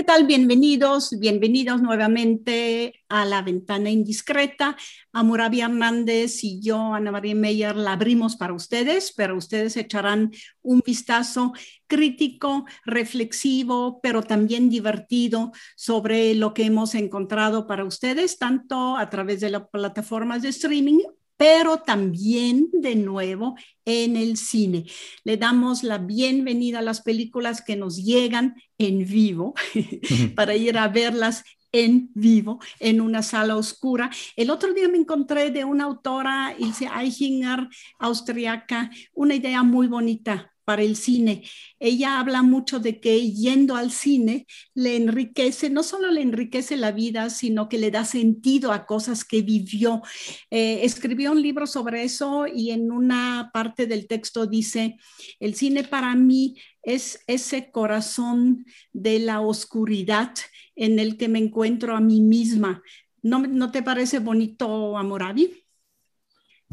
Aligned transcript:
¿Qué 0.00 0.04
tal? 0.04 0.24
Bienvenidos, 0.26 1.10
bienvenidos 1.18 1.82
nuevamente 1.82 2.94
a 3.10 3.26
La 3.26 3.42
Ventana 3.42 3.90
Indiscreta. 3.90 4.74
Amurabi 5.12 5.60
Hernández 5.60 6.42
y 6.42 6.58
yo, 6.62 6.94
Ana 6.94 7.12
María 7.12 7.34
Meyer, 7.34 7.76
la 7.76 7.92
abrimos 7.92 8.36
para 8.36 8.54
ustedes, 8.54 9.12
pero 9.14 9.36
ustedes 9.36 9.76
echarán 9.76 10.30
un 10.62 10.80
vistazo 10.80 11.52
crítico, 11.86 12.64
reflexivo, 12.86 14.00
pero 14.02 14.22
también 14.22 14.70
divertido 14.70 15.52
sobre 15.76 16.34
lo 16.34 16.54
que 16.54 16.64
hemos 16.64 16.94
encontrado 16.94 17.66
para 17.66 17.84
ustedes, 17.84 18.38
tanto 18.38 18.96
a 18.96 19.10
través 19.10 19.40
de 19.40 19.50
las 19.50 19.68
plataformas 19.68 20.40
de 20.40 20.48
streaming 20.48 21.00
pero 21.40 21.78
también 21.78 22.68
de 22.70 22.96
nuevo 22.96 23.56
en 23.86 24.16
el 24.16 24.36
cine. 24.36 24.84
Le 25.24 25.38
damos 25.38 25.82
la 25.82 25.96
bienvenida 25.96 26.80
a 26.80 26.82
las 26.82 27.00
películas 27.00 27.62
que 27.62 27.76
nos 27.76 27.96
llegan 27.96 28.56
en 28.76 29.06
vivo 29.06 29.54
para 30.36 30.54
ir 30.54 30.76
a 30.76 30.88
verlas 30.88 31.42
en 31.72 32.10
vivo, 32.12 32.60
en 32.78 33.00
una 33.00 33.22
sala 33.22 33.56
oscura. 33.56 34.10
El 34.36 34.50
otro 34.50 34.74
día 34.74 34.90
me 34.90 34.98
encontré 34.98 35.50
de 35.50 35.64
una 35.64 35.84
autora, 35.84 36.54
Ilse 36.58 36.90
Eichinger, 36.94 37.70
austriaca, 37.98 38.90
una 39.14 39.34
idea 39.34 39.62
muy 39.62 39.86
bonita 39.86 40.49
para 40.70 40.82
el 40.82 40.94
cine. 40.94 41.42
Ella 41.80 42.20
habla 42.20 42.42
mucho 42.42 42.78
de 42.78 43.00
que 43.00 43.32
yendo 43.32 43.74
al 43.74 43.90
cine 43.90 44.46
le 44.72 44.94
enriquece, 44.94 45.68
no 45.68 45.82
solo 45.82 46.12
le 46.12 46.22
enriquece 46.22 46.76
la 46.76 46.92
vida, 46.92 47.28
sino 47.28 47.68
que 47.68 47.76
le 47.76 47.90
da 47.90 48.04
sentido 48.04 48.70
a 48.70 48.86
cosas 48.86 49.24
que 49.24 49.42
vivió. 49.42 50.00
Eh, 50.48 50.84
escribió 50.84 51.32
un 51.32 51.42
libro 51.42 51.66
sobre 51.66 52.04
eso 52.04 52.46
y 52.46 52.70
en 52.70 52.92
una 52.92 53.50
parte 53.52 53.88
del 53.88 54.06
texto 54.06 54.46
dice, 54.46 54.96
el 55.40 55.56
cine 55.56 55.82
para 55.82 56.14
mí 56.14 56.54
es 56.84 57.24
ese 57.26 57.72
corazón 57.72 58.64
de 58.92 59.18
la 59.18 59.40
oscuridad 59.40 60.34
en 60.76 61.00
el 61.00 61.16
que 61.16 61.26
me 61.26 61.40
encuentro 61.40 61.96
a 61.96 62.00
mí 62.00 62.20
misma. 62.20 62.80
¿No, 63.22 63.40
¿no 63.40 63.72
te 63.72 63.82
parece 63.82 64.20
bonito, 64.20 64.96
Amoravi? 64.96 65.64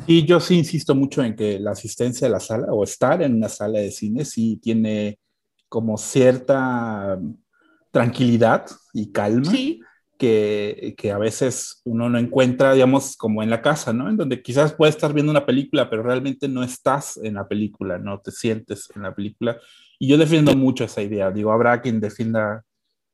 Y 0.05 0.25
yo 0.25 0.39
sí 0.39 0.57
insisto 0.57 0.93
mucho 0.93 1.23
en 1.23 1.35
que 1.35 1.59
la 1.59 1.71
asistencia 1.71 2.27
a 2.27 2.31
la 2.31 2.39
sala 2.39 2.67
o 2.71 2.83
estar 2.83 3.21
en 3.21 3.35
una 3.35 3.49
sala 3.49 3.79
de 3.79 3.91
cine 3.91 4.25
sí 4.25 4.59
tiene 4.61 5.19
como 5.69 5.97
cierta 5.97 7.19
tranquilidad 7.91 8.65
y 8.93 9.11
calma 9.11 9.51
que, 10.17 10.95
que, 10.97 11.11
a 11.11 11.17
veces 11.17 11.81
uno 11.85 12.09
no 12.09 12.17
encuentra, 12.17 12.73
digamos, 12.73 13.15
como 13.17 13.43
en 13.43 13.49
la 13.49 13.61
casa, 13.61 13.93
¿no? 13.93 14.09
En 14.09 14.17
donde 14.17 14.41
quizás 14.41 14.73
puedes 14.73 14.95
estar 14.95 15.13
viendo 15.13 15.31
una 15.31 15.45
película, 15.45 15.89
pero 15.89 16.03
realmente 16.03 16.47
no 16.47 16.63
estás 16.63 17.17
en 17.17 17.35
la 17.35 17.47
película, 17.47 17.99
no 17.99 18.19
te 18.19 18.31
sientes 18.31 18.89
en 18.95 19.03
la 19.03 19.13
película. 19.13 19.57
Y 19.99 20.07
yo 20.07 20.17
defiendo 20.17 20.55
mucho 20.55 20.83
esa 20.83 21.01
idea. 21.01 21.31
Digo, 21.31 21.51
habrá 21.51 21.81
quien 21.81 21.99
defienda 21.99 22.63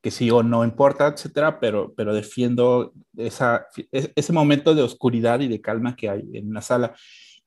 que 0.04 0.10
sí 0.10 0.30
o 0.30 0.42
no 0.42 0.66
importa, 0.66 1.06
etcétera, 1.06 1.58
pero, 1.58 1.94
pero 1.96 2.12
defiendo 2.12 2.92
esa, 3.16 3.66
ese 3.90 4.32
momento 4.34 4.74
de 4.74 4.82
oscuridad 4.82 5.40
y 5.40 5.48
de 5.48 5.62
calma 5.62 5.96
que 5.96 6.10
hay 6.10 6.28
en 6.34 6.52
la 6.52 6.60
sala. 6.60 6.94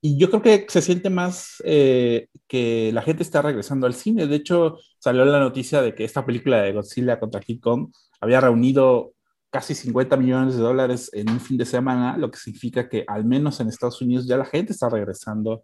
Y 0.00 0.18
yo 0.18 0.28
creo 0.28 0.42
que 0.42 0.66
se 0.68 0.82
siente 0.82 1.08
más 1.08 1.62
eh, 1.64 2.26
que 2.48 2.90
la 2.92 3.02
gente 3.02 3.22
está 3.22 3.42
regresando 3.42 3.86
al 3.86 3.94
cine. 3.94 4.26
De 4.26 4.34
hecho, 4.34 4.76
salió 4.98 5.24
la 5.24 5.38
noticia 5.38 5.82
de 5.82 5.94
que 5.94 6.02
esta 6.02 6.26
película 6.26 6.60
de 6.60 6.72
Godzilla 6.72 7.20
contra 7.20 7.40
King 7.40 7.60
Kong 7.60 7.92
había 8.20 8.40
reunido 8.40 9.12
casi 9.50 9.76
50 9.76 10.16
millones 10.16 10.56
de 10.56 10.60
dólares 10.60 11.12
en 11.12 11.30
un 11.30 11.38
fin 11.38 11.58
de 11.58 11.64
semana, 11.64 12.18
lo 12.18 12.28
que 12.28 12.40
significa 12.40 12.88
que 12.88 13.04
al 13.06 13.24
menos 13.24 13.60
en 13.60 13.68
Estados 13.68 14.02
Unidos 14.02 14.26
ya 14.26 14.36
la 14.36 14.44
gente 14.44 14.72
está 14.72 14.88
regresando 14.88 15.62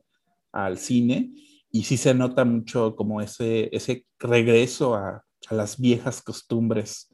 al 0.53 0.79
cine 0.79 1.33
y 1.73 1.83
sí 1.83 1.97
se 1.97 2.15
nota 2.15 2.45
mucho 2.45 2.95
como 2.95 3.21
ese, 3.21 3.69
ese 3.73 4.07
regreso 4.21 4.95
a, 4.95 5.25
a 5.49 5.55
las 5.55 5.79
viejas 5.79 6.23
costumbres. 6.23 7.09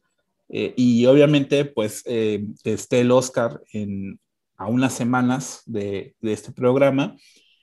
Eh, 0.48 0.74
y 0.76 1.06
obviamente, 1.06 1.64
pues, 1.64 2.02
eh, 2.06 2.44
esté 2.64 3.00
el 3.00 3.12
Oscar 3.12 3.60
en, 3.72 4.18
a 4.56 4.66
unas 4.66 4.92
semanas 4.92 5.62
de, 5.66 6.14
este 6.22 6.52
programa, 6.52 7.16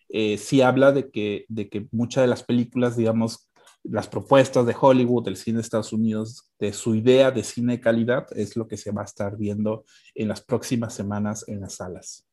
eh, 0.09 0.37
sí 0.37 0.61
habla 0.61 0.91
de 0.91 1.11
que, 1.11 1.45
de 1.49 1.69
que 1.69 1.87
muchas 1.91 2.23
de 2.23 2.27
las 2.27 2.43
películas, 2.43 2.95
digamos, 2.95 3.49
las 3.83 4.07
propuestas 4.07 4.65
de 4.65 4.75
Hollywood, 4.79 5.25
del 5.25 5.37
cine 5.37 5.57
de 5.57 5.61
Estados 5.61 5.93
Unidos, 5.93 6.49
de 6.59 6.73
su 6.73 6.95
idea 6.95 7.31
de 7.31 7.43
cine 7.43 7.73
de 7.73 7.81
calidad, 7.81 8.25
es 8.35 8.55
lo 8.55 8.67
que 8.67 8.77
se 8.77 8.91
va 8.91 9.01
a 9.01 9.05
estar 9.05 9.37
viendo 9.37 9.85
en 10.15 10.27
las 10.27 10.41
próximas 10.41 10.93
semanas 10.93 11.45
en 11.47 11.61
las 11.61 11.75
salas. 11.75 12.25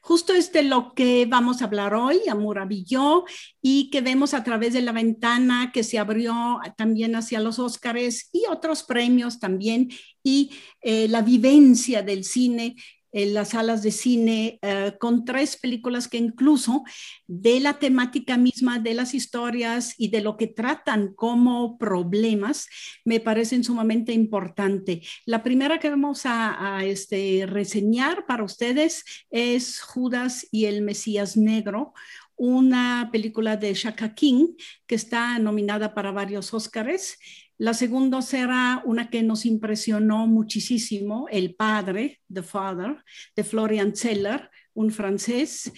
Justo 0.00 0.32
es 0.32 0.52
de 0.52 0.62
lo 0.62 0.94
que 0.94 1.26
vamos 1.26 1.60
a 1.60 1.66
hablar 1.66 1.94
hoy, 1.94 2.20
Amurabillo, 2.30 3.24
y 3.60 3.90
que 3.90 4.00
vemos 4.00 4.32
a 4.32 4.42
través 4.42 4.72
de 4.72 4.80
la 4.80 4.92
ventana 4.92 5.70
que 5.72 5.82
se 5.82 5.98
abrió 5.98 6.60
también 6.78 7.14
hacia 7.14 7.40
los 7.40 7.58
Óscares 7.58 8.30
y 8.32 8.44
otros 8.48 8.84
premios 8.84 9.38
también, 9.38 9.90
y 10.22 10.50
eh, 10.80 11.08
la 11.08 11.20
vivencia 11.20 12.02
del 12.02 12.24
cine 12.24 12.76
en 13.12 13.34
las 13.34 13.50
salas 13.50 13.82
de 13.82 13.90
cine 13.90 14.58
eh, 14.62 14.94
con 14.98 15.24
tres 15.24 15.56
películas 15.56 16.08
que 16.08 16.18
incluso 16.18 16.84
de 17.26 17.60
la 17.60 17.78
temática 17.78 18.36
misma 18.36 18.78
de 18.78 18.94
las 18.94 19.14
historias 19.14 19.94
y 19.98 20.08
de 20.08 20.20
lo 20.20 20.36
que 20.36 20.46
tratan 20.46 21.14
como 21.14 21.78
problemas 21.78 22.68
me 23.04 23.20
parecen 23.20 23.64
sumamente 23.64 24.12
importante. 24.12 25.02
La 25.26 25.42
primera 25.42 25.78
que 25.78 25.90
vamos 25.90 26.22
a, 26.24 26.80
este, 26.84 27.46
reseñar 27.46 28.26
para 28.26 28.44
ustedes 28.44 29.04
es 29.30 29.80
Judas 29.80 30.46
y 30.50 30.66
el 30.66 30.82
Mesías 30.82 31.36
Negro, 31.36 31.92
una 32.36 33.08
película 33.12 33.56
de 33.56 33.74
Shaka 33.74 34.14
King 34.14 34.54
que 34.86 34.94
está 34.94 35.38
nominada 35.38 35.94
para 35.94 36.12
varios 36.12 36.54
Óscares. 36.54 37.18
La 37.58 37.74
segunda 37.74 38.22
será 38.22 38.82
una 38.84 39.10
que 39.10 39.24
nos 39.24 39.44
impresionó 39.44 40.28
muchísimo, 40.28 41.26
El 41.28 41.56
Padre, 41.56 42.20
The 42.32 42.44
Father, 42.44 43.02
de 43.34 43.42
Florian 43.42 43.96
Zeller, 43.96 44.48
un 44.74 44.92
francés. 44.92 45.72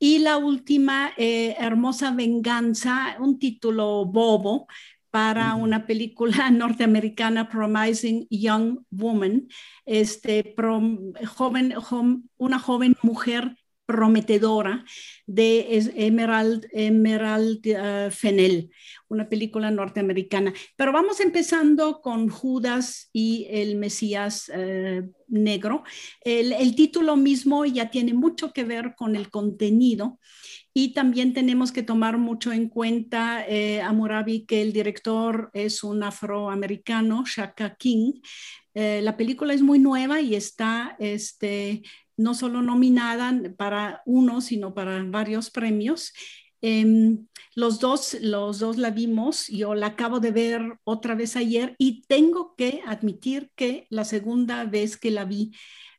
Y 0.00 0.18
la 0.18 0.36
última, 0.36 1.12
eh, 1.16 1.54
Hermosa 1.60 2.10
Venganza, 2.10 3.16
un 3.20 3.38
título 3.38 4.04
bobo 4.04 4.66
para 5.12 5.54
una 5.54 5.86
película 5.86 6.50
norteamericana, 6.50 7.48
Promising 7.48 8.26
Young 8.28 8.80
Woman, 8.90 9.46
este, 9.86 10.56
joven, 11.26 11.74
una 12.36 12.58
joven 12.58 12.96
mujer 13.02 13.56
prometedora 13.86 14.84
de 15.26 15.66
Emerald, 15.96 16.66
Emerald 16.72 17.66
uh, 17.66 18.68
una 19.08 19.28
película 19.28 19.70
norteamericana. 19.70 20.52
Pero 20.76 20.92
vamos 20.92 21.20
empezando 21.20 22.00
con 22.00 22.28
Judas 22.28 23.10
y 23.12 23.46
el 23.50 23.76
Mesías 23.76 24.48
uh, 24.48 25.10
negro. 25.28 25.84
El, 26.22 26.52
el, 26.52 26.74
título 26.74 27.16
mismo 27.16 27.64
ya 27.64 27.90
tiene 27.90 28.14
mucho 28.14 28.52
que 28.52 28.64
ver 28.64 28.94
con 28.96 29.16
el 29.16 29.30
contenido. 29.30 30.18
Y 30.74 30.94
también 30.94 31.34
tenemos 31.34 31.70
que 31.70 31.82
tomar 31.82 32.16
mucho 32.16 32.50
en 32.50 32.68
cuenta 32.68 33.46
eh, 33.46 33.82
a 33.82 33.92
Murabi 33.92 34.46
que 34.46 34.62
el 34.62 34.72
director 34.72 35.50
es 35.52 35.84
un 35.84 36.02
afroamericano, 36.02 37.24
Shaka 37.26 37.76
King. 37.76 38.14
Eh, 38.74 39.02
la 39.02 39.18
película 39.18 39.52
es 39.52 39.60
muy 39.60 39.78
nueva 39.78 40.22
y 40.22 40.34
está 40.34 40.96
este, 40.98 41.82
no 42.16 42.34
solo 42.34 42.62
nominada 42.62 43.32
para 43.56 44.02
uno, 44.06 44.40
sino 44.40 44.74
para 44.74 45.02
varios 45.04 45.50
premios. 45.50 46.12
Em, 46.60 47.26
los, 47.56 47.80
dos, 47.80 48.16
los 48.20 48.60
dos 48.60 48.78
la 48.78 48.90
vimos, 48.90 49.48
yo 49.48 49.74
la 49.74 49.88
acabo 49.88 50.20
de 50.20 50.30
ver 50.30 50.78
otra 50.84 51.16
vez 51.16 51.34
ayer 51.34 51.74
y 51.76 52.02
tengo 52.06 52.54
que 52.56 52.82
admitir 52.86 53.50
que 53.56 53.86
la 53.90 54.04
segunda 54.04 54.64
vez 54.64 54.96
que 54.96 55.10
la 55.10 55.24
vi 55.24 55.52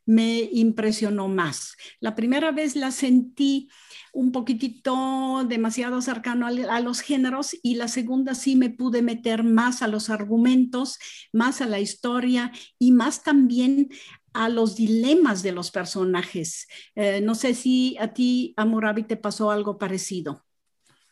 me 0.05 0.49
impresionó 0.51 1.27
más. 1.27 1.75
La 1.99 2.15
primera 2.15 2.51
vez 2.51 2.75
la 2.75 2.91
sentí 2.91 3.69
un 4.11 4.31
poquitito 4.31 5.45
demasiado 5.47 6.01
cercano 6.01 6.45
a, 6.45 6.75
a, 6.75 6.79
los 6.81 7.01
géneros 7.01 7.57
y 7.63 7.75
la 7.75 7.87
segunda 7.87 8.35
sí 8.35 8.55
me 8.55 8.69
pude 8.69 9.01
meter 9.01 9.43
más 9.43 9.81
a 9.81 9.87
los 9.87 10.09
argumentos, 10.09 10.97
más 11.31 11.61
a 11.61 11.65
la 11.65 11.79
historia 11.79 12.51
y 12.77 12.91
más 12.91 13.23
también 13.23 13.89
a 14.33 14.49
los 14.49 14.75
dilemas 14.75 15.43
de 15.43 15.51
los 15.51 15.71
personajes. 15.71 16.67
Eh, 16.95 17.21
no 17.21 17.35
sé 17.35 17.53
si 17.53 17.97
a 17.99 18.13
ti, 18.13 18.53
Amurabi, 18.57 19.03
te 19.03 19.17
pasó 19.17 19.51
algo 19.51 19.77
parecido. 19.77 20.43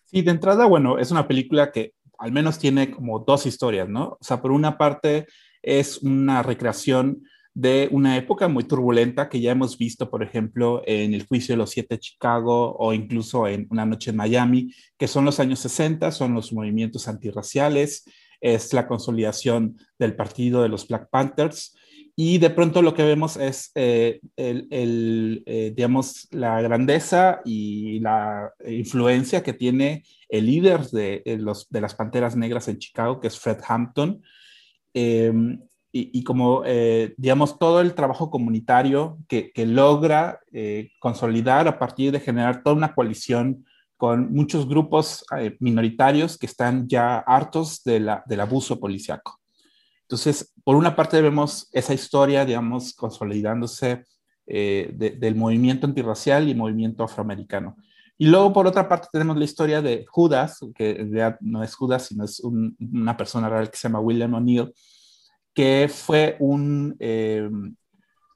Sí, 0.06 0.22
de 0.22 0.32
entrada, 0.32 0.66
bueno, 0.66 0.98
es 0.98 1.12
una 1.12 1.28
película 1.28 1.72
que 1.72 1.94
al 2.18 2.32
menos 2.32 2.60
tiene 2.60 2.92
como 2.92 3.20
dos 3.20 3.46
historias, 3.46 3.90
¿no? 3.90 4.18
O 4.20 4.24
sea, 4.24 4.42
por 4.42 4.52
una 4.52 4.78
parte 4.78 5.28
es 5.62 6.00
una 6.00 6.44
recreación 6.44 7.24
de 7.54 7.90
una 7.92 8.16
época 8.16 8.48
muy 8.48 8.64
turbulenta 8.64 9.28
que 9.28 9.42
ya 9.42 9.52
hemos 9.52 9.78
visto, 9.78 10.10
por 10.10 10.24
ejemplo, 10.24 10.84
en 10.86 11.14
el 11.14 11.26
juicio 11.26 11.54
de 11.54 11.58
los 11.58 11.72
siete 11.72 11.96
de 11.96 12.00
Chicago 12.00 12.76
o 12.78 12.94
incluso 12.94 13.48
en 13.48 13.68
Una 13.70 13.86
noche 13.86 14.12
en 14.12 14.18
Miami, 14.18 14.74
que 14.98 15.08
son 15.08 15.26
los 15.26 15.40
años 15.40 15.60
60, 15.60 16.12
son 16.12 16.34
los 16.34 16.54
movimientos 16.54 17.08
antirraciales, 17.08 18.06
es 18.40 18.74
la 18.74 18.88
consolidación 18.88 19.78
del 20.00 20.16
partido 20.16 20.62
de 20.62 20.70
los 20.70 20.88
Black 20.88 21.10
Panthers. 21.10 21.76
Y 22.24 22.38
de 22.38 22.52
pronto 22.52 22.84
lo 22.84 22.94
que 22.94 23.02
vemos 23.02 23.36
es, 23.36 23.72
eh, 23.74 24.20
el, 24.36 25.42
eh, 25.48 25.74
digamos, 25.76 26.28
la 26.30 26.62
grandeza 26.62 27.42
y 27.44 28.00
la 28.00 28.54
influencia 28.68 29.42
que 29.42 29.54
tiene 29.54 30.04
el 30.30 30.46
líder 30.46 30.86
de, 30.90 31.24
eh, 31.26 31.40
los, 31.40 31.68
de 31.72 31.82
las 31.82 31.96
Panteras 31.96 32.36
Negras 32.36 32.68
en 32.68 32.78
Chicago, 32.78 33.20
que 33.20 33.26
es 33.26 33.40
Fred 33.40 33.58
Hampton. 33.68 34.22
Em, 34.94 35.62
y, 35.92 36.24
como, 36.24 36.62
eh, 36.64 37.16
digamos, 37.18 37.58
todo 37.58 37.82
el 37.82 37.96
trabajo 37.96 38.30
comunitario 38.30 39.18
que, 39.28 39.52
logra 39.66 40.42
eh, 40.54 40.92
consolidar 41.00 41.68
a 41.68 41.80
partir 41.80 42.12
de 42.12 42.20
generar 42.20 42.62
toda 42.62 42.76
una 42.76 42.94
coalición 42.94 43.66
con 43.98 44.32
muchos 44.32 44.70
grupos 44.70 45.26
eh, 45.40 45.58
minoritarios 45.60 46.38
que 46.38 46.46
están 46.46 46.88
ya 46.88 47.18
hartos 47.18 47.84
de 47.84 48.00
la, 48.00 48.24
del 48.28 48.42
abuso 48.42 48.80
policiaco. 48.80 49.41
Entonces, 50.12 50.54
por 50.66 50.76
una 50.76 50.94
parte 50.94 51.22
vemos 51.22 51.70
esa 51.72 51.94
historia, 51.94 52.44
digamos, 52.44 52.94
consolidándose 52.94 54.04
del 54.46 55.36
movimiento 55.36 55.88
antirracial 55.88 56.50
y 56.50 56.54
movimiento 56.54 57.06
afroamericano. 57.06 57.78
Y 58.18 58.28
luego, 58.28 58.52
por 58.52 58.68
otra 58.68 58.90
parte, 58.90 59.08
tenemos 59.10 59.38
la 59.38 59.46
historia 59.46 59.82
de 59.82 60.06
Judas, 60.06 60.60
que 60.76 60.92
en 60.92 61.38
no 61.40 61.64
es 61.64 61.74
Judas, 61.74 62.08
sino 62.08 62.26
es 62.26 62.42
una 62.42 63.16
persona 63.16 63.48
real 63.48 63.72
que 63.72 63.78
se 63.78 63.88
llama 63.88 64.02
William 64.02 64.34
O'Neill, 64.34 64.74
que 65.54 65.90
fue 65.90 66.36
un 66.40 66.96
eh, 67.00 67.50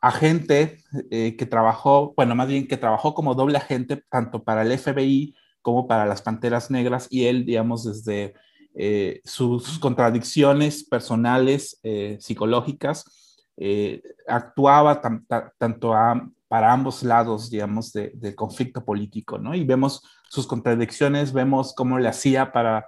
agente 0.01 0.77
eh, 1.12 1.36
que 1.38 1.45
trabajó, 1.45 2.13
bueno, 2.16 2.36
más 2.36 2.48
bien 2.48 2.68
que 2.68 2.77
trabajó 2.77 3.13
como 3.13 3.36
doble 3.36 3.57
agente 3.57 4.01
tanto 4.10 4.45
para 4.45 4.62
el 4.62 4.77
FBI 4.77 5.36
como 5.62 5.88
para 5.88 6.06
las 6.06 6.22
Panteras 6.22 6.72
Negras 6.72 7.07
y 7.10 7.25
él, 7.25 7.45
digamos, 7.45 7.83
desde 7.83 8.33
eh, 8.75 9.22
sus, 9.24 9.80
contradicciones 9.80 10.83
personales, 10.83 11.80
psicológicas, 12.19 13.06
actuaba 14.27 15.01
tanto 15.57 15.94
para 16.48 16.72
ambos 16.74 17.04
lados, 17.04 17.50
digamos, 17.50 17.92
del 17.94 18.36
conflicto 18.36 18.83
político, 18.83 19.38
¿no? 19.38 19.56
Y 19.56 19.63
vemos 19.63 20.01
sus 20.30 20.45
contradicciones, 20.45 21.33
vemos 21.33 21.74
cómo 21.74 21.98
le 22.00 22.10
hacía 22.10 22.51
para 22.51 22.86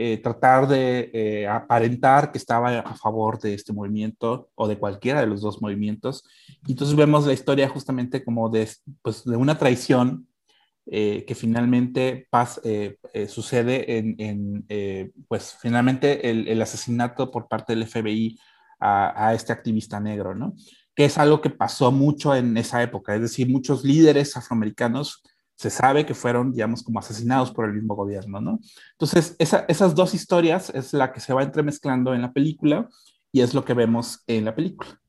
eh, 0.00 0.18
tratar 0.18 0.68
de 0.68 1.10
eh, 1.12 1.48
aparentar 1.48 2.30
que 2.30 2.38
estaba 2.38 2.78
a 2.78 2.94
favor 2.94 3.40
de 3.40 3.54
este 3.54 3.72
movimiento 3.72 4.48
o 4.54 4.68
de 4.68 4.78
cualquiera 4.78 5.20
de 5.20 5.26
los 5.26 5.40
dos 5.40 5.60
movimientos. 5.60 6.22
Y 6.68 6.70
entonces 6.70 6.94
vemos 6.94 7.26
la 7.26 7.32
historia 7.32 7.68
justamente 7.68 8.24
como 8.24 8.48
de, 8.48 8.68
pues, 9.02 9.24
de 9.24 9.34
una 9.34 9.58
traición 9.58 10.27
eh, 10.90 11.24
que 11.26 11.34
finalmente 11.34 12.28
sucede 13.28 13.98
en, 13.98 14.66
pues 15.28 15.56
finalmente 15.60 16.30
el, 16.30 16.48
el, 16.48 16.62
asesinato 16.62 17.30
por 17.30 17.46
parte 17.48 17.74
del 17.74 17.86
FBI 17.86 18.38
a, 18.80 19.28
a, 19.28 19.34
este 19.34 19.52
activista 19.52 20.00
negro, 20.00 20.34
¿no? 20.34 20.54
Que 20.94 21.04
es 21.04 21.18
algo 21.18 21.40
que 21.40 21.50
pasó 21.50 21.92
mucho 21.92 22.34
en 22.34 22.56
esa 22.56 22.82
época, 22.82 23.14
es 23.14 23.20
decir, 23.20 23.48
muchos 23.48 23.84
líderes 23.84 24.36
afroamericanos 24.36 25.22
se 25.58 25.70
sabe 25.70 26.06
que 26.06 26.14
fueron, 26.14 26.52
digamos, 26.52 26.84
como 26.84 27.00
asesinados 27.00 27.50
por 27.50 27.64
el 27.64 27.74
mismo 27.74 27.96
gobierno, 27.96 28.40
¿no? 28.40 28.60
Entonces, 28.92 29.34
esas 29.40 29.94
dos 29.96 30.14
historias 30.14 30.70
es 30.70 30.92
la 30.92 31.12
que 31.12 31.18
se 31.18 31.34
va 31.34 31.42
entremezclando 31.42 32.14
en 32.14 32.22
la 32.22 32.32
película 32.32 32.88
y 33.32 33.40
es 33.40 33.54
lo 33.54 33.64
que 33.64 33.74
vemos 33.74 34.22
en 34.28 34.44
la 34.44 34.54
película. 34.54 35.00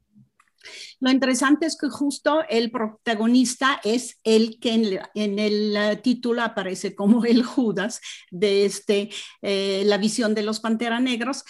Lo 0.99 1.09
interesante 1.11 1.65
es 1.65 1.77
que 1.77 1.89
justo 1.89 2.43
el 2.49 2.71
protagonista 2.71 3.79
es 3.83 4.19
el 4.23 4.59
que 4.59 4.73
en, 5.13 5.39
el 5.39 5.75
eh, 5.75 5.95
título 5.97 6.41
aparece 6.41 6.95
como 6.95 7.23
el 7.25 7.43
Judas 7.43 8.01
de 8.31 8.65
este, 8.65 9.09
eh, 9.41 9.83
la 9.85 9.97
visión 9.97 10.35
de 10.35 10.43
los 10.43 10.59
Pantera 10.59 10.99
Negros, 10.99 11.43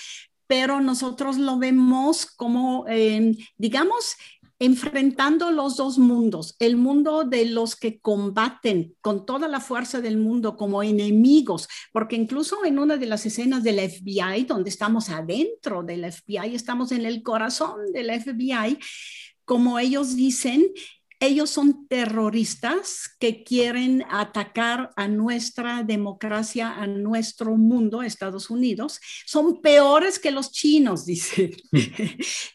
pero 0.47 0.81
nosotros 0.81 1.38
lo 1.38 1.59
vemos 1.59 2.25
como, 2.25 2.85
eh, 2.88 3.38
digamos, 3.57 4.15
enfrentando 4.59 5.51
los 5.51 5.77
dos 5.77 5.97
mundos, 5.97 6.56
el 6.59 6.75
mundo 6.75 7.23
de 7.23 7.45
los 7.45 7.77
que 7.77 8.00
combaten 8.00 8.94
con 9.00 9.25
toda 9.25 9.47
la 9.47 9.61
fuerza 9.61 10.01
del 10.01 10.17
mundo 10.17 10.57
como 10.57 10.83
enemigos, 10.83 11.69
porque 11.94 12.17
incluso 12.17 12.65
en 12.65 12.77
una 12.77 12.97
de 12.97 13.06
las 13.06 13.25
escenas 13.25 13.63
del 13.63 13.79
FBI, 13.79 14.44
donde 14.44 14.69
estamos 14.69 15.09
adentro 15.09 15.81
del 15.81 16.11
FBI, 16.11 16.53
estamos 16.53 16.91
en 16.91 17.06
el 17.06 17.23
corazón 17.23 17.94
del 17.94 18.11
FBI, 18.21 18.77
como 19.45 19.79
ellos 19.79 20.15
dicen, 20.15 20.67
ellos 21.19 21.50
son 21.50 21.88
terroristas 21.88 23.10
que 23.19 23.44
quieren 23.44 24.06
atacar 24.10 24.92
a 24.95 25.07
nuestra 25.07 25.83
democracia, 25.83 26.74
a 26.75 26.88
nuestro 26.88 27.57
mundo, 27.57 28.01
Estados 28.01 28.50
Unidos. 28.50 29.01
Son 29.25 29.62
peores 29.62 30.18
que 30.18 30.31
los 30.31 30.51
chinos, 30.51 31.06
dice. 31.06 31.51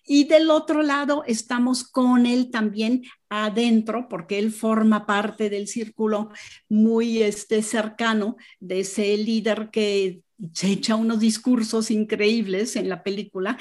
y 0.06 0.24
del 0.24 0.50
otro 0.50 0.82
lado 0.82 1.24
estamos 1.26 1.84
con 1.84 2.26
él 2.26 2.50
también 2.50 3.02
adentro, 3.42 4.08
porque 4.08 4.38
él 4.38 4.52
forma 4.52 5.06
parte 5.06 5.50
del 5.50 5.66
círculo 5.66 6.30
muy 6.68 7.22
este, 7.22 7.62
cercano 7.62 8.36
de 8.60 8.80
ese 8.80 9.16
líder 9.16 9.70
que 9.72 10.20
se 10.52 10.68
echa 10.68 10.96
unos 10.96 11.20
discursos 11.20 11.90
increíbles 11.90 12.76
en 12.76 12.88
la 12.88 13.02
película. 13.02 13.58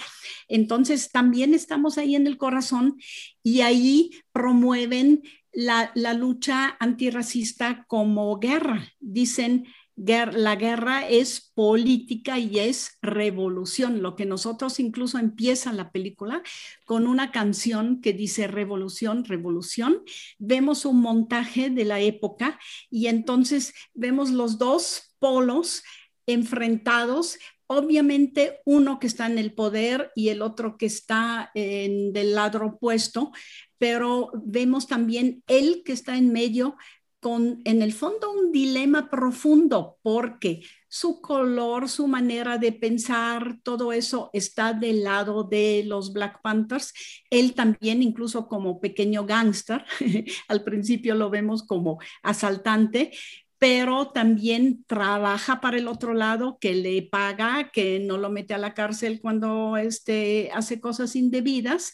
Entonces, 0.48 1.12
también 1.12 1.54
estamos 1.54 1.98
ahí 1.98 2.16
en 2.16 2.28
el 2.28 2.38
corazón 2.38 2.98
y 3.42 3.62
ahí 3.62 4.12
promueven 4.32 5.24
la, 5.54 5.92
lucha 6.14 6.76
antirracista 6.80 7.86
como 7.88 8.38
guerra. 8.40 8.88
Dicen, 9.00 9.66
la 9.96 10.56
guerra 10.56 11.08
es 11.08 11.52
política 11.54 12.40
y 12.40 12.60
es 12.60 12.98
revolución, 13.02 14.02
lo 14.02 14.16
que 14.16 14.26
nosotros 14.26 14.80
incluso 14.80 15.20
empieza 15.20 15.72
la 15.72 15.92
película 15.92 16.42
con 16.86 17.06
una 17.06 17.32
canción 17.32 18.02
que 18.02 18.14
dice 18.14 18.48
revolución, 18.48 19.24
revolución. 19.24 20.04
Vemos 20.40 20.86
un 20.86 21.02
montaje 21.02 21.70
de 21.70 21.86
la 21.86 22.00
época 22.00 22.60
y 22.90 23.08
entonces 23.08 23.74
vemos 23.94 24.32
los 24.32 24.58
dos 24.58 25.16
polos 25.20 25.84
enfrentados, 26.26 27.38
obviamente 27.68 28.62
uno 28.66 29.00
que 29.00 29.08
está 29.08 29.28
en 29.28 29.38
el 29.38 29.54
poder 29.54 30.12
y 30.16 30.30
el 30.30 30.42
otro 30.42 30.78
que 30.78 30.86
está 30.86 31.52
en, 31.54 32.14
del 32.14 32.34
lado 32.34 32.66
opuesto, 32.66 33.32
pero 33.78 34.32
vemos 34.46 34.88
también 34.88 35.44
él 35.48 35.84
que 35.86 35.94
está 35.94 36.18
en 36.18 36.32
medio 36.32 36.78
con 37.24 37.62
en 37.64 37.82
el 37.82 37.94
fondo 37.94 38.32
un 38.32 38.52
dilema 38.52 39.10
profundo 39.10 39.98
porque 40.04 40.62
su 40.88 41.22
color, 41.22 41.90
su 41.90 42.08
manera 42.08 42.60
de 42.60 42.72
pensar, 42.72 43.58
todo 43.64 43.94
eso 43.94 44.30
está 44.34 44.74
del 44.74 45.04
lado 45.04 45.44
de 45.44 45.84
los 45.88 46.14
Black 46.14 46.42
Panthers. 46.44 46.94
Él 47.32 47.56
también, 47.56 48.04
incluso 48.04 48.48
como 48.48 48.80
pequeño 48.80 49.26
gángster, 49.26 49.84
al 50.48 50.64
principio 50.64 51.16
lo 51.16 51.32
vemos 51.32 51.64
como 51.64 52.00
asaltante, 52.22 53.12
pero 53.58 54.10
también 54.10 54.84
trabaja 54.86 55.62
para 55.62 55.78
el 55.78 55.88
otro 55.88 56.14
lado, 56.14 56.58
que 56.60 56.76
le 56.76 57.02
paga, 57.02 57.72
que 57.72 58.00
no 58.00 58.18
lo 58.18 58.30
mete 58.30 58.54
a 58.54 58.58
la 58.58 58.74
cárcel 58.74 59.22
cuando 59.22 59.78
este, 59.78 60.52
hace 60.54 60.80
cosas 60.82 61.16
indebidas. 61.16 61.94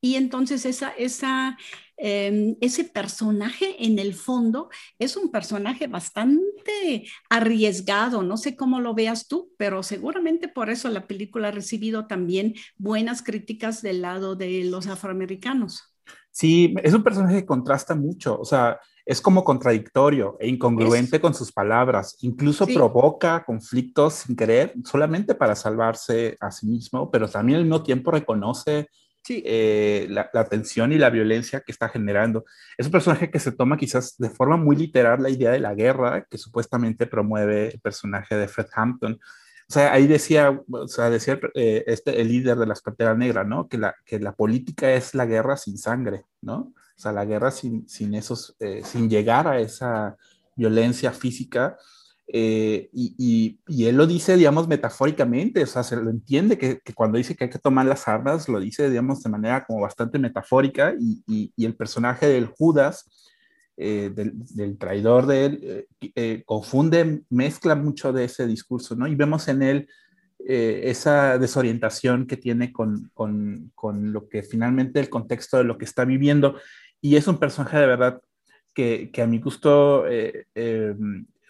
Y 0.00 0.14
entonces 0.14 0.64
esa, 0.64 0.88
esa, 0.90 1.58
em, 2.00 2.56
ese 2.60 2.84
personaje 2.84 3.84
en 3.84 3.98
el 3.98 4.14
fondo 4.14 4.70
es 4.98 5.16
un 5.16 5.30
personaje 5.30 5.86
bastante 5.86 7.06
arriesgado. 7.28 8.22
No 8.22 8.36
sé 8.36 8.56
cómo 8.56 8.80
lo 8.80 8.94
veas 8.94 9.28
tú, 9.28 9.52
pero 9.56 9.82
seguramente 9.82 10.48
por 10.48 10.70
eso 10.70 10.88
la 10.88 11.06
película 11.06 11.48
ha 11.48 11.52
recibido 11.52 12.06
también 12.06 12.54
buenas 12.76 13.22
críticas 13.22 13.82
del 13.82 14.02
lado 14.02 14.36
de 14.36 14.64
los 14.64 14.86
afroamericanos. 14.86 15.94
Sí, 16.30 16.74
es 16.82 16.94
un 16.94 17.02
personaje 17.02 17.40
que 17.40 17.46
contrasta 17.46 17.94
mucho. 17.94 18.38
O 18.38 18.44
sea, 18.44 18.78
es 19.04 19.20
como 19.20 19.42
contradictorio 19.42 20.36
e 20.38 20.48
incongruente 20.48 21.20
con 21.20 21.34
sus 21.34 21.50
palabras, 21.50 22.16
incluso 22.20 22.66
provoca 22.66 23.44
conflictos 23.44 24.14
sin 24.14 24.36
querer, 24.36 24.72
solamente 24.84 25.34
para 25.34 25.56
salvarse 25.56 26.36
a 26.40 26.50
sí 26.50 26.66
mismo, 26.66 27.10
pero 27.10 27.28
también 27.28 27.58
al 27.58 27.64
mismo 27.64 27.82
tiempo 27.82 28.12
reconoce 28.12 28.88
eh, 29.28 30.06
la, 30.08 30.30
tensión 30.48 30.92
y 30.92 30.98
la 30.98 31.10
violencia 31.10 31.60
que 31.60 31.72
está 31.72 31.88
generando. 31.88 32.44
Es 32.76 32.86
un 32.86 32.92
personaje 32.92 33.30
que 33.30 33.38
se 33.38 33.52
toma 33.52 33.76
quizás 33.76 34.16
de 34.18 34.30
forma 34.30 34.56
muy 34.56 34.76
literal 34.76 35.22
la 35.22 35.30
idea 35.30 35.50
de 35.50 35.60
la 35.60 35.74
guerra 35.74 36.26
que 36.28 36.38
supuestamente 36.38 37.06
promueve 37.06 37.68
el 37.68 37.80
personaje 37.80 38.36
de 38.36 38.48
Fred 38.48 38.66
Hampton. 38.74 39.14
O 39.68 39.72
sea, 39.72 39.92
ahí 39.92 40.06
decía, 40.06 40.60
o 40.68 40.88
sea, 40.88 41.10
decía 41.10 41.38
eh, 41.54 41.84
este, 41.86 42.20
el 42.20 42.28
líder 42.28 42.58
de 42.58 42.66
las 42.66 42.82
Panteras 42.82 43.16
Negras, 43.16 43.46
¿no? 43.46 43.68
Que 43.68 43.78
la, 43.78 43.94
que 44.04 44.18
la 44.18 44.32
política 44.32 44.92
es 44.92 45.14
la 45.14 45.26
guerra 45.26 45.56
sin 45.56 45.78
sangre, 45.78 46.24
¿no? 46.40 46.72
O 47.00 47.02
sea, 47.02 47.12
la 47.12 47.24
guerra 47.24 47.50
sin, 47.50 47.88
sin 47.88 48.14
esos, 48.14 48.56
eh, 48.58 48.82
sin 48.84 49.08
llegar 49.08 49.46
a 49.46 49.60
esa 49.60 50.16
violencia 50.56 51.12
física, 51.12 51.78
Eh, 52.32 52.88
y, 52.92 53.58
él 53.84 53.96
lo 53.96 54.06
dice, 54.06 54.36
digamos, 54.36 54.68
metafóricamente, 54.68 55.64
o 55.64 55.66
sea, 55.66 55.82
se 55.82 55.96
lo 55.96 56.10
entiende 56.10 56.56
que, 56.58 56.80
cuando 56.94 57.18
dice 57.18 57.34
que 57.34 57.44
hay 57.44 57.50
que 57.50 57.58
tomar 57.58 57.86
las 57.86 58.06
armas, 58.06 58.48
lo 58.48 58.60
dice, 58.60 58.88
digamos, 58.88 59.22
de 59.24 59.30
manera 59.30 59.64
como 59.64 59.80
bastante 59.80 60.16
metafórica 60.18 60.94
y, 60.98 61.52
el 61.56 61.74
personaje 61.74 62.28
del 62.28 62.46
Judas, 62.46 63.34
eh, 63.76 64.12
del, 64.14 64.78
traidor 64.78 65.26
de 65.26 65.44
él, 65.44 65.88
eh, 66.14 66.42
confunde, 66.46 67.22
mezcla 67.30 67.74
mucho 67.74 68.12
de 68.12 68.24
ese 68.24 68.46
discurso, 68.46 68.94
¿no? 68.94 69.08
Y 69.08 69.16
vemos 69.16 69.48
en 69.48 69.62
él 69.62 69.88
esa 70.42 71.36
desorientación 71.36 72.26
que 72.26 72.38
tiene 72.38 72.72
con, 72.72 73.10
con, 73.12 73.72
con, 73.74 74.10
lo 74.10 74.26
que 74.26 74.42
finalmente 74.42 74.98
el 74.98 75.10
contexto 75.10 75.58
de 75.58 75.64
lo 75.64 75.76
que 75.76 75.84
está 75.84 76.04
viviendo. 76.06 76.58
Y 77.00 77.16
es 77.16 77.28
un 77.28 77.38
personaje 77.38 77.76
de 77.76 77.86
verdad 77.86 78.22
que, 78.72 79.10
que 79.12 79.20
a 79.20 79.26
mi 79.26 79.38
gusto 79.38 80.06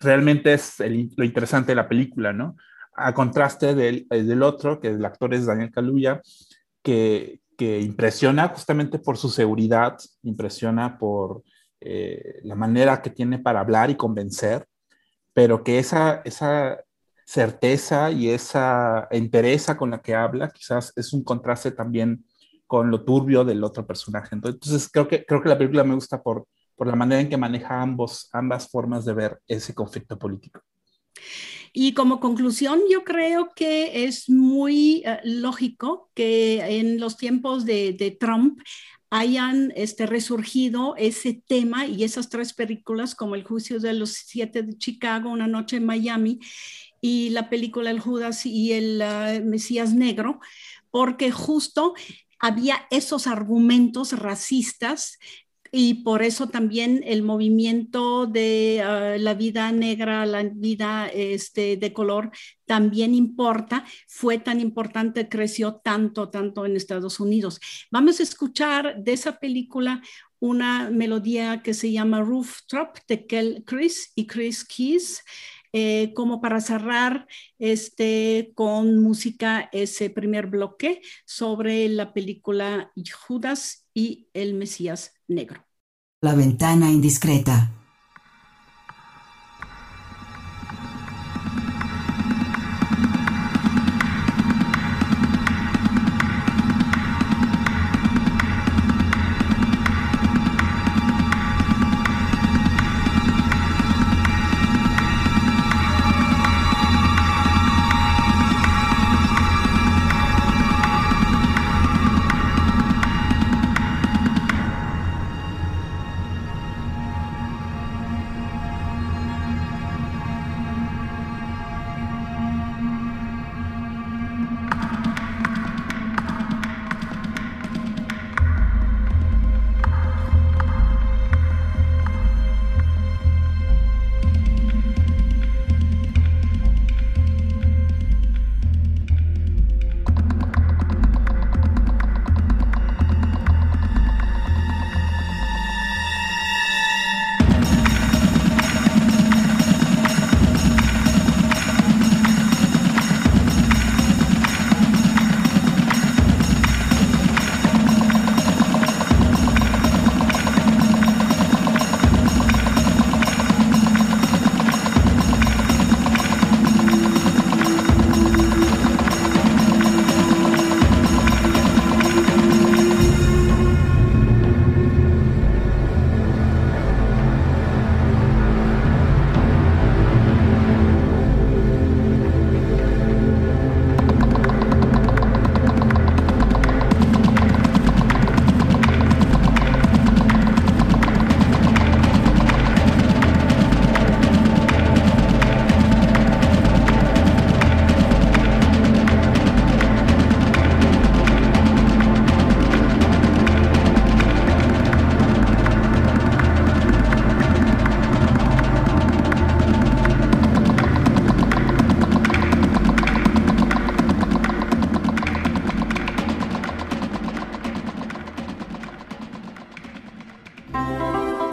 realmente 0.01 0.55
es 0.55 0.81
lo 1.17 1.25
interesante 1.25 1.73
de 1.73 1.77
la 1.77 1.89
película, 1.89 2.33
¿no? 2.33 2.57
A 2.95 3.15
contraste 3.15 3.75
del, 3.75 4.07
eh, 4.11 4.23
del 4.23 4.43
otro, 4.43 4.81
que 4.81 4.89
el 4.89 5.05
actor 5.05 5.35
es 5.35 5.47
Daniel 5.47 5.71
Kaluuya, 5.71 6.21
que, 6.83 7.41
que 7.57 7.81
impresiona 7.81 8.49
justamente 8.49 8.99
por 8.99 9.19
su 9.19 9.29
seguridad, 9.29 9.99
impresiona 10.23 10.99
por 10.99 11.43
eh, 11.81 12.41
la 12.43 12.55
manera 12.55 13.01
que 13.03 13.11
tiene 13.11 13.39
para 13.39 13.61
hablar 13.61 13.91
y 13.91 13.97
convencer, 13.97 14.67
pero 15.33 15.63
que 15.63 15.79
esa, 15.79 16.23
esa 16.25 16.83
certeza 17.25 18.11
y 18.11 18.31
esa 18.31 19.07
entereza 19.11 19.77
con 19.77 19.91
la 19.91 20.03
que 20.03 20.15
habla 20.15 20.51
quizás 20.51 20.93
es 20.97 21.13
un 21.13 21.23
contraste 21.23 21.71
también 21.71 22.25
con 22.67 22.91
lo 22.91 23.05
turbio 23.05 23.45
del 23.45 23.63
otro 23.65 23.87
personaje. 23.87 24.35
Entonces 24.35 24.89
creo 24.93 25.09
que, 25.09 25.25
creo 25.25 25.43
que 25.43 25.49
la 25.49 25.59
película 25.59 25.85
me 25.85 25.95
gusta 25.95 26.23
por, 26.23 26.47
por 26.81 26.87
la 26.87 26.97
manera 26.97 27.21
en 27.21 27.29
que 27.29 27.37
maneja 27.37 27.83
ambos, 27.83 28.31
ambas 28.33 28.71
formas 28.71 29.05
de 29.05 29.13
ver 29.13 29.39
ese 29.47 29.75
conflicto 29.75 30.19
político. 30.19 30.63
Y 31.75 31.93
como 31.93 32.21
conclusión, 32.21 32.81
yo 32.91 33.05
creo 33.05 33.51
que 33.55 34.07
es 34.07 34.31
muy 34.31 35.03
eh, 35.05 35.21
lógico 35.23 36.11
que 36.15 36.79
en 36.79 36.99
los 36.99 37.19
tiempos 37.19 37.67
de, 37.67 38.17
Trump 38.19 38.63
hayan 39.11 39.75
este, 39.77 40.07
resurgido 40.07 40.95
ese 40.97 41.43
tema 41.47 41.85
y 41.85 42.03
esas 42.03 42.31
tres 42.31 42.55
películas 42.55 43.15
como 43.15 43.35
El 43.35 43.45
juicio 43.45 43.79
de 43.79 43.93
los 43.93 44.13
siete 44.13 44.63
de 44.63 44.79
Chicago, 44.79 45.29
Una 45.29 45.49
noche 45.49 45.77
en 45.77 45.85
Miami 45.85 46.41
y 47.03 47.29
la 47.29 47.51
película 47.51 47.91
El 47.91 48.01
Judas 48.01 48.47
y 48.47 48.73
el 48.73 49.03
eh, 49.03 49.43
Mesías 49.45 49.93
Negro, 49.93 50.41
porque 50.91 51.31
justo 51.31 51.93
había 52.39 52.87
esos 52.91 53.27
argumentos 53.27 54.19
racistas 54.19 55.19
y 55.73 56.03
por 56.03 56.23
eso 56.23 56.49
también 56.49 57.03
el 57.07 57.23
movimiento 57.23 58.27
de 58.27 58.83
ah, 58.85 59.17
la 59.19 59.35
vida 59.35 59.71
negra, 59.73 60.27
la 60.27 60.43
vida 60.43 61.09
este, 61.09 61.77
de 61.77 61.93
color 61.93 62.31
también 62.67 63.15
importa, 63.15 63.85
fue 64.07 64.39
tan 64.39 64.61
importante, 64.61 65.29
creció 65.29 65.77
tanto, 65.77 66.29
tanto 66.31 66.67
en 66.67 66.77
Estados 66.77 67.21
Unidos. 67.21 67.61
Vamos 67.91 68.21
a 68.21 68.23
escuchar 68.23 69.03
de 69.03 69.13
esa 69.13 69.39
película 69.39 70.03
una 70.39 70.91
melodía 70.91 71.63
que 71.63 71.75
se 71.75 71.93
llama 71.93 72.23
Rooftop 72.23 72.97
de 73.07 73.27
Kel 73.27 73.65
Chris 73.67 74.13
y 74.15 74.27
Chris 74.27 74.65
Keys. 74.65 75.23
Eh, 75.73 76.13
como 76.15 76.41
para 76.41 76.61
cerrar 76.61 77.29
este, 77.61 78.51
con 78.57 78.99
música 79.01 79.69
ese 79.71 80.11
primer 80.11 80.49
bloque 80.49 81.01
sobre 81.25 81.89
la 81.89 82.13
película 82.13 82.91
Judas 83.25 83.87
y 83.95 84.29
el 84.35 84.55
Mesías 84.55 85.15
Negro. 85.31 85.65
La 86.23 86.35
ventana 86.35 86.91
indiscreta. 86.91 87.71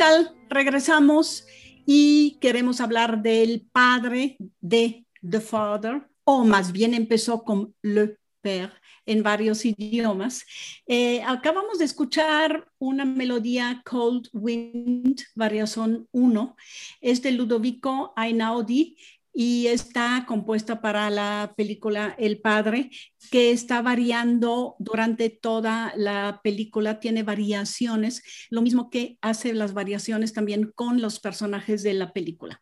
Tal? 0.00 0.34
Regresamos 0.48 1.46
y 1.84 2.38
queremos 2.40 2.80
hablar 2.80 3.20
del 3.20 3.68
padre 3.70 4.38
de 4.58 5.04
The 5.20 5.40
Father, 5.42 6.08
o 6.24 6.42
más 6.42 6.72
bien 6.72 6.94
empezó 6.94 7.44
con 7.44 7.74
Le 7.82 8.16
Père 8.40 8.72
en 9.04 9.22
varios 9.22 9.62
idiomas. 9.66 10.46
Eh, 10.86 11.20
acabamos 11.22 11.78
de 11.78 11.84
escuchar 11.84 12.66
una 12.78 13.04
melodía 13.04 13.82
Cold 13.84 14.30
Wind, 14.32 15.20
variación 15.34 16.08
1, 16.12 16.56
es 17.02 17.20
de 17.20 17.32
Ludovico 17.32 18.14
Einaudi 18.16 18.96
y 19.32 19.68
está 19.68 20.24
compuesta 20.26 20.80
para 20.80 21.08
la 21.10 21.54
película 21.56 22.14
El 22.18 22.40
Padre, 22.40 22.90
que 23.30 23.52
está 23.52 23.80
variando 23.80 24.76
durante 24.78 25.30
toda 25.30 25.92
la 25.96 26.40
película, 26.42 27.00
tiene 27.00 27.22
variaciones, 27.22 28.22
lo 28.50 28.62
mismo 28.62 28.90
que 28.90 29.18
hace 29.20 29.54
las 29.54 29.72
variaciones 29.72 30.32
también 30.32 30.72
con 30.74 31.00
los 31.00 31.20
personajes 31.20 31.82
de 31.82 31.94
la 31.94 32.12
película. 32.12 32.60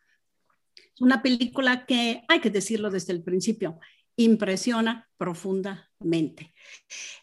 Es 0.94 1.00
una 1.00 1.22
película 1.22 1.86
que, 1.86 2.22
hay 2.28 2.40
que 2.40 2.50
decirlo 2.50 2.90
desde 2.90 3.12
el 3.12 3.22
principio, 3.22 3.78
impresiona 4.16 5.08
profundamente. 5.16 6.52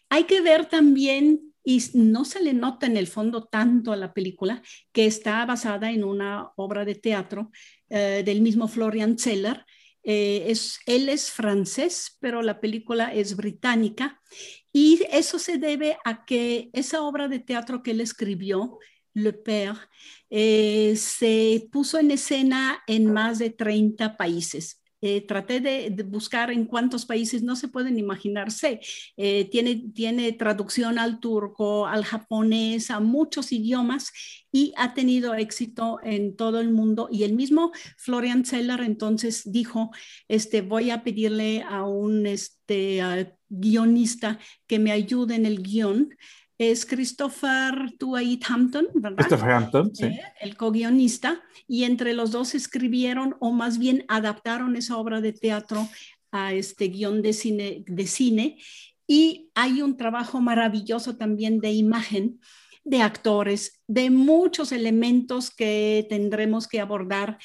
Hay 0.10 0.24
que 0.24 0.42
ver 0.42 0.66
también 0.66 1.54
y 1.66 1.84
no 1.94 2.26
se 2.26 2.42
le 2.42 2.54
nota 2.54 2.86
en 2.86 2.96
el 2.96 3.08
fondo 3.08 3.46
tanto 3.46 3.92
a 3.92 3.98
la 3.98 4.14
película 4.14 4.62
que 4.92 5.08
está 5.08 5.46
basada 5.46 5.92
en 5.92 6.04
una 6.04 6.52
obra 6.56 6.86
de 6.86 6.96
teatro 6.96 7.52
eh, 7.90 8.24
del 8.26 8.42
mismo 8.42 8.68
Florian 8.68 9.18
Zeller. 9.18 9.66
Eh, 10.04 10.46
es, 10.52 10.80
él 10.86 11.10
es 11.10 11.32
francés, 11.32 12.18
pero 12.20 12.44
la 12.44 12.60
película 12.62 13.12
es 13.14 13.36
británica 13.36 14.22
y 14.72 15.02
eso 15.12 15.40
se 15.40 15.58
debe 15.58 15.98
a 16.06 16.26
que 16.26 16.70
esa 16.74 17.02
obra 17.02 17.28
de 17.28 17.40
teatro 17.40 17.82
que 17.82 17.92
él 17.92 18.02
escribió, 18.02 18.78
Le 19.14 19.34
Père, 19.34 19.80
eh, 20.30 20.96
se 20.98 21.68
puso 21.72 21.98
en 21.98 22.12
escena 22.12 22.84
en 22.86 23.12
más 23.12 23.40
de 23.40 23.50
30 23.50 24.18
países. 24.18 24.84
Eh, 25.08 25.22
traté 25.22 25.60
de, 25.60 25.92
buscar 26.04 26.50
en 26.50 26.66
cuántos 26.66 27.06
países 27.06 27.44
no 27.44 27.56
se 27.56 27.68
pueden 27.68 28.00
imaginarse. 28.00 28.80
Eh, 29.18 29.48
tiene, 29.52 29.84
tiene 29.94 30.32
traducción 30.32 30.98
al 30.98 31.20
turco, 31.20 31.86
al 31.86 32.04
japonés, 32.04 32.90
a 32.90 33.00
muchos 33.00 33.52
idiomas 33.52 34.12
y 34.52 34.74
ha 34.78 34.96
tenido 34.96 35.36
éxito 35.36 36.00
en 36.02 36.36
todo 36.36 36.60
el 36.60 36.72
mundo. 36.72 37.08
Y 37.12 37.24
el 37.24 37.34
mismo 37.34 37.72
Florian 37.98 38.46
Zeller 38.46 38.82
entonces 38.82 39.44
dijo, 39.46 39.92
este, 40.28 40.62
voy 40.62 40.90
a 40.90 41.04
pedirle 41.04 41.62
a 41.62 41.84
un 41.84 42.26
este, 42.26 43.00
guionista 43.48 44.40
que 44.66 44.80
me 44.80 44.92
ayude 44.92 45.36
en 45.36 45.46
el 45.46 45.62
guion 45.62 46.16
es 46.58 46.86
Christopher 46.86 47.94
Tuait 47.98 48.44
Hampton, 48.50 48.88
¿verdad? 48.94 49.18
Christopher 49.18 49.52
Hampton, 49.52 49.96
sí. 49.96 50.06
Eh, 50.06 50.22
el 50.42 50.56
co-guionista, 50.56 51.42
y 51.68 51.84
entre 51.84 52.14
los 52.14 52.32
dos 52.32 52.56
escribieron 52.56 53.36
o 53.40 53.52
más 53.52 53.78
bien 53.78 54.06
adaptaron 54.08 54.76
esa 54.76 54.98
obra 54.98 55.22
de 55.22 55.34
teatro 55.34 55.88
a 56.32 56.54
este 56.54 56.88
guion 56.88 57.22
de 57.22 57.34
cine, 57.34 57.84
de 57.88 58.08
cine. 58.08 58.58
Y 59.08 59.50
hay 59.56 59.82
un 59.82 59.98
trabajo 59.98 60.42
maravilloso 60.42 61.18
también 61.18 61.60
de 61.60 61.74
imagen, 61.74 62.40
de 62.84 63.02
actores, 63.02 63.82
de 63.88 64.10
muchos 64.10 64.72
elementos 64.72 65.50
que 65.50 66.06
tendremos 66.10 66.68
que 66.68 66.80
abordar 66.80 67.38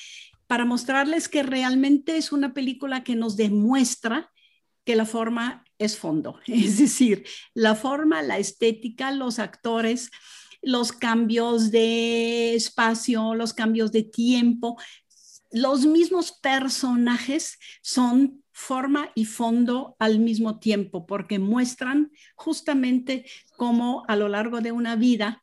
para 0.46 0.64
mostrarles 0.64 1.28
que 1.28 1.42
realmente 1.42 2.16
es 2.16 2.32
una 2.32 2.52
película 2.52 3.04
que 3.04 3.14
nos 3.14 3.36
demuestra 3.36 4.30
que 4.84 4.96
la 4.96 5.06
forma 5.06 5.64
es 5.80 5.98
fondo, 5.98 6.38
es 6.46 6.78
decir, 6.78 7.24
la 7.54 7.74
forma, 7.74 8.22
la 8.22 8.38
estética, 8.38 9.10
los 9.10 9.40
actores, 9.40 10.10
los 10.62 10.92
cambios 10.92 11.70
de 11.70 12.54
espacio, 12.54 13.34
los 13.34 13.54
cambios 13.54 13.90
de 13.90 14.04
tiempo, 14.04 14.76
los 15.50 15.86
mismos 15.86 16.32
personajes 16.32 17.58
son 17.82 18.44
forma 18.52 19.10
y 19.14 19.24
fondo 19.24 19.96
al 19.98 20.20
mismo 20.20 20.60
tiempo, 20.60 21.06
porque 21.06 21.38
muestran 21.38 22.12
justamente 22.36 23.24
cómo 23.56 24.04
a 24.06 24.16
lo 24.16 24.28
largo 24.28 24.60
de 24.60 24.70
una 24.70 24.96
vida 24.96 25.42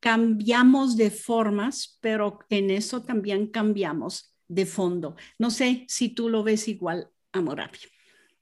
cambiamos 0.00 0.96
de 0.96 1.10
formas, 1.10 1.98
pero 2.00 2.38
en 2.48 2.70
eso 2.70 3.02
también 3.02 3.48
cambiamos 3.48 4.34
de 4.48 4.66
fondo. 4.66 5.16
No 5.38 5.50
sé 5.50 5.84
si 5.88 6.08
tú 6.08 6.28
lo 6.28 6.42
ves 6.42 6.68
igual, 6.68 7.10
Amorabi. 7.32 7.78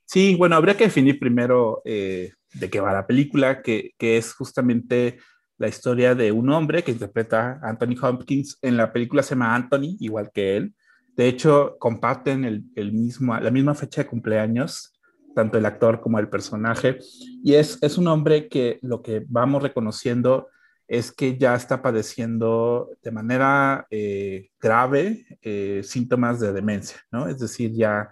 Sí, 0.05 0.35
bueno, 0.35 0.57
habría 0.57 0.77
que 0.77 0.85
definir 0.85 1.19
primero 1.19 1.83
eh, 1.85 2.33
de 2.55 2.71
qué 2.71 2.81
va 2.81 2.93
la 2.93 3.07
película, 3.07 3.63
que, 3.63 3.93
que, 3.99 4.17
es 4.17 4.35
justamente 4.35 5.19
la 5.59 5.69
historia 5.69 6.15
de 6.15 6.33
un 6.33 6.51
hombre 6.51 6.83
que 6.83 6.93
interpreta 6.93 7.61
a 7.63 7.71
Anthony 7.71 7.97
Hopkins. 8.03 8.59
En 8.63 8.77
la 8.77 8.93
película 8.93 9.23
se 9.23 9.31
llama 9.31 9.55
Anthony, 9.55 9.97
igual 10.01 10.31
que 10.33 10.57
él. 10.57 10.75
De 11.17 11.29
hecho, 11.29 11.77
comparten 11.79 12.45
el, 12.45 12.65
el 12.75 12.93
mismo, 12.93 13.39
la 13.39 13.51
misma 13.51 13.75
fecha 13.75 14.03
de 14.03 14.09
cumpleaños, 14.09 14.93
tanto 15.35 15.59
el 15.59 15.67
actor 15.67 16.01
como 16.01 16.19
el 16.19 16.29
personaje. 16.29 16.99
Y 17.43 17.55
es, 17.55 17.79
es 17.83 17.99
un 17.99 18.09
hombre 18.09 18.49
que 18.49 18.79
lo 18.83 19.03
que 19.03 19.25
vamos 19.29 19.63
reconociendo 19.63 20.49
es 20.93 21.11
que 21.11 21.39
ya 21.39 21.55
está 21.55 21.81
padeciendo 21.81 22.91
de 23.03 23.11
manera 23.11 23.87
eh, 23.91 24.51
grave 24.61 25.39
eh, 25.41 25.81
síntomas 25.85 26.39
de 26.41 26.53
demencia, 26.53 26.99
¿no? 27.11 27.29
Es 27.29 27.39
decir, 27.39 27.73
ya 27.73 28.11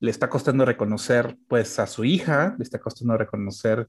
le 0.00 0.10
está 0.10 0.28
costando 0.28 0.64
reconocer 0.64 1.36
pues 1.46 1.78
a 1.78 1.86
su 1.86 2.04
hija, 2.04 2.54
le 2.58 2.64
está 2.64 2.78
costando 2.78 3.16
reconocer 3.16 3.86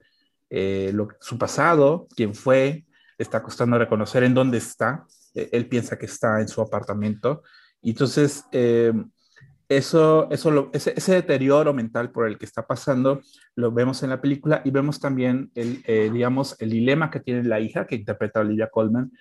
eh, 0.50 0.93
su 1.21 1.38
pasado, 1.38 2.08
quién 2.15 2.36
fue, 2.36 2.86
le 3.17 3.24
está 3.24 3.41
costando 3.41 3.78
reconocer 3.78 4.24
en 4.24 4.34
dónde 4.34 4.58
está. 4.58 5.06
Eh, 5.34 5.50
él 5.54 5.67
piensa 5.67 5.97
que 5.97 6.06
está 6.06 6.41
en 6.41 6.50
su 6.50 6.62
apartamento. 6.62 7.43
Y 7.82 7.91
entonces, 7.91 8.43
eh, 8.52 8.91
eso, 9.69 10.30
eso 10.30 10.69
ese, 10.74 10.93
ese, 10.97 11.13
deterioro 11.13 11.74
mental 11.74 12.12
por 12.12 12.28
el 12.28 12.38
que 12.38 12.43
está 12.43 12.67
pasando 12.67 13.21
lo 13.56 13.71
vemos 13.71 14.04
en 14.04 14.10
la 14.10 14.19
película 14.19 14.62
y 14.65 14.71
vemos 14.71 15.00
también 15.00 15.50
el, 15.56 15.82
digamos, 16.12 16.58
el 16.60 16.71
dilema 16.71 17.10
que 17.10 17.21
tiene 17.21 17.43
la 17.45 17.62
hija 17.62 17.88
que 17.88 17.95
interpreta 17.95 18.41
Olivia 18.41 18.69
Colman 18.69 19.13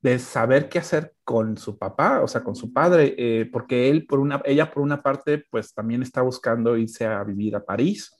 de 0.00 0.18
saber 0.18 0.68
qué 0.68 0.78
hacer 0.78 1.14
con 1.24 1.56
su 1.56 1.76
papá, 1.76 2.22
o 2.22 2.28
sea, 2.28 2.42
con 2.44 2.54
su 2.54 2.72
padre, 2.72 3.14
eh, 3.18 3.48
porque 3.52 3.90
él 3.90 4.06
por 4.06 4.20
una, 4.20 4.40
ella 4.44 4.70
por 4.70 4.82
una 4.82 5.02
parte, 5.02 5.44
pues 5.50 5.74
también 5.74 6.02
está 6.02 6.22
buscando 6.22 6.76
irse 6.76 7.06
a 7.06 7.22
vivir 7.24 7.56
a 7.56 7.64
París 7.64 8.14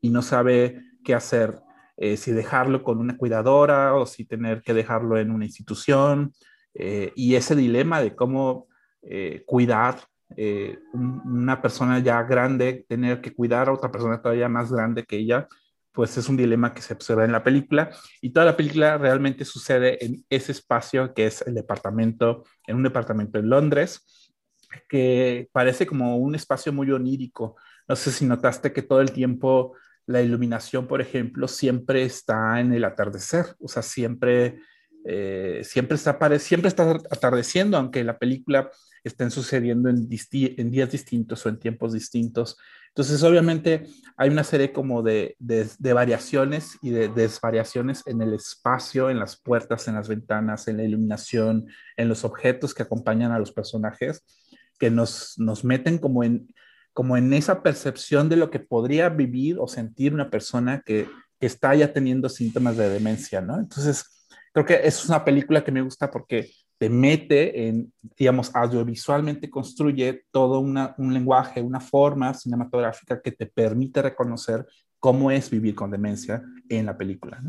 y 0.00 0.10
no 0.10 0.22
sabe 0.22 0.82
qué 1.04 1.14
hacer, 1.14 1.60
eh, 1.96 2.16
si 2.16 2.32
dejarlo 2.32 2.82
con 2.82 2.98
una 2.98 3.16
cuidadora 3.16 3.94
o 3.94 4.06
si 4.06 4.24
tener 4.24 4.62
que 4.62 4.74
dejarlo 4.74 5.18
en 5.18 5.30
una 5.30 5.44
institución, 5.44 6.32
eh, 6.74 7.12
y 7.14 7.34
ese 7.34 7.54
dilema 7.56 8.00
de 8.00 8.14
cómo 8.14 8.68
cuidar 9.46 9.96
una 10.92 11.62
persona 11.62 12.00
ya 12.00 12.22
grande, 12.22 12.84
tener 12.86 13.22
que 13.22 13.32
cuidar 13.32 13.68
a 13.68 13.72
otra 13.72 13.90
persona 13.90 14.20
todavía 14.20 14.48
más 14.48 14.70
grande 14.70 15.04
que 15.04 15.16
ella, 15.16 15.48
pues 15.92 16.16
es 16.16 16.28
un 16.28 16.36
dilema 16.36 16.72
que 16.72 16.82
se 16.82 16.94
observa 16.94 17.24
en 17.24 17.32
la 17.32 17.42
película 17.42 17.90
y 18.20 18.30
toda 18.30 18.46
la 18.46 18.56
película 18.56 18.96
realmente 18.98 19.44
sucede 19.44 20.04
en 20.04 20.24
ese 20.30 20.52
espacio 20.52 21.14
que 21.14 21.26
es 21.26 21.42
el 21.42 21.54
departamento, 21.54 22.44
en 22.66 22.76
un 22.76 22.82
departamento 22.82 23.38
en 23.38 23.48
Londres, 23.48 24.32
que 24.88 25.48
parece 25.52 25.86
como 25.86 26.16
un 26.16 26.34
espacio 26.34 26.72
muy 26.72 26.90
onírico. 26.90 27.56
No 27.88 27.96
sé 27.96 28.12
si 28.12 28.24
notaste 28.24 28.72
que 28.72 28.82
todo 28.82 29.00
el 29.00 29.12
tiempo 29.12 29.74
la 30.06 30.22
iluminación, 30.22 30.86
por 30.86 31.00
ejemplo, 31.00 31.46
siempre 31.48 32.02
está 32.02 32.60
en 32.60 32.72
el 32.72 32.84
atardecer, 32.84 33.46
o 33.60 33.68
sea, 33.68 33.82
siempre, 33.82 34.58
eh, 35.04 35.60
siempre, 35.64 35.94
está, 35.96 36.18
siempre 36.38 36.68
está 36.68 36.90
atardeciendo, 37.10 37.76
aunque 37.76 38.02
la 38.02 38.18
película 38.18 38.70
estén 39.04 39.30
sucediendo 39.30 39.88
en, 39.88 40.08
en 40.32 40.70
días 40.70 40.90
distintos 40.90 41.46
o 41.46 41.48
en 41.48 41.58
tiempos 41.58 41.92
distintos. 41.92 42.58
Entonces, 42.90 43.22
obviamente, 43.22 43.86
hay 44.16 44.30
una 44.30 44.44
serie 44.44 44.72
como 44.72 45.02
de, 45.02 45.36
de, 45.38 45.92
variaciones 45.92 46.76
y 46.82 46.90
de 46.90 47.08
desvariaciones 47.08 48.02
en 48.06 48.20
el 48.20 48.34
espacio, 48.34 49.10
en 49.10 49.18
las 49.18 49.40
puertas, 49.40 49.86
en 49.88 49.94
las 49.94 50.08
ventanas, 50.08 50.66
en 50.68 50.76
la 50.76 50.82
iluminación, 50.82 51.68
en 51.96 52.08
los 52.08 52.24
objetos 52.24 52.74
que 52.74 52.82
acompañan 52.82 53.32
a 53.32 53.38
los 53.38 53.52
personajes, 53.52 54.24
que 54.78 54.90
nos, 54.90 55.38
nos 55.38 55.64
meten 55.64 55.98
como 55.98 56.24
en, 56.24 56.52
como 56.92 57.16
en 57.16 57.32
esa 57.32 57.62
percepción 57.62 58.28
de 58.28 58.36
lo 58.36 58.50
que 58.50 58.60
podría 58.60 59.08
vivir 59.08 59.56
o 59.58 59.68
sentir 59.68 60.12
una 60.12 60.28
persona 60.28 60.82
que, 60.84 61.08
que 61.38 61.46
está 61.46 61.74
ya 61.74 61.92
teniendo 61.92 62.28
síntomas 62.28 62.76
de 62.76 62.88
demencia, 62.88 63.40
¿no? 63.40 63.58
Entonces, 63.58 64.26
creo 64.52 64.66
que 64.66 64.80
es 64.82 65.06
una 65.06 65.24
película 65.24 65.62
que 65.64 65.72
me 65.72 65.82
gusta 65.82 66.10
porque 66.10 66.50
te 66.80 66.88
mete 66.88 67.68
en, 67.68 67.92
digamos, 68.16 68.50
audiovisualmente 68.56 69.50
construye 69.50 70.24
todo 70.30 70.60
un 70.60 71.12
lenguaje, 71.12 71.60
una 71.60 71.78
forma 71.78 72.32
cinematográfica 72.32 73.20
que 73.20 73.32
te 73.32 73.44
permite 73.44 74.00
reconocer 74.00 74.66
cómo 74.98 75.30
es 75.30 75.50
vivir 75.50 75.74
con 75.74 75.90
demencia 75.90 76.42
en 76.70 76.86
la 76.86 76.96
película. 76.96 77.42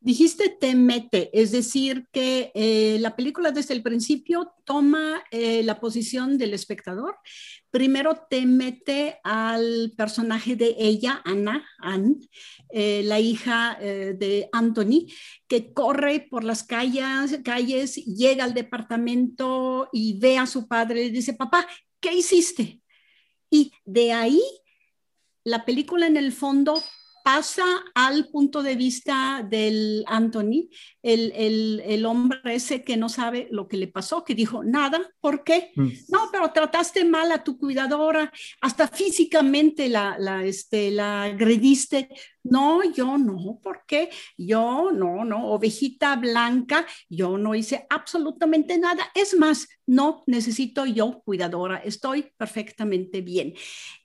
Dijiste 0.00 0.48
te 0.60 0.76
mete, 0.76 1.28
es 1.32 1.50
decir, 1.50 2.06
que 2.12 2.52
eh, 2.54 2.98
la 3.00 3.16
película 3.16 3.50
desde 3.50 3.74
el 3.74 3.82
principio 3.82 4.52
toma 4.64 5.24
eh, 5.32 5.64
la 5.64 5.80
posición 5.80 6.38
del 6.38 6.54
espectador. 6.54 7.16
Primero 7.70 8.26
te 8.30 8.46
mete 8.46 9.18
al 9.24 9.92
personaje 9.96 10.54
de 10.54 10.76
ella, 10.78 11.20
Ana, 11.24 11.66
Anne, 11.78 12.14
eh, 12.70 13.02
la 13.04 13.18
hija 13.18 13.76
de 13.80 14.48
Anthony, 14.52 15.06
que 15.48 15.72
corre 15.72 16.28
por 16.30 16.44
las 16.44 16.62
calles, 16.62 17.40
calles, 17.44 17.96
llega 17.96 18.44
al 18.44 18.54
departamento 18.54 19.88
y 19.92 20.16
ve 20.20 20.38
a 20.38 20.46
su 20.46 20.68
padre 20.68 21.04
y 21.04 21.10
dice, 21.10 21.34
papá, 21.34 21.66
¿qué 22.00 22.14
hiciste? 22.14 22.80
Y 23.50 23.72
de 23.84 24.12
ahí 24.12 24.42
la 25.42 25.64
película 25.64 26.06
en 26.06 26.16
el 26.16 26.32
fondo 26.32 26.80
pasa 27.28 27.84
al 27.94 28.28
punto 28.28 28.62
de 28.62 28.74
vista 28.74 29.46
del 29.46 30.02
Anthony, 30.06 30.70
el, 31.02 32.06
hombre 32.06 32.40
ese 32.54 32.82
que 32.82 32.96
no 32.96 33.10
sabe 33.10 33.48
lo 33.50 33.68
que 33.68 33.76
le 33.76 33.86
pasó, 33.86 34.24
que 34.24 34.34
dijo, 34.34 34.64
nada, 34.64 34.98
¿por 35.20 35.44
qué? 35.44 35.72
Mm. 35.76 35.88
No, 36.08 36.30
pero 36.32 36.50
trataste 36.52 37.04
mal 37.04 37.30
a 37.30 37.44
tu 37.44 37.58
cuidadora, 37.58 38.32
hasta 38.62 38.88
físicamente 38.88 39.90
la, 39.90 40.16
la, 40.18 40.42
este, 40.42 40.90
la 40.90 41.24
agrediste. 41.24 42.08
No, 42.44 42.82
yo 42.94 43.18
no, 43.18 43.60
¿por 43.62 43.82
qué? 43.86 44.08
Yo 44.38 44.90
no, 44.90 45.22
no, 45.26 45.50
ovejita 45.50 46.16
blanca, 46.16 46.86
yo 47.10 47.36
no 47.36 47.54
hice 47.54 47.86
absolutamente 47.90 48.78
nada. 48.78 49.12
Es 49.14 49.36
más, 49.36 49.68
no 49.86 50.24
necesito 50.26 50.86
yo 50.86 51.20
cuidadora, 51.26 51.76
estoy 51.76 52.32
perfectamente 52.38 53.20
bien. 53.20 53.52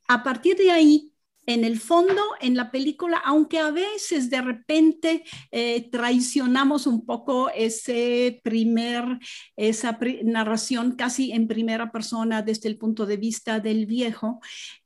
A 0.10 0.24
partir 0.24 0.58
de 0.58 0.72
ahí, 0.72 1.13
en 1.46 1.64
el 1.64 1.80
fondo, 1.80 2.22
en 2.40 2.56
la 2.56 2.72
película, 2.72 3.22
aunque 3.24 3.60
a 3.60 3.72
veces 3.72 4.30
de 4.30 4.42
repente 4.42 5.24
eh, 5.52 5.90
traicionamos 5.92 6.88
un 6.88 7.06
poco 7.06 7.50
ese 7.50 8.40
primer, 8.44 9.20
esa 9.56 9.98
narración 10.24 10.96
casi 10.96 11.32
en 11.32 11.48
primera 11.48 11.92
persona 11.92 12.42
desde 12.42 12.70
el 12.70 12.78
punto 12.78 13.06
de 13.06 13.18
vista 13.18 13.60
del 13.60 13.86
viejo, 13.86 14.40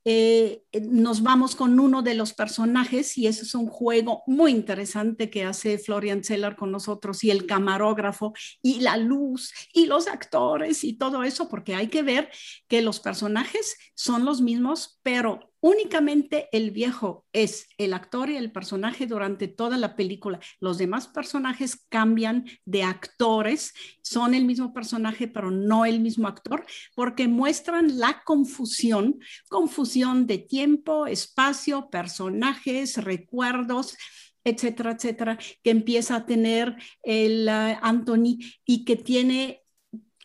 eh, 0.04 0.62
nos 0.90 1.22
vamos 1.22 1.54
con 1.54 1.78
uno 1.78 2.02
de 2.02 2.14
los 2.14 2.32
personajes 2.32 3.18
y 3.18 3.26
eso 3.26 3.42
es 3.42 3.54
un 3.54 3.66
juego 3.66 4.22
muy 4.26 4.52
interesante 4.52 5.30
que 5.30 5.44
hace 5.44 5.78
Florian 5.78 6.24
Zeller 6.24 6.56
con 6.56 6.72
nosotros 6.72 7.22
y 7.24 7.30
el 7.30 7.46
camarógrafo 7.46 8.32
y 8.62 8.80
la 8.80 8.96
luz 8.96 9.52
y 9.72 9.86
los 9.86 10.08
actores 10.08 10.82
y 10.84 10.94
todo 10.94 11.24
eso, 11.24 11.48
porque 11.48 11.74
hay 11.74 11.88
que 11.88 12.02
ver 12.02 12.30
que 12.68 12.82
los 12.82 13.00
personajes 13.00 13.76
son 13.94 14.24
los 14.24 14.40
mismos, 14.40 14.98
pero 15.02 15.47
únicamente 15.60 16.48
el 16.52 16.70
viejo 16.70 17.26
es 17.32 17.68
el 17.78 17.94
actor 17.94 18.30
y 18.30 18.36
el 18.36 18.52
personaje 18.52 19.06
durante 19.06 19.48
toda 19.48 19.76
la 19.76 19.96
película. 19.96 20.40
Los 20.60 20.78
demás 20.78 21.08
personajes 21.08 21.84
cambian 21.88 22.46
de 22.64 22.82
actores, 22.82 23.74
son 24.02 24.34
el 24.34 24.44
mismo 24.44 24.72
personaje, 24.72 25.28
pero 25.28 25.50
no 25.50 25.84
el 25.84 26.00
mismo 26.00 26.28
actor, 26.28 26.64
porque 26.94 27.28
muestran 27.28 27.98
la 27.98 28.22
confusión, 28.24 29.18
confusión 29.48 30.26
de 30.26 30.38
tiempo, 30.38 31.06
espacio, 31.06 31.90
personajes, 31.90 32.96
recuerdos 33.02 33.96
etcétera, 34.44 34.92
etcétera, 34.92 35.38
que 35.62 35.70
empieza 35.70 36.16
a 36.16 36.24
tener 36.24 36.74
el 37.02 37.48
uh, 37.48 37.78
Anthony 37.82 38.38
y 38.64 38.84
que 38.86 38.96
tiene 38.96 39.62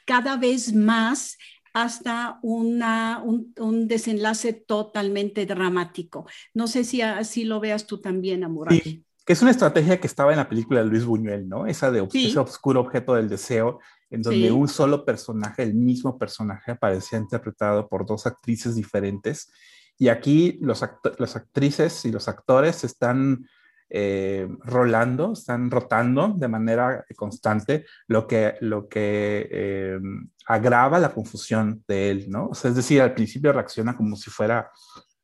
cada 0.06 0.38
vez 0.38 0.74
más 0.74 1.38
hasta 1.74 2.40
una, 2.44 3.24
un, 3.24 3.88
desenlace 3.88 4.54
totalmente 4.54 5.46
dramático. 5.46 6.28
No 6.54 6.68
sé 6.68 6.84
si 6.84 7.02
así 7.02 7.46
lo 7.46 7.60
veas 7.60 7.88
tú 7.88 8.00
también, 8.00 8.44
Amor. 8.44 8.72
Sí, 8.72 9.04
que 9.26 9.34
es 9.34 9.42
una 9.42 9.52
estrategia 9.52 10.00
que 10.00 10.08
estaba 10.08 10.32
en 10.32 10.38
la 10.38 10.48
película 10.48 10.84
de 10.84 10.90
Luis 10.90 11.04
Buñuel, 11.04 11.50
¿no? 11.50 11.66
Esa 11.66 11.90
de 11.92 12.08
ese 12.14 12.40
oscuro 12.40 12.82
objeto 12.82 13.16
del 13.16 13.28
deseo, 13.28 13.80
en 14.12 14.22
donde 14.22 14.52
un 14.52 14.68
solo 14.68 15.04
personaje, 15.04 15.64
el 15.64 15.74
mismo 15.74 16.18
personaje, 16.18 16.72
aparecía 16.72 17.18
interpretado 17.18 17.88
por 17.90 18.06
dos 18.06 18.28
actrices 18.28 18.76
diferentes. 18.76 19.52
Y 19.98 20.10
aquí 20.10 20.60
los, 20.62 20.84
las 21.18 21.36
actrices 21.36 22.06
y 22.06 22.12
los 22.12 22.28
actores 22.28 22.84
están 22.84 23.48
eh, 23.89 24.48
rolando, 24.62 25.34
están 25.34 25.69
rotando 25.69 26.34
de 26.36 26.48
manera 26.48 27.06
constante, 27.15 27.86
lo 28.08 28.28
que, 28.28 28.56
lo 28.62 28.88
que 28.88 29.48
eh, 29.52 30.00
agrava 30.48 31.00
la 31.00 31.13
confusión 31.13 31.84
de 31.88 32.10
él, 32.10 32.26
¿no? 32.30 32.52
es 32.52 32.76
decir, 32.76 33.02
al 33.02 33.13
principio 33.13 33.54
reacciona 33.54 33.96
como 33.96 34.15
si 34.15 34.30
fuera 34.32 34.72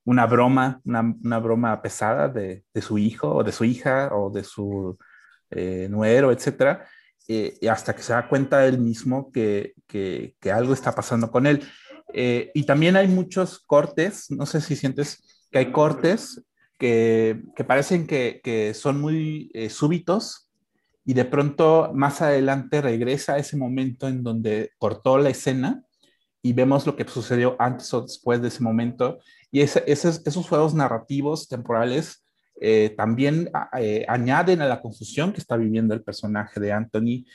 una 0.06 0.26
broma, 0.26 0.82
una, 0.86 1.40
broma 1.40 1.82
pesada 1.82 2.28
de, 2.28 2.64
su 2.82 2.98
hijo 2.98 3.36
o 3.36 3.44
de 3.44 3.52
su 3.52 3.64
hija 3.64 4.10
o 4.14 4.30
de 4.30 4.44
su 4.44 4.98
eh, 5.50 5.88
nuero, 5.90 6.32
etcétera, 6.32 6.88
y 7.28 7.68
hasta 7.68 7.96
que 7.96 8.02
se 8.02 8.14
da 8.14 8.28
cuenta 8.28 8.66
él 8.66 8.80
mismo 8.80 9.32
que, 9.32 9.76
que, 9.88 10.52
algo 10.52 10.74
está 10.74 10.94
pasando 10.96 11.30
con 11.30 11.46
él. 11.46 11.64
y 12.12 12.64
también 12.64 12.96
hay 12.96 13.08
muchos 13.08 13.60
cortes, 13.60 14.32
no 14.32 14.48
sé 14.48 14.62
si 14.62 14.76
sientes 14.76 15.48
que 15.52 15.60
hay 15.60 15.72
cortes 15.72 16.44
que, 16.80 17.44
parecen 17.68 18.08
que, 18.08 18.74
son 18.74 19.00
muy 19.00 19.52
eh, 19.54 19.70
súbitos 19.70 20.50
y 21.06 21.14
de 21.14 21.26
pronto 21.26 21.92
más 21.94 22.22
adelante 22.22 22.82
regresa 22.82 23.34
a 23.34 23.38
ese 23.38 23.58
momento 23.58 24.08
en 24.08 24.24
donde 24.24 24.72
cortó 24.78 25.18
la 25.18 25.30
escena 25.30 25.84
y 26.42 26.54
vemos 26.54 26.88
lo 26.88 26.96
que 26.96 27.08
sucedió 27.08 27.56
antes 27.60 27.94
o 27.94 28.02
después 28.02 28.42
de 28.42 28.48
ese 28.48 28.64
momento. 28.64 29.20
Y 29.52 29.62
esos 29.62 30.48
juegos 30.48 30.74
narrativos 30.74 31.50
temporales 31.50 32.24
eh, 32.62 32.94
también 32.96 33.52
eh, 33.78 34.06
añaden 34.08 34.62
a 34.62 34.68
la 34.68 34.82
confusión 34.82 35.34
que 35.34 35.42
está 35.42 35.58
viviendo 35.58 35.94
el 35.94 36.04
personaje 36.04 36.60
de 36.60 36.72
Anthony. 36.72 37.26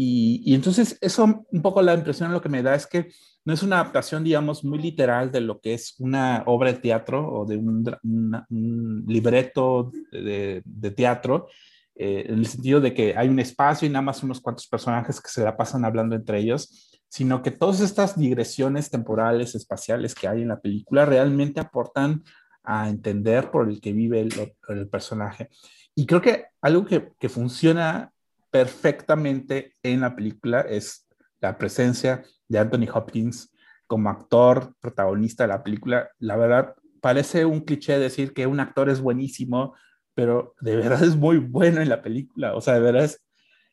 Y, 0.00 0.54
entonces 0.54 0.96
eso 1.00 1.44
un 1.50 1.60
poco 1.60 1.82
la 1.82 1.92
impresión 1.92 2.30
lo 2.30 2.40
que 2.40 2.48
me 2.48 2.62
da 2.62 2.76
es 2.76 2.86
que 2.86 3.08
no 3.44 3.52
es 3.52 3.64
una 3.64 3.80
adaptación, 3.80 4.22
digamos, 4.22 4.62
muy 4.62 4.78
literal 4.78 5.32
de 5.32 5.40
lo 5.40 5.60
que 5.60 5.74
es 5.74 5.96
una 5.98 6.44
obra 6.46 6.72
de 6.72 6.78
teatro 6.78 7.28
o 7.28 7.44
de 7.44 7.56
un, 7.56 9.04
libreto 9.08 9.90
de, 10.12 10.90
teatro, 10.96 11.48
eh, 11.96 12.26
en 12.28 12.38
el 12.38 12.46
sentido 12.46 12.80
de 12.80 12.94
que 12.94 13.16
hay 13.16 13.28
un 13.28 13.40
espacio 13.40 13.88
y 13.88 13.90
nada 13.90 14.02
más 14.02 14.22
unos 14.22 14.40
cuantos 14.40 14.68
personajes 14.68 15.20
que 15.20 15.30
se 15.30 15.42
la 15.42 15.56
pasan 15.56 15.84
hablando 15.84 16.14
entre 16.14 16.38
ellos, 16.38 17.00
sino 17.08 17.42
que 17.42 17.50
todas 17.50 17.80
estas 17.80 18.16
digresiones 18.16 18.90
temporales, 18.90 19.56
espaciales 19.56 20.14
que 20.14 20.28
hay 20.28 20.42
en 20.42 20.48
la 20.48 20.60
película 20.60 21.06
realmente 21.06 21.58
aportan 21.58 22.22
a 22.62 22.88
entender 22.88 23.50
por 23.50 23.68
el 23.68 23.80
que 23.80 23.92
vive 23.92 24.20
el, 24.20 24.88
personaje. 24.90 25.48
Y 25.96 26.06
creo 26.06 26.20
que 26.20 26.44
algo 26.60 26.86
que 26.86 27.28
funciona 27.28 28.12
perfectamente 28.50 29.76
en 29.82 30.00
la 30.00 30.14
película 30.16 30.60
es 30.62 31.06
la 31.40 31.58
presencia 31.58 32.24
de 32.48 32.58
Anthony 32.58 32.88
Hopkins 32.92 33.52
como 33.86 34.10
actor 34.10 34.74
protagonista 34.80 35.44
de 35.44 35.48
la 35.48 35.62
película, 35.62 36.10
la 36.18 36.36
verdad 36.36 36.74
parece 37.00 37.44
un 37.44 37.60
cliché 37.60 37.98
decir 37.98 38.32
que 38.32 38.46
un 38.46 38.60
actor 38.60 38.90
es 38.90 39.00
buenísimo, 39.00 39.74
pero 40.14 40.54
de 40.60 40.76
verdad 40.76 41.02
es 41.02 41.16
muy 41.16 41.38
bueno 41.38 41.80
en 41.80 41.88
la 41.88 42.02
película. 42.02 42.54
O 42.54 42.60
sea, 42.60 42.74
de 42.74 42.80
verdad 42.80 43.04
es, 43.04 43.22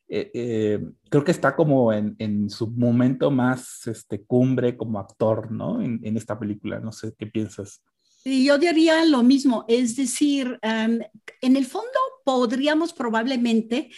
eh, 0.08 0.32
eh, 0.34 0.86
creo 1.10 1.24
que 1.24 1.32
está 1.32 1.56
como 1.56 1.92
en, 1.92 2.50
su 2.50 2.68
momento 2.68 3.32
más 3.32 3.88
este, 3.88 4.24
cumbre 4.24 4.78
como 4.78 5.00
actor, 5.00 5.52
¿no? 5.52 5.82
En, 5.82 6.00
en 6.04 6.18
esta 6.18 6.38
película. 6.40 6.80
No 6.80 6.92
sé 6.92 7.14
qué 7.18 7.28
piensas. 7.28 7.82
Yo 8.24 8.58
diría 8.58 9.06
lo 9.06 9.22
mismo, 9.22 9.66
es 9.68 9.96
decir, 9.96 10.58
em, 10.64 11.00
en 11.42 11.56
el 11.56 11.66
fondo 11.66 12.00
podríamos 12.24 12.92
probablemente 12.92 13.92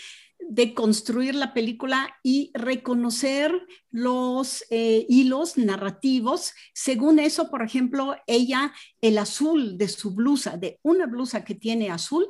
de 0.50 0.74
construir 0.74 1.36
la 1.36 1.54
película 1.54 2.16
y 2.24 2.52
reconocer 2.54 3.52
los 3.92 4.64
eh, 4.70 5.06
hilos 5.10 5.58
narrativos. 5.58 6.54
Según 6.74 7.20
eso, 7.20 7.50
por 7.50 7.64
ejemplo, 7.64 8.16
ella, 8.28 8.74
el 9.02 9.18
azul 9.18 9.78
de 9.78 9.90
su 9.90 10.16
blusa, 10.16 10.58
de 10.58 10.80
una 10.84 11.06
blusa 11.06 11.44
que 11.44 11.56
tiene 11.56 11.92
azul, 11.92 12.28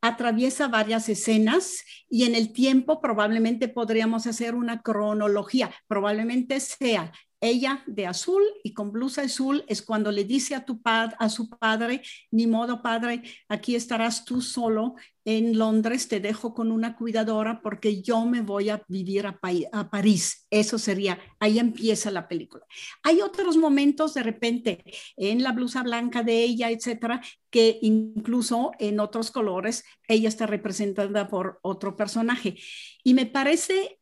atraviesa 0.00 0.68
varias 0.68 1.08
escenas 1.08 1.84
y 2.08 2.24
en 2.24 2.34
el 2.34 2.52
tiempo 2.52 3.00
probablemente 3.00 3.68
podríamos 3.68 4.26
hacer 4.26 4.54
una 4.54 4.80
cronología. 4.80 5.70
Probablemente 5.88 6.60
sea 6.60 7.12
ella 7.40 7.82
de 7.86 8.06
azul 8.06 8.42
y 8.62 8.74
con 8.74 8.92
blusa 8.92 9.22
azul 9.22 9.64
es 9.66 9.82
cuando 9.82 10.12
le 10.12 10.24
dice 10.24 10.54
a, 10.54 10.64
tu 10.64 10.80
a 10.84 11.28
su 11.28 11.48
padre, 11.48 12.02
ni 12.30 12.46
modo 12.46 12.82
padre, 12.82 13.22
aquí 13.48 13.74
estarás 13.74 14.24
tú 14.24 14.42
solo 14.42 14.94
en 15.24 15.58
Londres, 15.58 16.08
te 16.08 16.18
dejo 16.18 16.54
con 16.54 16.72
una 16.72 16.96
cuidadora 16.96 17.60
porque 17.62 18.02
yo 18.02 18.24
me 18.24 18.40
voy 18.40 18.70
a 18.70 18.82
vivir 18.88 19.26
a, 19.26 19.38
a 19.72 19.90
París. 19.90 20.46
Eso 20.50 20.78
sería, 20.78 21.18
ahí 21.38 21.58
empieza 21.58 22.10
la 22.10 22.26
película. 22.26 22.64
Hay 23.02 23.20
otros 23.20 23.56
momentos 23.56 24.14
de 24.14 24.22
repente 24.22 24.84
en 25.16 25.42
la 25.42 25.52
blusa 25.52 25.82
blanca 25.82 26.22
de 26.22 26.42
ella, 26.42 26.70
etcétera, 26.70 27.20
que 27.50 27.78
incluso 27.82 28.72
en 28.78 28.98
otros 29.00 29.30
colores 29.30 29.84
ella 30.08 30.28
está 30.28 30.46
representada 30.46 31.28
por 31.28 31.58
otro 31.62 31.96
personaje. 31.96 32.56
Y 33.04 33.14
me 33.14 33.26
parece 33.26 33.99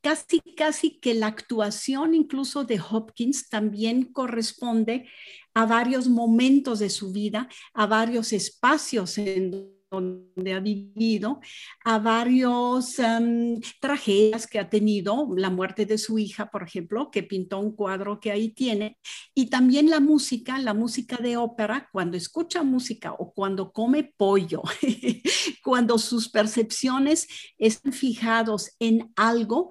casi, 0.00 0.40
casi 0.56 0.98
que 0.98 1.14
la 1.14 1.28
actuación 1.28 2.14
incluso 2.14 2.64
de 2.64 2.80
Hopkins 2.80 3.48
también 3.48 4.04
corresponde 4.12 5.08
a 5.54 5.66
varios 5.66 6.08
momentos 6.08 6.78
de 6.78 6.90
su 6.90 7.12
vida, 7.12 7.48
a 7.74 7.86
varios 7.86 8.32
espacios 8.32 9.18
en 9.18 9.75
donde 9.90 10.52
ha 10.52 10.60
vivido, 10.60 11.40
a 11.84 11.98
varios 11.98 12.98
um, 12.98 13.60
tragedias 13.80 14.46
que 14.46 14.58
ha 14.58 14.68
tenido, 14.68 15.28
la 15.36 15.50
muerte 15.50 15.86
de 15.86 15.98
su 15.98 16.18
hija, 16.18 16.50
por 16.50 16.62
ejemplo, 16.62 17.10
que 17.10 17.22
pintó 17.22 17.58
un 17.58 17.72
cuadro 17.72 18.20
que 18.20 18.30
ahí 18.30 18.50
tiene, 18.50 18.98
y 19.34 19.46
también 19.46 19.90
la 19.90 20.00
música, 20.00 20.58
la 20.58 20.74
música 20.74 21.16
de 21.16 21.36
ópera, 21.36 21.88
cuando 21.92 22.16
escucha 22.16 22.62
música 22.62 23.12
o 23.12 23.32
cuando 23.32 23.72
come 23.72 24.12
pollo, 24.16 24.62
cuando 25.64 25.98
sus 25.98 26.28
percepciones 26.28 27.28
están 27.58 27.92
fijados 27.92 28.72
en 28.78 29.12
algo, 29.16 29.68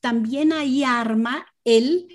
también 0.00 0.52
ahí 0.52 0.84
arma 0.84 1.46
él 1.64 2.08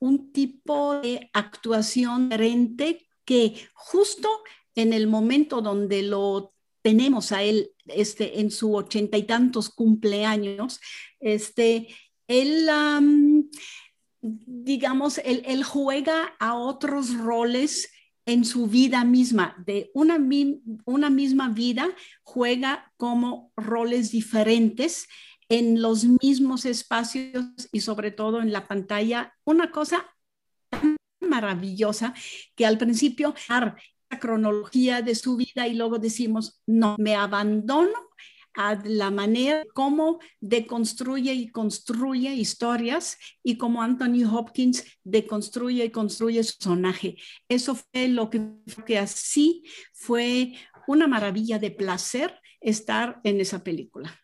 un 0.00 0.32
tipo 0.32 0.94
de 1.00 1.30
actuación 1.32 2.28
diferente 2.28 3.08
que 3.24 3.68
justo 3.74 4.28
en 4.74 4.92
el 4.92 5.06
momento 5.06 5.60
donde 5.60 6.02
lo 6.02 6.53
tenemos 6.84 7.32
a 7.32 7.42
él 7.42 7.70
este, 7.86 8.40
en 8.40 8.50
su 8.50 8.74
ochenta 8.74 9.16
y 9.16 9.22
tantos 9.22 9.70
cumpleaños, 9.70 10.80
este, 11.18 11.88
él, 12.28 12.68
digamos, 14.20 15.18
él, 15.24 15.64
juega 15.64 16.34
a 16.38 16.54
otros 16.56 17.16
roles 17.16 17.90
en 18.26 18.44
su 18.44 18.66
vida 18.66 19.02
misma, 19.02 19.56
de 19.66 19.90
una, 19.94 20.18
una 20.84 21.08
misma 21.08 21.48
vida, 21.48 21.88
juega 22.22 22.92
como 22.98 23.50
roles 23.56 24.10
diferentes 24.10 25.08
en 25.48 25.80
los 25.80 26.04
mismos 26.04 26.66
espacios 26.66 27.46
y 27.72 27.80
sobre 27.80 28.10
todo 28.10 28.42
en 28.42 28.52
la 28.52 28.68
pantalla. 28.68 29.34
Una 29.44 29.70
cosa 29.70 30.14
maravillosa 31.18 32.12
que 32.54 32.66
al 32.66 32.76
principio 32.76 33.34
la 34.14 34.20
cronología 34.20 35.02
de 35.02 35.16
su 35.16 35.36
vida 35.36 35.66
y 35.66 35.74
luego 35.74 35.98
decimos, 35.98 36.62
no, 36.66 36.94
me 36.98 37.16
abandono 37.16 37.98
a 38.56 38.78
la 38.84 39.10
manera 39.10 39.64
como 39.74 40.20
deconstruye 40.40 41.32
y 41.32 41.48
construye 41.48 42.32
historias 42.32 43.18
y 43.42 43.58
como 43.58 43.82
Anthony 43.82 44.22
Hopkins 44.30 44.84
deconstruye 45.02 45.84
y 45.86 45.90
construye 45.90 46.44
su 46.44 46.56
personaje. 46.56 47.16
Eso 47.48 47.74
fue 47.74 48.06
lo 48.06 48.30
que, 48.30 48.40
que 48.86 48.98
así 48.98 49.64
fue 49.92 50.52
una 50.86 51.08
maravilla 51.08 51.58
de 51.58 51.72
placer 51.72 52.38
estar 52.60 53.20
en 53.24 53.40
esa 53.40 53.64
película. 53.64 54.14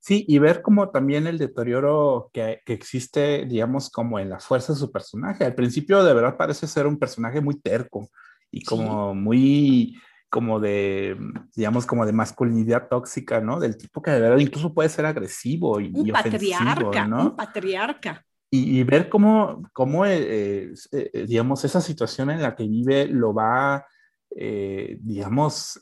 Sí, 0.00 0.24
y 0.26 0.38
ver 0.40 0.62
como 0.62 0.90
también 0.90 1.28
el 1.28 1.38
deterioro 1.38 2.30
que, 2.32 2.62
que, 2.64 2.72
existe, 2.72 3.44
digamos, 3.44 3.90
como 3.90 4.18
en 4.18 4.30
la 4.30 4.40
fuerza 4.40 4.72
de 4.72 4.78
su 4.78 4.90
personaje. 4.90 5.44
Al 5.44 5.54
principio 5.54 6.02
de 6.02 6.14
verdad 6.14 6.36
parece 6.36 6.66
ser 6.66 6.86
un 6.86 6.98
personaje 6.98 7.40
muy 7.40 7.60
terco 7.60 8.10
y 8.50 8.64
como 8.64 9.14
muy, 9.14 10.00
como 10.28 10.60
de, 10.60 11.16
digamos, 11.54 11.86
como 11.86 12.06
de 12.06 12.12
masculinidad 12.12 12.88
tóxica, 12.88 13.40
¿no? 13.40 13.60
Del 13.60 13.76
tipo 13.76 14.02
que 14.02 14.10
de 14.10 14.20
verdad 14.20 14.38
incluso 14.38 14.74
puede 14.74 14.88
ser 14.88 15.06
agresivo 15.06 15.80
y, 15.80 15.90
un 15.94 16.08
patriarca, 16.08 17.06
¿no? 17.06 17.22
Un 17.30 17.36
patriarca. 17.36 18.24
Y, 18.52 18.82
ver 18.82 19.08
cómo, 19.08 19.62
cómo 19.72 20.04
eh, 20.04 20.72
eh, 20.90 21.10
eh, 21.12 21.24
digamos, 21.28 21.64
esa 21.64 21.80
situación 21.80 22.30
en 22.30 22.42
la 22.42 22.56
que 22.56 22.66
vive 22.66 23.06
lo 23.06 23.32
va, 23.32 23.86
digamos, 24.32 25.80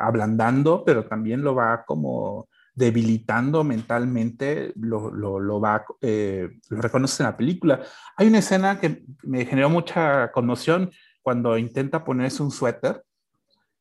ablandando, 0.00 0.84
pero 0.84 1.04
también 1.04 1.42
lo 1.42 1.54
va 1.54 1.84
como 1.84 2.48
debilitando 2.78 3.64
mentalmente, 3.64 4.72
lo, 4.76 5.10
lo, 5.10 5.40
lo 5.40 5.60
va, 5.60 5.84
eh, 6.00 6.48
lo 6.68 6.80
reconoce 6.80 7.22
en 7.22 7.28
la 7.28 7.36
película. 7.36 7.80
Hay 8.16 8.28
una 8.28 8.38
escena 8.38 8.78
que 8.78 9.02
me 9.24 9.44
generó 9.44 9.68
mucha 9.68 10.30
conmoción 10.30 10.92
cuando 11.28 11.58
intenta 11.58 12.04
ponerse 12.04 12.42
un 12.42 12.50
suéter. 12.50 13.04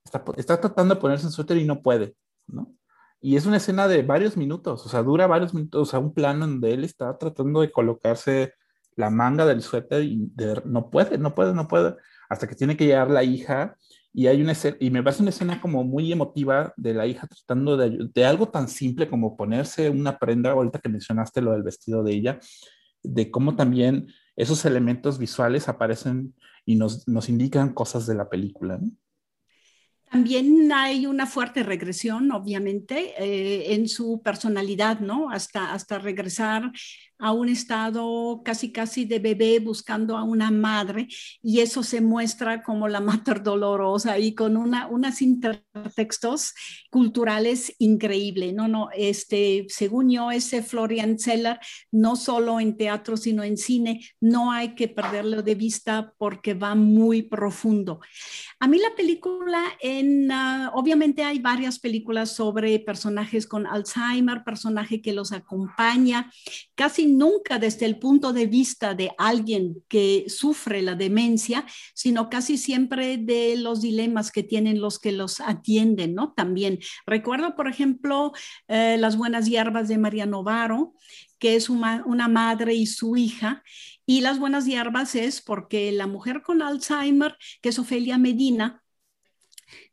Está, 0.03 0.21
está, 0.35 0.59
tratando 0.59 0.95
de 0.95 0.99
ponerse 0.99 1.27
un 1.27 1.31
suéter 1.31 1.55
y 1.55 1.63
no 1.63 1.81
puede, 1.81 2.13
¿no? 2.45 2.75
Y 3.21 3.37
es 3.37 3.45
una 3.45 3.55
escena 3.55 3.87
de 3.87 4.03
varios 4.03 4.35
minutos, 4.35 4.85
o 4.85 4.89
sea, 4.89 5.01
dura 5.01 5.27
varios 5.27 5.53
minutos, 5.53 5.81
o 5.81 5.89
sea, 5.89 5.99
un 5.99 6.13
plano 6.13 6.45
donde 6.45 6.73
él 6.73 6.83
está 6.83 7.17
tratando 7.17 7.61
de 7.61 7.71
colocarse 7.71 8.53
la 8.97 9.09
manga 9.09 9.45
del 9.45 9.61
suéter 9.61 10.03
y 10.03 10.29
no 10.65 10.89
puede, 10.89 11.17
no 11.17 11.33
puede, 11.33 11.53
no 11.53 11.69
puede, 11.69 11.95
hasta 12.27 12.49
que 12.49 12.55
tiene 12.55 12.75
que 12.75 12.85
llegar 12.85 13.09
la 13.09 13.23
hija 13.23 13.77
y 14.11 14.27
hay 14.27 14.41
una 14.41 14.51
escena, 14.51 14.75
y 14.81 14.89
me 14.89 15.01
parece 15.01 15.21
una 15.21 15.29
escena 15.29 15.61
como 15.61 15.85
muy 15.85 16.11
emotiva 16.11 16.73
de 16.75 16.93
la 16.95 17.07
hija 17.07 17.27
tratando 17.27 17.77
de, 17.77 18.09
de 18.13 18.25
algo 18.25 18.49
tan 18.49 18.67
simple 18.67 19.07
como 19.07 19.37
ponerse 19.37 19.89
una 19.89 20.19
prenda, 20.19 20.51
ahorita 20.51 20.79
que 20.79 20.89
mencionaste 20.89 21.41
lo 21.41 21.53
del 21.53 21.63
vestido 21.63 22.03
de 22.03 22.11
ella, 22.11 22.39
de 23.03 23.31
cómo 23.31 23.55
también 23.55 24.07
esos 24.35 24.65
elementos 24.65 25.17
visuales 25.17 25.69
aparecen 25.69 26.33
y 26.67 26.75
nos, 26.75 27.07
nos 27.07 27.29
indican 27.29 27.73
cosas 27.73 28.05
de 28.05 28.13
la 28.13 28.29
película. 28.29 28.77
También 30.11 30.69
hay 30.71 31.05
una 31.05 31.25
fuerte 31.25 31.63
regresión, 31.63 32.31
obviamente, 32.31 33.13
eh, 33.17 33.73
en 33.73 33.87
su 33.87 34.21
personalidad, 34.21 34.99
¿no? 34.99 35.29
Hasta, 35.29 35.73
hasta 35.73 35.97
regresar 35.97 36.71
a 37.19 37.31
un 37.31 37.49
estado 37.49 38.41
casi 38.43 38.71
casi 38.71 39.05
de 39.05 39.19
bebé 39.19 39.59
buscando 39.59 40.17
a 40.17 40.23
una 40.23 40.51
madre 40.51 41.07
y 41.41 41.61
eso 41.61 41.83
se 41.83 42.01
muestra 42.01 42.63
como 42.63 42.87
la 42.87 42.99
mater 43.01 43.43
dolorosa 43.43 44.19
y 44.19 44.35
con 44.35 44.57
una, 44.57 44.87
unas 44.87 45.21
intertextos 45.21 46.53
culturales 46.89 47.73
increíble. 47.79 48.53
No, 48.53 48.67
no, 48.67 48.89
este, 48.95 49.65
según 49.69 50.09
yo, 50.09 50.31
ese 50.31 50.61
Florian 50.61 51.17
Zeller, 51.19 51.59
no 51.91 52.15
solo 52.15 52.59
en 52.59 52.77
teatro, 52.77 53.17
sino 53.17 53.43
en 53.43 53.57
cine, 53.57 54.05
no 54.19 54.51
hay 54.51 54.75
que 54.75 54.87
perderlo 54.87 55.41
de 55.41 55.55
vista 55.55 56.13
porque 56.17 56.53
va 56.53 56.75
muy 56.75 57.23
profundo. 57.23 57.99
A 58.59 58.67
mí 58.67 58.79
la 58.79 58.95
película, 58.95 59.63
en, 59.81 60.31
ah, 60.31 60.71
obviamente 60.73 61.23
hay 61.23 61.39
varias 61.39 61.79
películas 61.79 62.31
sobre 62.31 62.79
personajes 62.79 63.47
con 63.47 63.67
Alzheimer, 63.67 64.43
personaje 64.43 65.01
que 65.01 65.13
los 65.13 65.31
acompaña, 65.31 66.31
casi 66.75 67.06
nunca 67.07 67.59
desde 67.59 67.85
el 67.85 67.99
punto 67.99 68.33
de 68.33 68.47
vista 68.47 68.93
de 68.93 69.11
alguien 69.17 69.83
que 69.87 70.25
sufre 70.27 70.81
la 70.81 70.95
demencia, 70.95 71.65
sino 71.93 72.29
casi 72.29 72.57
siempre 72.57 73.17
de 73.17 73.55
los 73.57 73.81
dilemas 73.81 74.31
que 74.31 74.43
tienen 74.43 74.81
los 74.81 74.99
que 74.99 75.11
los 75.11 75.39
atienden, 75.39 76.15
¿no? 76.15 76.33
También 76.33 76.79
recuerdo, 77.05 77.55
por 77.55 77.67
ejemplo, 77.67 78.33
eh, 78.67 78.97
Las 78.99 79.17
Buenas 79.17 79.47
Hierbas 79.47 79.87
de 79.87 79.97
María 79.97 80.25
Novaro, 80.25 80.93
que 81.39 81.55
es 81.55 81.69
una, 81.69 82.03
una 82.05 82.27
madre 82.27 82.73
y 82.73 82.87
su 82.87 83.15
hija, 83.15 83.63
y 84.05 84.21
Las 84.21 84.39
Buenas 84.39 84.65
Hierbas 84.65 85.15
es 85.15 85.41
porque 85.41 85.91
la 85.91 86.07
mujer 86.07 86.41
con 86.41 86.61
Alzheimer, 86.61 87.37
que 87.61 87.69
es 87.69 87.79
Ofelia 87.79 88.17
Medina, 88.17 88.83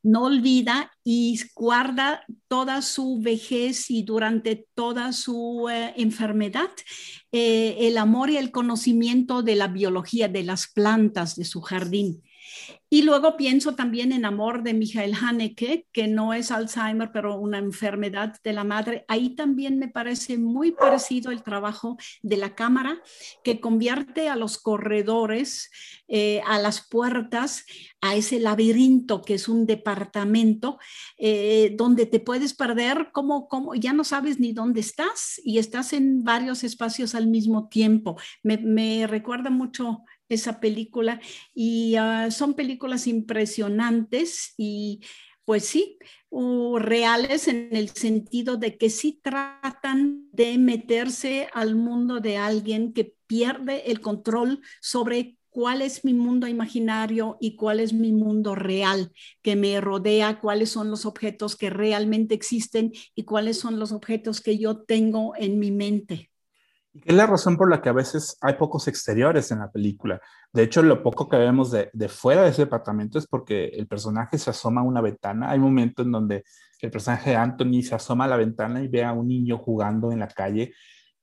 no 0.05 0.25
olvida 0.25 0.93
y 1.03 1.41
guarda 1.55 2.23
toda 2.47 2.83
su 2.83 3.19
vejez 3.21 3.91
y 3.91 4.05
durante 4.05 4.67
toda 4.75 5.13
su 5.13 5.69
eh, 5.71 5.95
enfermedad 5.97 6.71
eh, 7.33 7.77
el 7.81 7.97
amor 7.97 8.31
y 8.31 8.37
el 8.37 8.53
conocimiento 8.53 9.43
de 9.43 9.57
la 9.57 9.67
biología 9.67 10.29
de 10.29 10.45
las 10.45 10.69
plantas 10.69 11.37
de 11.37 11.45
su 11.45 11.63
jardín. 11.63 12.23
Y 12.95 13.03
luego 13.03 13.37
pienso 13.37 13.75
también 13.75 14.13
en 14.13 14.25
Amor 14.25 14.63
de 14.63 14.73
Michael 14.73 15.15
Haneke, 15.21 15.89
que 15.91 16.07
no 16.07 16.33
es 16.33 16.53
Alzheimer, 16.53 17.11
pero 17.13 17.37
una 17.41 17.59
enfermedad 17.59 18.37
de 18.45 18.53
la 18.53 18.63
madre. 18.63 19.05
Ahí 19.09 19.31
también 19.35 19.81
me 19.81 19.89
parece 19.89 20.39
muy 20.39 20.71
parecido 20.71 21.33
el 21.33 21.43
trabajo 21.43 21.97
de 22.23 22.37
la 22.37 22.55
cámara, 22.55 23.03
que 23.43 23.59
convierte 23.59 24.29
a 24.29 24.37
los 24.37 24.59
corredores, 24.59 25.73
eh, 26.07 26.41
a 26.47 26.61
las 26.61 26.87
puertas, 26.89 27.65
a 28.01 28.15
ese 28.15 28.39
laberinto 28.39 29.23
que 29.23 29.35
es 29.35 29.49
un 29.49 29.67
departamento 29.67 30.79
eh, 31.19 31.75
donde 31.77 32.07
te 32.07 32.21
puedes 32.21 32.55
perder 32.55 33.09
como, 33.11 33.49
como 33.49 33.75
ya 33.75 33.93
no 33.93 34.05
sabes 34.05 34.39
ni 34.39 34.53
dónde 34.53 34.79
estás 34.79 35.41
y 35.43 35.59
estás 35.59 35.95
en 35.95 36.23
varios 36.23 36.63
espacios 36.63 37.17
al 37.17 37.27
mismo 37.27 37.67
tiempo. 37.69 38.17
Me, 38.45 38.57
me 38.57 39.09
recuerda 39.09 39.51
mucho 39.51 40.05
esa 40.35 40.61
película 40.61 41.21
y 41.55 41.97
ah, 41.97 42.31
son 42.31 42.55
películas 42.55 43.07
impresionantes 43.07 44.55
y 44.57 45.01
pues 45.45 45.67
sí, 45.67 45.99
reales 46.79 47.49
en 47.49 47.69
el 47.73 47.91
sentido 47.91 48.57
de 48.57 48.77
que 48.79 48.91
sí 48.91 49.21
tratan 49.23 50.29
de 50.33 50.59
meterse 50.59 51.49
al 51.53 51.75
mundo 51.75 52.21
de 52.21 52.39
alguien 52.39 52.93
que 52.93 53.15
pierde 53.27 53.91
el 53.91 54.01
control 54.01 54.61
sobre 54.81 55.39
cuál 55.51 55.83
es 55.83 56.05
mi 56.05 56.15
mundo 56.15 56.49
imaginario 56.49 57.37
y 57.41 57.55
cuál 57.55 57.79
es 57.79 57.93
mi 57.93 58.13
mundo 58.13 58.57
real 58.57 59.13
que 59.43 59.55
me 59.55 59.81
rodea, 59.81 60.41
cuáles 60.41 60.71
son 60.71 60.91
los 60.91 61.07
objetos 61.07 61.55
que 61.57 61.71
realmente 61.71 62.35
existen 62.35 62.93
y 63.15 63.23
cuáles 63.25 63.59
son 63.61 63.79
los 63.79 63.93
objetos 63.93 64.41
que 64.41 64.59
yo 64.59 64.79
tengo 64.79 65.35
en 65.37 65.61
mi 65.61 65.71
mente. 65.71 66.31
Y 66.95 67.03
es 67.11 67.15
la 67.15 67.27
razón 67.27 67.57
por 67.57 67.69
la 67.69 67.83
que 67.83 67.89
a 67.89 67.93
veces 67.93 68.39
hay 68.41 68.55
pocos 68.55 68.87
exteriores 68.87 69.51
en 69.51 69.59
la 69.59 69.71
película. 69.71 70.21
De 70.53 70.63
hecho, 70.63 70.81
lo 70.81 71.03
poco 71.03 71.29
que 71.29 71.37
vemos 71.37 71.73
de, 71.73 71.91
fuera 72.09 72.43
de 72.43 72.51
ese 72.51 72.63
departamento 72.63 73.19
es 73.19 73.27
porque 73.27 73.67
el 73.67 73.89
personaje 73.89 74.39
se 74.39 74.51
asoma 74.51 74.81
a 74.81 74.85
una 74.85 75.01
ventana. 75.01 75.51
Hay 75.51 75.59
momentos 75.59 76.07
en 76.07 76.13
donde 76.13 76.45
el 76.81 76.91
personaje 76.93 77.31
de 77.31 77.37
Anthony 77.37 77.83
se 77.83 77.97
asoma 77.97 78.27
a 78.27 78.29
la 78.29 78.37
ventana 78.37 78.81
y 78.81 78.89
ve 78.89 79.03
a 79.03 79.13
un 79.13 79.27
niño 79.27 79.59
jugando 79.59 80.13
en 80.13 80.21
la 80.21 80.29
calle. 80.29 80.73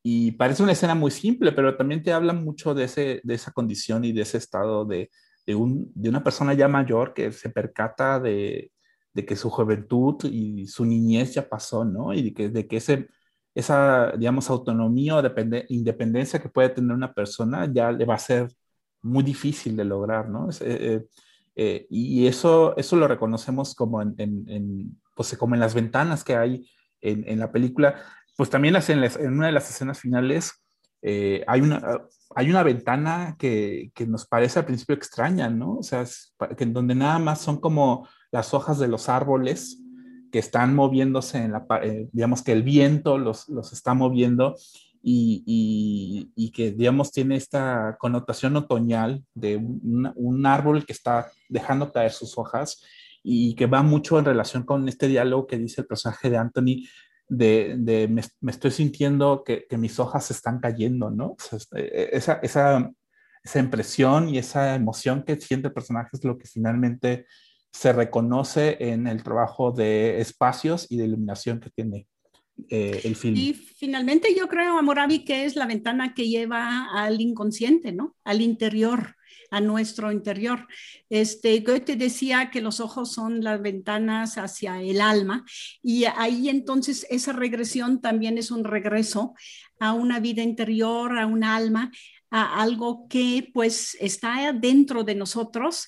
Y 0.04 0.34
parece 0.34 0.62
una 0.62 0.74
escena 0.74 0.94
muy 0.94 1.12
simple, 1.12 1.54
pero 1.54 1.78
también 1.78 2.04
te 2.04 2.12
habla 2.12 2.34
mucho 2.34 2.74
de, 2.74 2.86
ese, 2.86 3.22
de 3.24 3.34
esa 3.34 3.52
condición 3.52 4.04
y 4.04 4.12
de 4.12 4.24
ese 4.24 4.40
estado 4.40 4.84
de, 4.84 5.10
de, 5.46 5.56
un, 5.56 5.90
de 5.96 6.10
una 6.10 6.24
persona 6.24 6.54
ya 6.54 6.68
mayor 6.68 7.14
que 7.14 7.32
se 7.32 7.50
percata 7.50 8.20
de, 8.20 8.72
de 9.14 9.26
que 9.26 9.38
su 9.38 9.50
juventud 9.50 10.16
y 10.26 10.68
su 10.68 10.86
niñez 10.86 11.34
ya 11.34 11.48
pasó, 11.48 11.86
¿no? 11.86 12.14
Y 12.14 12.24
de 12.24 12.34
que, 12.34 12.50
de 12.50 12.68
que 12.68 12.78
ese, 12.78 13.08
esa, 13.54 14.12
digamos, 14.18 14.50
autonomía 14.50 15.16
o 15.16 15.24
independencia 15.70 16.40
que 16.40 16.50
puede 16.50 16.70
tener 16.70 16.96
una 16.96 17.14
persona 17.14 17.70
ya 17.72 17.92
le 17.92 18.06
va 18.06 18.16
a 18.16 18.20
ser 18.20 18.48
muy 19.02 19.24
difícil 19.24 19.76
de 19.76 19.86
lograr, 19.86 20.30
¿no? 20.30 20.50
Eh, 20.50 20.56
eh, 20.62 21.06
eh, 21.56 21.88
y 21.90 22.28
eso, 22.28 22.76
eso 22.78 22.96
lo 22.96 23.08
reconocemos 23.08 23.76
como 23.76 24.02
en, 24.02 24.16
en, 24.18 25.02
pues, 25.16 25.36
como 25.38 25.56
en 25.56 25.62
las 25.62 25.74
ventanas 25.74 26.24
que 26.24 26.36
hay 26.36 26.70
en, 27.02 27.28
en 27.28 27.40
la 27.40 27.52
película. 27.52 28.02
Pues 28.38 28.50
también 28.50 28.76
en, 28.76 29.04
en, 29.04 29.34
una 29.34 29.48
de 29.48 29.52
las 29.52 29.70
escenas 29.70 30.00
finales 30.00 30.54
hay, 31.04 31.62
una, 31.62 32.00
hay 32.36 32.50
una 32.50 32.62
ventana 32.62 33.36
que, 33.38 33.92
que, 33.96 34.06
nos 34.06 34.28
parece 34.28 34.60
al 34.60 34.66
principio 34.66 34.96
extraña, 34.96 35.50
¿no? 35.50 35.78
O 35.78 35.84
sea, 35.84 36.06
que 36.56 36.64
en 36.64 36.74
donde 36.74 36.94
nada 36.94 37.18
más 37.18 37.42
son 37.42 37.60
como 37.60 38.08
las 38.32 38.54
hojas 38.54 38.78
de 38.78 38.88
los 38.88 39.10
árboles 39.10 39.81
que 40.32 40.40
están 40.40 40.76
moviéndose 40.76 41.40
en 41.40 41.52
la, 41.52 41.66
digamos 42.12 42.42
que 42.42 42.52
el 42.52 42.64
viento 42.64 43.18
los, 43.18 43.50
los 43.50 43.74
está 43.74 43.94
moviendo 43.94 44.56
y, 45.04 46.52
que, 46.54 46.72
digamos, 46.72 47.12
tiene 47.12 47.36
esta 47.36 47.98
connotación 48.00 48.56
otoñal 48.56 49.24
de 49.34 49.58
un, 49.58 50.46
árbol 50.46 50.86
que 50.86 50.94
está 50.94 51.32
dejando 51.50 51.92
caer 51.92 52.12
sus 52.12 52.38
hojas 52.38 52.84
y 53.24 53.56
que 53.56 53.68
va 53.68 53.84
mucho 53.84 54.20
en 54.20 54.26
relación 54.26 54.64
con 54.64 54.88
este 54.88 55.08
diálogo 55.08 55.48
que 55.48 55.58
dice 55.58 55.82
el 55.82 55.88
personaje 55.88 56.30
de 56.30 56.38
Anthony 56.38 56.88
de, 57.28 58.08
me, 58.10 58.52
estoy 58.52 58.72
sintiendo 58.72 59.44
que, 59.44 59.66
mis 59.78 60.00
hojas 60.00 60.30
están 60.32 60.60
cayendo, 60.60 61.10
¿no? 61.10 61.36
Este, 61.52 62.16
esa, 62.16 62.34
esa, 62.44 62.92
esa 63.44 63.60
impresión 63.60 64.30
y 64.30 64.38
esa 64.38 64.76
emoción 64.76 65.24
que 65.24 65.40
siente 65.40 65.70
el 65.70 65.74
personaje 65.74 66.10
es 66.14 66.24
lo 66.24 66.38
que 66.38 66.48
finalmente 66.48 67.26
se 67.72 67.94
reconoce 67.94 68.78
en 68.80 69.08
el 69.08 69.24
trabajo 69.24 69.72
de 69.72 70.20
espacios 70.20 70.88
y 70.90 70.98
de 70.98 71.06
iluminación 71.06 71.60
que 71.60 71.70
tiene 71.70 72.08
eh, 72.70 73.02
el 73.04 73.16
film. 73.16 73.36
Y 73.36 73.54
finalmente 73.54 74.36
yo 74.38 74.48
creo, 74.48 74.78
Amoravi, 74.78 75.24
que 75.24 75.46
es 75.46 75.56
la 75.56 75.66
ventana 75.66 76.14
que 76.14 76.28
lleva 76.28 76.88
al 76.94 77.20
inconsciente, 77.22 77.92
¿no? 77.92 78.16
Al 78.24 78.42
interior, 78.42 79.16
a 79.50 79.62
nuestro 79.62 80.12
interior. 80.12 80.68
Este, 81.10 81.60
Goethe 81.60 81.96
decía 81.96 82.50
que 82.52 82.62
los 82.62 82.80
ojos 82.80 83.14
son 83.14 83.44
las 83.44 83.62
ventanas 83.62 84.38
hacia 84.38 84.82
el 84.82 85.02
alma 85.02 85.46
y 85.82 86.06
ahí 86.06 86.50
entonces 86.50 87.06
esa 87.10 87.34
regresión 87.34 88.02
también 88.02 88.38
es 88.38 88.52
un 88.52 88.64
regreso 88.64 89.34
a 89.80 89.94
una 89.94 90.20
vida 90.20 90.42
interior, 90.44 91.18
a 91.18 91.26
un 91.26 91.44
alma, 91.44 91.92
a 92.30 92.62
algo 92.62 93.08
que 93.10 93.50
pues 93.54 93.98
está 94.00 94.54
dentro 94.54 95.04
de 95.04 95.16
nosotros, 95.16 95.88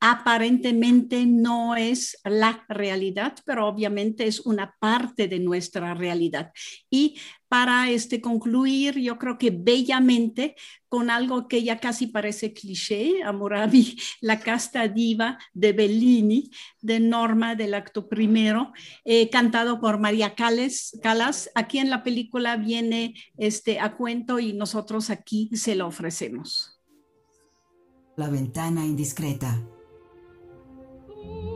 aparentemente 0.00 1.26
no 1.26 1.76
es 1.76 2.18
la 2.24 2.64
realidad, 2.68 3.34
pero 3.44 3.66
obviamente 3.66 4.26
es 4.26 4.40
una 4.40 4.74
parte 4.78 5.28
de 5.28 5.38
nuestra 5.38 5.94
realidad. 5.94 6.52
Y 6.90 7.16
para 7.48 7.90
este 7.90 8.20
concluir, 8.20 8.98
yo 8.98 9.18
creo 9.18 9.38
que 9.38 9.50
bellamente 9.50 10.56
con 10.88 11.10
algo 11.10 11.48
que 11.48 11.62
ya 11.62 11.78
casi 11.78 12.06
parece 12.06 12.52
cliché, 12.52 13.22
Amoravi, 13.22 13.96
la 14.20 14.40
casta 14.40 14.88
diva 14.88 15.38
de 15.54 15.72
Bellini, 15.72 16.50
de 16.80 17.00
Norma 17.00 17.54
del 17.54 17.74
acto 17.74 18.08
primero, 18.08 18.72
eh, 19.04 19.30
cantado 19.30 19.80
por 19.80 19.98
María 19.98 20.34
Calas. 20.34 21.50
Aquí 21.54 21.78
en 21.78 21.90
la 21.90 22.02
película 22.02 22.56
viene 22.56 23.14
este 23.36 23.78
a 23.78 23.96
cuento 23.96 24.38
y 24.38 24.52
nosotros 24.52 25.10
aquí 25.10 25.50
se 25.54 25.74
lo 25.76 25.86
ofrecemos. 25.86 26.80
La 28.16 28.28
ventana 28.28 28.84
indiscreta. 28.84 29.62
Ooh. 31.28 31.55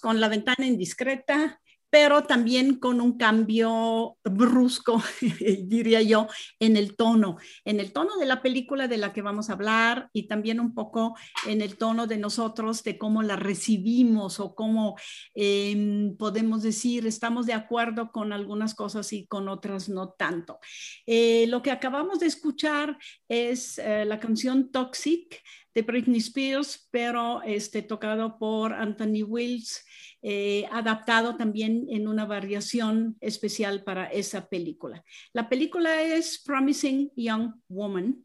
Con 0.00 0.20
la 0.20 0.28
ventana 0.28 0.66
indiscreta, 0.66 1.60
pero 1.90 2.22
también 2.22 2.76
con 2.76 3.02
un 3.02 3.18
cambio 3.18 4.16
brusco, 4.24 5.02
diría 5.64 6.00
yo, 6.00 6.26
en 6.58 6.78
el 6.78 6.96
tono, 6.96 7.36
en 7.66 7.80
el 7.80 7.92
tono 7.92 8.16
de 8.16 8.24
la 8.24 8.40
película 8.40 8.88
de 8.88 8.96
la 8.96 9.12
que 9.12 9.20
vamos 9.20 9.50
a 9.50 9.52
hablar 9.52 10.08
y 10.14 10.26
también 10.26 10.58
un 10.58 10.74
poco 10.74 11.14
en 11.46 11.60
el 11.60 11.76
tono 11.76 12.06
de 12.06 12.16
nosotros, 12.16 12.82
de 12.82 12.96
cómo 12.96 13.22
la 13.22 13.36
recibimos 13.36 14.40
o 14.40 14.54
cómo 14.54 14.96
em, 15.34 16.16
podemos 16.16 16.62
decir, 16.62 17.06
estamos 17.06 17.44
de 17.44 17.52
acuerdo 17.52 18.10
con 18.10 18.32
algunas 18.32 18.74
cosas 18.74 19.12
y 19.12 19.26
con 19.26 19.48
otras 19.48 19.90
no 19.90 20.10
tanto. 20.12 20.60
Eh, 21.04 21.44
lo 21.48 21.60
que 21.60 21.72
acabamos 21.72 22.20
de 22.20 22.26
escuchar 22.26 22.96
es 23.28 23.78
eh, 23.78 24.06
la 24.06 24.18
canción 24.18 24.70
Toxic 24.70 25.42
de 25.74 25.82
Britney 25.82 26.18
Spears, 26.18 26.88
pero 26.90 27.42
este, 27.42 27.82
tocado 27.82 28.38
por 28.38 28.72
Anthony 28.72 29.22
Wills, 29.26 29.84
eh, 30.22 30.66
adaptado 30.70 31.36
también 31.36 31.86
en 31.90 32.06
una 32.06 32.24
variación 32.26 33.16
especial 33.20 33.82
para 33.82 34.06
esa 34.06 34.48
película. 34.48 35.04
La 35.32 35.48
película 35.48 36.02
es 36.02 36.42
Promising 36.44 37.10
Young 37.16 37.54
Woman, 37.68 38.22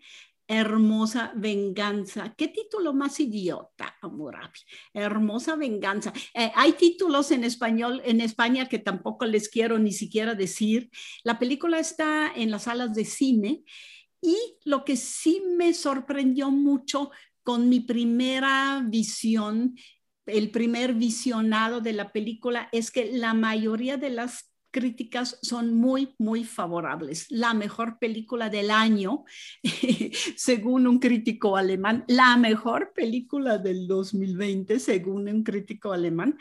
Hermosa 0.47 1.33
Venganza. 1.35 2.33
¿Qué 2.37 2.47
título 2.47 2.93
más 2.93 3.19
idiota, 3.19 3.97
Amurabi? 4.01 4.59
Hermosa 4.93 5.55
Venganza. 5.55 6.13
Eh, 6.33 6.51
hay 6.55 6.73
títulos 6.73 7.31
en 7.31 7.43
español 7.43 8.01
en 8.05 8.21
España 8.21 8.69
que 8.69 8.79
tampoco 8.79 9.25
les 9.25 9.49
quiero 9.49 9.77
ni 9.77 9.91
siquiera 9.91 10.35
decir. 10.35 10.89
La 11.23 11.37
película 11.37 11.79
está 11.79 12.31
en 12.33 12.49
las 12.51 12.63
salas 12.63 12.93
de 12.93 13.03
cine 13.03 13.63
y 14.21 14.37
lo 14.63 14.85
que 14.85 14.95
sí 14.95 15.43
me 15.57 15.73
sorprendió 15.73 16.49
mucho 16.49 17.11
con 17.47 17.69
mi 17.69 17.79
primera 17.79 18.83
visión, 18.85 19.77
el 20.25 20.51
primer 20.51 20.95
visionado 20.95 21.79
de 21.79 21.93
la 21.93 22.11
película, 22.11 22.67
es 22.73 22.91
que 22.91 23.09
la 23.13 23.33
mayoría 23.33 23.95
de 23.95 24.09
las 24.09 24.51
críticas 24.69 25.39
son 25.41 25.73
muy, 25.73 26.13
muy 26.17 26.43
favorables. 26.43 27.25
La 27.29 27.53
mejor 27.53 27.99
película 27.99 28.49
del 28.49 28.69
año, 28.69 29.23
según 30.35 30.87
un 30.87 30.99
crítico 30.99 31.55
alemán, 31.55 32.03
la 32.09 32.35
mejor 32.35 32.91
película 32.93 33.57
del 33.57 33.87
2020, 33.87 34.77
según 34.81 35.29
un 35.29 35.41
crítico 35.41 35.93
alemán, 35.93 36.37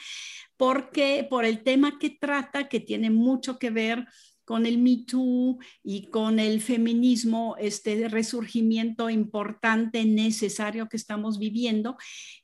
porque 0.56 1.24
por 1.30 1.44
el 1.44 1.62
tema 1.62 2.00
que 2.00 2.10
trata, 2.10 2.68
que 2.68 2.80
tiene 2.80 3.10
mucho 3.10 3.60
que 3.60 3.70
ver 3.70 4.08
con 4.46 4.64
el 4.64 4.78
Me 4.78 5.04
Too 5.06 5.58
y 5.82 6.08
con 6.08 6.38
el 6.38 6.62
feminismo, 6.62 7.56
este 7.58 8.08
resurgimiento 8.08 9.10
importante, 9.10 10.04
necesario 10.06 10.88
que 10.88 10.96
estamos 10.96 11.38
viviendo. 11.38 11.96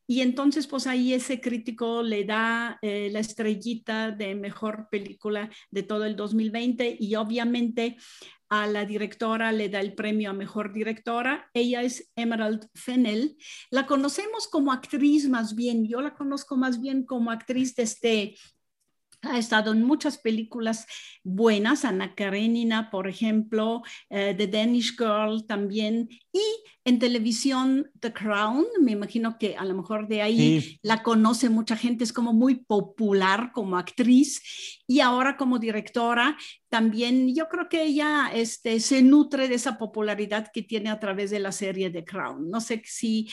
Y 0.07 0.21
entonces, 0.21 0.67
pues 0.67 0.87
ahí 0.87 1.15
ese 1.15 1.41
crítico 1.41 2.03
le 2.03 2.25
da 2.25 2.79
eh, 2.83 3.09
la 3.11 3.21
estrellita 3.21 4.11
de 4.11 4.35
mejor 4.35 4.89
película 4.91 5.49
de 5.71 5.85
todo 5.85 6.05
el 6.05 6.17
2020 6.17 6.99
y 6.99 7.15
obviamente 7.15 7.97
a 8.51 8.67
la 8.67 8.85
directora 8.85 9.51
le 9.51 9.71
da 9.71 9.81
el 9.81 9.95
premio 9.95 10.29
a 10.29 10.35
mejor 10.35 10.75
directora. 10.75 11.49
Ella 11.55 11.83
es 11.83 12.11
Emerald 12.17 12.69
Fennell. 12.75 13.39
La 13.71 13.87
conocemos 13.87 14.47
como 14.49 14.73
actriz 14.73 15.27
más 15.29 15.55
bien, 15.55 15.89
yo 15.89 16.03
la 16.03 16.15
conozco 16.15 16.59
más 16.59 16.79
bien 16.79 17.07
como 17.07 17.31
actriz 17.31 17.75
de 17.77 17.85
este 17.85 18.37
ha 19.23 19.39
estado 19.39 19.73
en 19.73 19.83
muchas 19.83 20.19
películas 20.19 20.87
buenas, 21.23 21.85
Ana 21.85 22.15
Karenina, 22.15 22.91
por 22.91 23.09
ejemplo, 23.09 23.83
eh, 24.11 24.35
The 24.37 24.49
Danish 24.49 24.97
Girl 24.97 25.47
también, 25.47 26.09
y 26.33 26.43
en 26.85 26.99
televisión 26.99 27.91
The 28.01 28.13
Crown, 28.13 28.67
me 28.81 28.93
imagino 28.93 29.39
que 29.39 29.57
a 29.57 29.65
lo 29.65 29.75
mejor 29.75 30.09
de 30.09 30.23
ahí 30.23 30.79
la 30.83 31.03
conoce 31.03 31.49
mucha 31.49 31.77
gente, 31.77 32.03
es 32.03 32.13
como 32.13 32.33
muy 32.33 32.57
popular 32.57 33.53
como 33.53 33.79
actriz, 33.79 34.43
y 34.87 35.01
ahora 35.01 35.37
como 35.37 35.59
directora 35.59 36.37
también 36.69 37.35
yo 37.35 37.49
creo 37.49 37.69
que 37.69 37.83
ella 37.83 38.31
este, 38.35 38.81
se 38.81 39.03
nutre 39.03 39.47
de 39.47 39.55
esa 39.55 39.79
popularidad 39.79 40.51
que 40.53 40.63
tiene 40.63 40.91
a 40.91 40.99
través 40.99 41.31
de 41.31 41.39
la 41.39 41.53
serie 41.53 41.91
The 41.91 42.05
Crown. 42.05 42.51
No 42.51 42.61
sé 42.61 42.83
si 42.87 43.31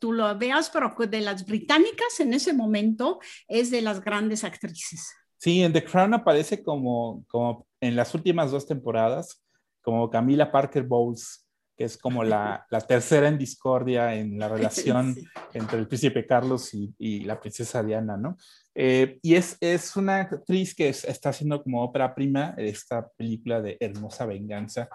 tú 0.00 0.12
lo 0.12 0.36
veas, 0.38 0.70
pero 0.70 0.94
de 1.06 1.20
las 1.22 1.46
británicas 1.46 2.20
en 2.20 2.34
ese 2.34 2.52
momento 2.52 3.18
es 3.48 3.70
de 3.70 3.80
las 3.80 4.02
grandes 4.02 4.44
actrices. 4.44 5.08
Sí, 5.42 5.60
en 5.60 5.72
The 5.72 5.82
Crown 5.82 6.14
aparece 6.14 6.62
como, 6.62 7.24
como 7.26 7.66
en 7.80 7.96
las 7.96 8.14
últimas 8.14 8.52
dos 8.52 8.64
temporadas, 8.64 9.42
como 9.80 10.08
Camila 10.08 10.52
Parker 10.52 10.84
Bowles, 10.84 11.48
que 11.76 11.82
es 11.82 11.98
como 11.98 12.22
la, 12.22 12.64
la 12.70 12.80
tercera 12.80 13.26
en 13.26 13.38
discordia 13.38 14.14
en 14.14 14.38
la 14.38 14.48
relación 14.48 15.16
entre 15.52 15.80
el 15.80 15.88
príncipe 15.88 16.28
Carlos 16.28 16.72
y, 16.74 16.94
y 16.96 17.24
la 17.24 17.40
princesa 17.40 17.82
Diana, 17.82 18.16
¿no? 18.16 18.36
Eh, 18.72 19.18
y 19.20 19.34
es, 19.34 19.56
es, 19.60 19.96
una 19.96 20.20
actriz 20.20 20.76
que 20.76 20.88
está 20.88 21.30
haciendo 21.30 21.60
como 21.60 21.82
ópera 21.82 22.14
prima 22.14 22.54
esta 22.56 23.08
película 23.16 23.60
de 23.60 23.76
Hermosa 23.80 24.26
Venganza, 24.26 24.88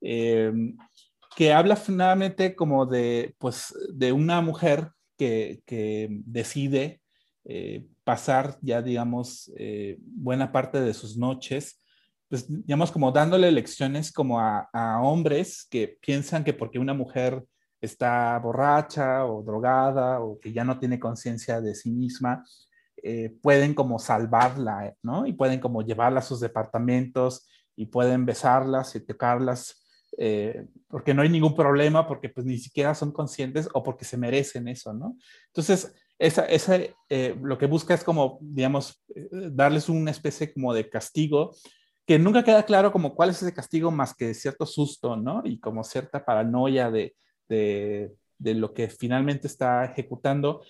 eh, 0.00 0.52
que 1.36 1.52
habla 1.52 1.76
finalmente 1.76 2.56
como 2.56 2.86
de, 2.86 3.36
pues, 3.38 3.72
de 3.94 4.10
una 4.10 4.40
mujer 4.40 4.90
que, 5.16 5.62
que 5.64 6.08
decide 6.10 7.01
eh, 7.44 7.88
pasar 8.04 8.56
ya, 8.62 8.82
digamos, 8.82 9.52
eh, 9.56 9.98
buena 10.00 10.52
parte 10.52 10.80
de 10.80 10.94
sus 10.94 11.16
noches, 11.16 11.82
pues, 12.28 12.46
digamos, 12.48 12.92
como 12.92 13.10
dándole 13.10 13.50
lecciones 13.50 14.12
como 14.12 14.40
a, 14.40 14.68
hombres 15.02 15.66
que 15.68 15.98
piensan 16.00 16.44
que 16.44 16.54
porque 16.54 16.78
una 16.78 16.94
mujer 16.94 17.44
está 17.80 18.38
borracha 18.38 19.26
o 19.26 19.42
drogada 19.42 20.20
o 20.20 20.38
que 20.38 20.52
ya 20.52 20.62
no 20.62 20.78
tiene 20.78 21.00
conciencia 21.00 21.60
de 21.60 21.74
sí 21.74 21.90
misma, 21.90 22.44
eh, 23.02 23.36
pueden 23.42 23.74
como 23.74 23.98
salvarla, 23.98 24.94
¿no? 25.02 25.26
Y 25.26 25.32
pueden 25.32 25.58
como 25.58 25.82
llevarla 25.82 26.20
a 26.20 26.22
sus 26.22 26.38
departamentos 26.38 27.48
y 27.74 27.86
pueden 27.86 28.24
besarlas 28.24 28.94
y 28.94 29.00
tocarlas 29.00 29.78
porque 30.88 31.14
no 31.14 31.22
hay 31.22 31.30
ningún 31.30 31.56
problema, 31.56 32.06
porque 32.06 32.28
pues 32.28 32.44
ni 32.44 32.58
siquiera 32.58 32.94
son 32.94 33.12
conscientes 33.12 33.66
o 33.72 33.82
porque 33.82 34.04
se 34.04 34.18
merecen 34.18 34.68
eso, 34.68 34.92
¿no? 34.92 35.16
Entonces, 35.46 35.94
esa, 36.26 36.44
esa 36.46 36.78
eh, 37.08 37.36
lo 37.42 37.58
que 37.58 37.66
busca 37.66 37.94
es 37.94 38.04
como, 38.04 38.38
digamos, 38.40 39.02
eh, 39.14 39.28
darles 39.50 39.88
una 39.88 40.10
especie 40.10 40.52
como 40.52 40.72
de 40.72 40.88
castigo 40.88 41.54
que 42.06 42.18
nunca 42.18 42.42
queda 42.42 42.64
claro 42.64 42.90
como 42.92 43.14
cuál 43.14 43.30
es 43.30 43.42
ese 43.42 43.54
castigo 43.54 43.90
más 43.90 44.14
que 44.14 44.34
cierto 44.34 44.66
susto, 44.66 45.16
¿no? 45.16 45.42
Y 45.44 45.60
como 45.60 45.84
cierta 45.84 46.24
paranoia 46.24 46.90
de, 46.90 47.14
de, 47.48 48.14
lo 48.54 48.74
que 48.74 48.88
finalmente 48.88 49.46
está 49.46 49.84
ejecutando. 49.84 50.62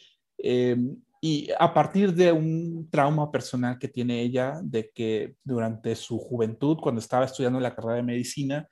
y 1.20 1.48
a 1.59 1.72
partir 1.72 2.12
de 2.12 2.32
un 2.32 2.88
trauma 2.90 3.30
personal 3.30 3.78
que 3.78 3.88
tiene 3.88 4.20
ella, 4.20 4.61
de 4.62 4.90
que 4.90 5.36
durante 5.44 5.94
su 5.94 6.18
juventud, 6.18 6.78
cuando 6.82 7.00
estaba 7.00 7.24
estudiando 7.24 7.61
la 7.61 7.74
carrera 7.74 7.96
de 7.96 8.03
medicina, 8.03 8.68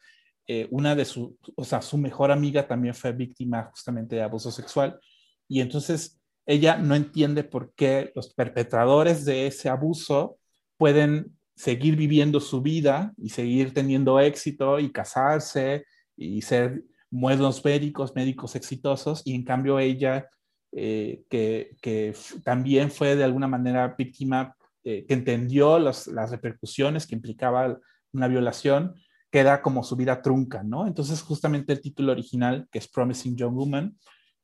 eh, 0.53 0.67
una 0.73 0.97
de 0.97 1.05
su, 1.05 1.39
o 1.55 1.65
sea, 1.65 1.81
su 1.81 1.97
mejor 1.97 2.33
amiga 2.33 2.67
también 2.67 2.93
fue 2.93 3.13
víctima 3.13 3.71
justamente 3.71 4.17
de 4.17 4.23
abuso 4.23 4.51
sexual 4.51 4.99
y 5.47 5.61
entonces 5.61 6.20
ella 6.47 6.77
no 6.77 6.95
entiende 6.95 7.45
por 7.45 7.73
qué 7.75 8.13
los 8.15 8.33
perpetradores 8.35 9.25
de 9.25 9.47
ese 9.47 9.69
abuso 9.69 10.39
pueden 10.77 11.37
seguir 11.55 11.97
viviendo 11.97 12.41
su 12.41 12.63
vida 12.63 13.13
y 13.17 13.29
seguir 13.29 13.75
teniendo 13.75 14.19
éxito 14.19 14.79
y 14.79 14.91
casarse 14.91 15.85
y 16.17 16.43
ser 16.43 16.83
buenos 17.11 17.65
médicos, 17.65 18.15
médicos 18.15 18.57
exitosos, 18.57 19.23
y 19.25 19.35
en 19.35 19.45
cambio 19.45 19.79
ella, 19.79 20.29
eh, 20.73 21.25
que, 21.29 21.77
que, 21.83 22.15
también 22.45 22.91
fue 22.91 23.17
de 23.17 23.25
alguna 23.25 23.49
manera 23.49 23.95
víctima, 23.99 24.55
eh, 24.85 25.05
que 25.07 25.15
entendió 25.15 25.79
las 25.79 26.07
repercusiones 26.31 27.07
que 27.07 27.17
implicaba 27.17 27.79
una 28.13 28.29
violación, 28.29 28.95
queda 29.31 29.63
como 29.63 29.85
su 29.85 29.97
vida 29.97 30.23
trunca, 30.23 30.63
¿no? 30.63 30.87
Entonces, 30.87 31.23
justamente 31.23 31.73
el 31.73 31.81
título 31.81 32.13
original, 32.13 32.67
que 32.71 32.79
es 32.79 32.89
Promising 32.89 33.37
Young 33.37 33.55
Woman, 33.55 33.97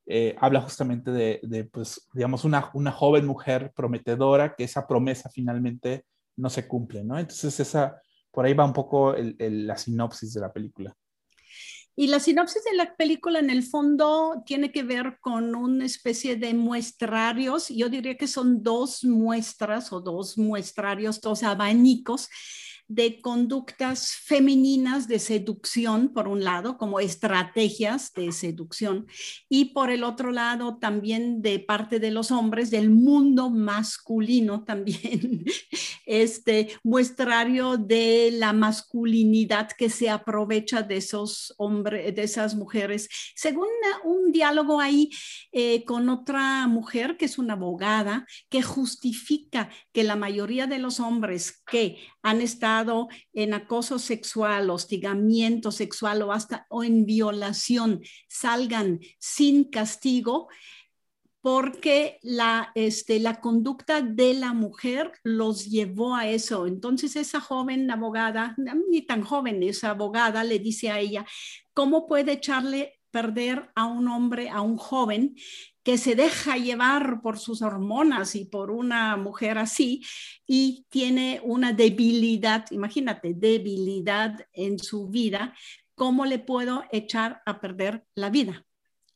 eh, 0.06 0.36
habla 0.40 0.60
justamente 0.60 1.10
de, 1.10 1.68
pues, 1.72 2.08
digamos, 2.12 2.44
una, 2.44 2.70
una 2.74 2.92
joven 2.92 3.26
mujer 3.26 3.72
prometedora, 3.74 4.54
que 4.54 4.64
esa 4.64 4.86
promesa 4.86 5.28
finalmente 5.28 6.04
no 6.36 6.48
se 6.48 6.68
cumple, 6.68 7.02
¿no? 7.02 7.18
Entonces, 7.18 7.58
esa, 7.58 8.00
por 8.30 8.44
ahí 8.44 8.54
va 8.54 8.64
un 8.64 8.72
poco 8.72 9.14
la 9.16 9.76
sinopsis 9.76 10.32
de 10.34 10.40
la 10.40 10.52
película. 10.52 10.96
Y 11.98 12.08
la 12.08 12.20
sinopsis 12.20 12.62
de 12.64 12.76
la 12.76 12.94
película 12.94 13.38
en 13.38 13.48
el 13.48 13.62
fondo 13.62 14.42
tiene 14.44 14.70
que 14.70 14.82
ver 14.82 15.16
con 15.18 15.54
una 15.54 15.86
especie 15.86 16.36
de 16.36 16.52
muestrarios, 16.52 17.70
yo 17.70 17.88
diría 17.88 18.18
que 18.18 18.28
son 18.28 18.62
dos 18.62 19.02
muestras 19.02 19.90
o 19.94 20.02
dos 20.02 20.36
muestrarios, 20.36 21.22
dos 21.22 21.42
abanicos 21.42 22.28
de 22.88 23.20
conductas 23.20 24.12
femeninas 24.24 25.08
de 25.08 25.18
seducción, 25.18 26.12
por 26.12 26.28
un 26.28 26.44
lado, 26.44 26.78
como 26.78 27.00
estrategias 27.00 28.12
de 28.14 28.32
seducción, 28.32 29.06
y 29.48 29.66
por 29.66 29.90
el 29.90 30.04
otro 30.04 30.30
lado 30.30 30.78
también 30.78 31.42
de 31.42 31.58
parte 31.58 31.98
de 31.98 32.10
los 32.10 32.30
hombres, 32.30 32.70
del 32.70 32.90
mundo 32.90 33.50
masculino 33.50 34.64
también, 34.64 35.44
este 36.04 36.70
muestrario 36.84 37.76
de 37.76 38.30
la 38.32 38.52
masculinidad 38.52 39.68
que 39.76 39.90
se 39.90 40.08
aprovecha 40.08 40.82
de 40.82 40.98
esos 40.98 41.54
hombres, 41.58 42.14
de 42.14 42.22
esas 42.22 42.54
mujeres. 42.54 43.08
Según 43.34 43.66
un 44.04 44.32
diálogo 44.32 44.80
ahí 44.80 45.10
eh, 45.52 45.84
con 45.84 46.08
otra 46.08 46.66
mujer 46.66 47.16
que 47.16 47.24
es 47.24 47.38
una 47.38 47.54
abogada, 47.54 48.26
que 48.48 48.62
justifica 48.62 49.70
que 49.92 50.04
la 50.04 50.16
mayoría 50.16 50.66
de 50.66 50.78
los 50.78 51.00
hombres 51.00 51.62
que 51.66 51.98
han 52.26 52.40
estado 52.40 53.06
en 53.32 53.54
acoso 53.54 54.00
sexual, 54.00 54.68
hostigamiento 54.70 55.70
sexual 55.70 56.22
o 56.22 56.32
hasta 56.32 56.66
o 56.70 56.82
en 56.82 57.06
violación 57.06 58.00
salgan 58.28 58.98
sin 59.20 59.70
castigo 59.70 60.48
porque 61.40 62.18
la, 62.22 62.72
este, 62.74 63.20
la 63.20 63.40
conducta 63.40 64.00
de 64.02 64.34
la 64.34 64.52
mujer 64.52 65.12
los 65.22 65.66
llevó 65.66 66.16
a 66.16 66.26
eso. 66.26 66.66
Entonces 66.66 67.14
esa 67.14 67.40
joven 67.40 67.88
abogada, 67.92 68.56
ni 68.90 69.02
tan 69.02 69.22
joven, 69.22 69.62
esa 69.62 69.90
abogada 69.90 70.42
le 70.42 70.58
dice 70.58 70.90
a 70.90 70.98
ella, 70.98 71.24
¿cómo 71.74 72.08
puede 72.08 72.32
echarle 72.32 72.98
perder 73.12 73.70
a 73.76 73.86
un 73.86 74.08
hombre, 74.08 74.50
a 74.50 74.62
un 74.62 74.76
joven 74.76 75.36
que 75.86 75.98
se 75.98 76.16
deja 76.16 76.56
llevar 76.56 77.22
por 77.22 77.38
sus 77.38 77.62
hormonas 77.62 78.34
y 78.34 78.44
por 78.44 78.72
una 78.72 79.16
mujer 79.16 79.56
así 79.56 80.04
y 80.44 80.84
tiene 80.88 81.40
una 81.44 81.72
debilidad, 81.72 82.66
imagínate, 82.72 83.34
debilidad 83.34 84.48
en 84.52 84.80
su 84.80 85.06
vida, 85.06 85.54
¿cómo 85.94 86.26
le 86.26 86.40
puedo 86.40 86.82
echar 86.90 87.40
a 87.46 87.60
perder 87.60 88.04
la 88.16 88.30
vida? 88.30 88.66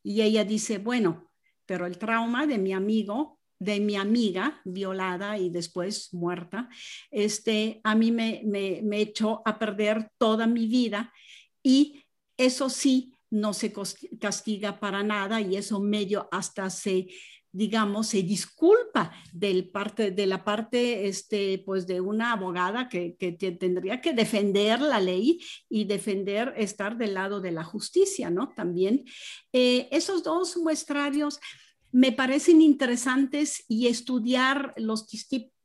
Y 0.01 0.21
ella 0.21 0.45
dice, 0.45 0.77
bueno, 0.77 1.29
pero 1.65 1.85
el 1.85 1.97
trauma 1.97 2.47
de 2.47 2.57
mi 2.57 2.71
amigo 2.71 3.37
de 3.59 3.81
mi 3.81 3.97
amiga 3.97 4.61
violada 4.63 5.37
y 5.37 5.49
después 5.49 6.13
muerta, 6.13 6.69
este, 7.11 7.81
a 7.83 7.95
mí 7.95 8.13
me, 8.13 8.43
me, 8.45 8.79
me 8.81 9.01
echó 9.01 9.41
a 9.43 9.59
perder 9.59 10.09
toda 10.17 10.47
mi 10.47 10.67
vida 10.67 11.13
y 11.61 12.01
eso 12.37 12.69
sí, 12.69 13.13
no 13.31 13.53
se 13.53 13.73
castiga 14.19 14.79
para 14.79 15.01
nada 15.01 15.41
y 15.41 15.55
eso 15.55 15.79
medio 15.79 16.29
hasta 16.31 16.69
se 16.69 17.07
digamos, 17.53 18.07
se 18.07 18.23
disculpa 18.23 19.11
del 19.33 19.69
parte, 19.69 20.11
de 20.11 20.25
la 20.25 20.43
parte, 20.43 21.07
este, 21.07 21.61
pues, 21.65 21.85
de 21.85 21.99
una 21.99 22.31
abogada 22.31 22.87
que, 22.87 23.17
tendría 23.59 23.99
que 23.99 24.13
defender 24.13 24.79
la 24.79 24.99
ley 24.99 25.39
y 25.69 25.85
defender, 25.85 26.53
estar 26.57 26.97
del 26.97 27.13
lado 27.15 27.41
de 27.41 27.51
la 27.51 27.63
justicia, 27.63 28.29
¿no? 28.29 28.53
También 28.55 29.03
eh, 29.51 29.89
esos 29.91 30.23
dos 30.23 30.55
muestrarios 30.57 31.39
me 31.91 32.13
parecen 32.13 32.61
interesantes 32.61 33.65
y 33.67 33.87
estudiar 33.87 34.73
los 34.77 35.05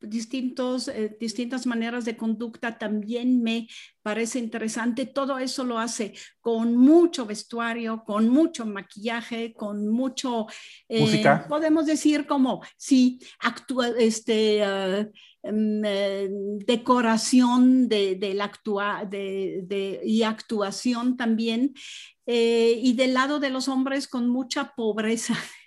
distintos, 0.09 0.89
eh, 0.89 1.17
distintas 1.21 1.67
maneras 1.67 2.05
de 2.05 2.17
conducta 2.17 2.79
también 2.79 3.43
me 3.43 3.69
parece 4.03 4.39
interesante. 4.39 5.07
Todo 5.07 5.39
eso 5.39 5.65
lo 5.65 5.79
hace 5.79 6.15
con 6.41 6.77
mucho 6.77 7.27
vestuario, 7.27 8.05
con 8.05 8.29
mucho 8.29 8.65
maquillaje, 8.67 9.53
con 9.55 9.89
mucho... 9.89 10.47
Eh, 10.89 11.01
Música. 11.01 11.47
Podemos 11.49 11.87
decir 11.87 12.27
como, 12.27 12.63
sí, 12.77 13.21
actúa, 13.41 13.89
este... 13.99 14.65
Ah, 14.65 15.09
em, 15.43 15.85
eh, 15.85 16.29
decoración 16.67 17.89
de, 17.89 18.17
de 18.17 18.35
la 18.35 18.47
actua 18.47 19.05
de, 19.09 19.61
de, 19.63 20.01
y 20.05 20.25
actuación 20.25 21.17
también, 21.17 21.73
y 22.29 22.93
del 22.95 23.15
lado 23.15 23.39
de 23.39 23.51
los 23.51 23.69
hombres 23.69 24.09
con 24.09 24.29
mucha 24.29 24.75
pobreza 24.75 25.37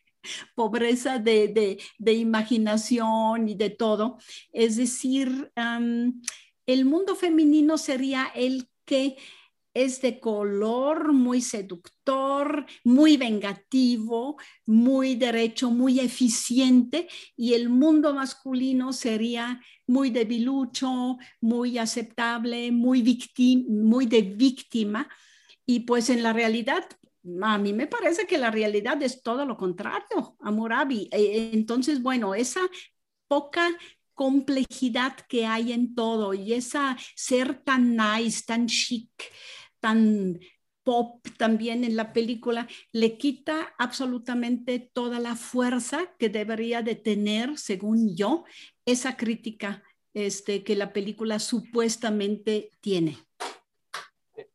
pobreza 0.55 1.19
de, 1.19 1.77
imaginación 2.05 3.49
y 3.49 3.55
de 3.55 3.69
todo. 3.69 4.17
Es 4.51 4.77
decir, 4.77 5.51
el 6.65 6.85
mundo 6.85 7.15
femenino 7.15 7.77
sería 7.77 8.31
el 8.35 8.69
que 8.85 9.17
es 9.73 10.01
de 10.01 10.19
color 10.19 11.13
muy 11.13 11.41
seductor, 11.41 12.65
muy 12.83 13.17
vengativo, 13.17 14.37
muy 14.65 15.15
derecho, 15.15 15.69
muy 15.69 15.99
eficiente, 15.99 17.07
y 17.37 17.53
el 17.53 17.69
mundo 17.69 18.13
masculino 18.13 18.93
sería 18.93 19.61
muy 19.87 20.09
debilucho, 20.09 21.17
muy 21.39 21.77
aceptable, 21.77 22.71
muy, 22.71 23.03
muy 23.69 24.05
de 24.05 24.21
víctima. 24.23 25.07
Y 25.65 25.81
pues 25.81 26.09
en 26.09 26.23
la 26.23 26.33
realidad 26.33 26.85
a 27.41 27.57
mí 27.57 27.73
me 27.73 27.87
parece 27.87 28.25
que 28.25 28.37
la 28.37 28.51
realidad 28.51 29.01
es 29.03 29.21
todo 29.21 29.45
lo 29.45 29.57
contrario, 29.57 30.35
Amurabi. 30.39 31.09
E, 31.11 31.51
entonces, 31.53 32.01
bueno, 32.01 32.35
esa 32.35 32.61
poca 33.27 33.69
complejidad 34.13 35.15
que 35.27 35.45
hay 35.45 35.71
en 35.71 35.95
todo 35.95 36.33
y 36.33 36.53
esa 36.53 36.97
ser 37.15 37.63
tan 37.63 37.95
nice, 37.95 38.43
tan 38.45 38.67
chic, 38.67 39.09
tan 39.79 40.39
pop 40.83 41.25
también 41.37 41.83
en 41.83 41.95
la 41.95 42.13
película, 42.13 42.67
le 42.91 43.17
quita 43.17 43.73
absolutamente 43.77 44.79
toda 44.79 45.19
la 45.19 45.35
fuerza 45.35 46.15
que 46.17 46.29
debería 46.29 46.81
de 46.81 46.95
tener, 46.95 47.57
según 47.57 48.15
yo, 48.15 48.43
esa 48.85 49.15
crítica 49.15 49.83
este, 50.13 50.63
que 50.63 50.75
la 50.75 50.91
película 50.91 51.39
supuestamente 51.39 52.71
tiene. 52.81 53.17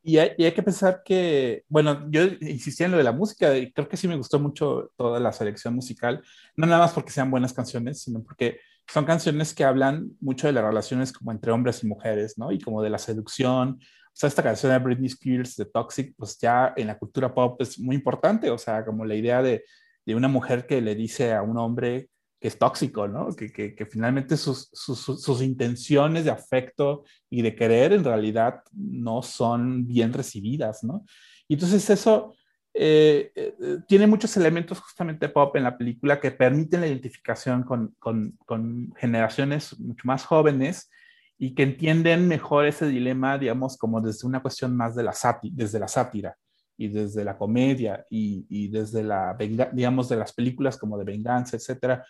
Y 0.06 0.18
hay, 0.18 0.52
que 0.52 0.62
pensar 0.62 1.00
que, 1.02 1.64
bueno, 1.66 2.06
yo 2.10 2.24
insistía 2.42 2.84
en 2.84 2.92
lo 2.92 2.98
de 2.98 3.04
la 3.04 3.12
música 3.12 3.56
y 3.56 3.72
creo 3.72 3.88
que 3.88 3.96
sí 3.96 4.06
me 4.06 4.16
gustó 4.16 4.38
mucho 4.38 4.92
toda 4.96 5.18
la 5.18 5.32
selección 5.32 5.74
musical, 5.74 6.22
no 6.56 6.66
nada 6.66 6.80
más 6.80 6.92
porque 6.92 7.10
sean 7.10 7.30
buenas 7.30 7.54
canciones, 7.54 8.02
sino 8.02 8.22
porque 8.22 8.60
son 8.86 9.06
canciones 9.06 9.54
que 9.54 9.64
hablan 9.64 10.10
mucho 10.20 10.46
de 10.46 10.52
las 10.52 10.62
relaciones 10.62 11.10
como 11.10 11.32
entre 11.32 11.52
hombres 11.52 11.82
y 11.82 11.86
mujeres, 11.86 12.36
¿no? 12.36 12.52
Y 12.52 12.58
como 12.60 12.82
de 12.82 12.90
la 12.90 12.98
seducción. 12.98 13.78
O 13.80 14.12
sea, 14.12 14.28
esta 14.28 14.42
canción 14.42 14.72
de 14.72 14.78
Britney 14.78 15.06
Spears, 15.06 15.56
de 15.56 15.64
Toxic, 15.64 16.14
pues 16.18 16.38
ya 16.38 16.74
en 16.76 16.88
la 16.88 16.98
cultura 16.98 17.32
pop 17.32 17.60
es 17.62 17.78
muy 17.78 17.96
importante, 17.96 18.50
o 18.50 18.58
sea, 18.58 18.84
como 18.84 19.06
la 19.06 19.14
idea 19.14 19.40
de, 19.40 19.64
de 20.04 20.14
una 20.14 20.28
mujer 20.28 20.66
que 20.66 20.82
le 20.82 20.94
dice 20.94 21.32
a 21.32 21.40
un 21.40 21.56
hombre 21.56 22.10
que 22.44 22.48
es 22.48 22.58
tóxico, 22.58 23.08
¿no? 23.08 23.34
Que, 23.34 23.74
que, 23.74 23.86
finalmente 23.86 24.36
sus, 24.36 24.68
sus, 24.70 25.00
sus, 25.00 25.40
intenciones 25.40 26.26
de 26.26 26.30
afecto 26.30 27.04
y 27.30 27.40
de 27.40 27.54
querer 27.54 27.94
en 27.94 28.04
realidad 28.04 28.60
no 28.70 29.22
son 29.22 29.86
bien 29.86 30.12
recibidas, 30.12 30.84
¿no? 30.84 31.06
Y 31.48 31.54
entonces 31.54 31.88
eso 31.88 32.34
eh, 32.74 33.32
eh, 33.34 33.54
tiene 33.88 34.06
muchos 34.06 34.36
elementos 34.36 34.78
justamente 34.78 35.30
pop 35.30 35.56
en 35.56 35.62
la 35.62 35.78
película 35.78 36.20
que 36.20 36.32
permiten 36.32 36.82
la 36.82 36.86
identificación 36.86 37.62
con, 37.62 37.94
con, 37.98 38.36
con 38.44 38.92
generaciones 38.98 39.80
mucho 39.80 40.02
más 40.04 40.26
jóvenes 40.26 40.90
y 41.38 41.54
que 41.54 41.62
entienden 41.62 42.28
mejor 42.28 42.66
ese 42.66 42.86
dilema, 42.86 43.38
digamos, 43.38 43.78
como 43.78 44.02
desde 44.02 44.28
una 44.28 44.42
cuestión 44.42 44.76
más 44.76 44.94
de 44.94 45.02
la 45.02 45.14
desde 45.44 45.78
la 45.78 45.88
sátira 45.88 46.36
y 46.76 46.88
desde 46.88 47.24
la 47.24 47.38
comedia 47.38 48.04
y, 48.10 48.44
y 48.50 48.68
desde 48.68 49.02
la, 49.02 49.34
digamos, 49.72 50.10
de 50.10 50.16
las 50.16 50.34
películas 50.34 50.76
como 50.76 50.98
de 50.98 51.04
venganza, 51.04 51.56
etcétera. 51.56 52.04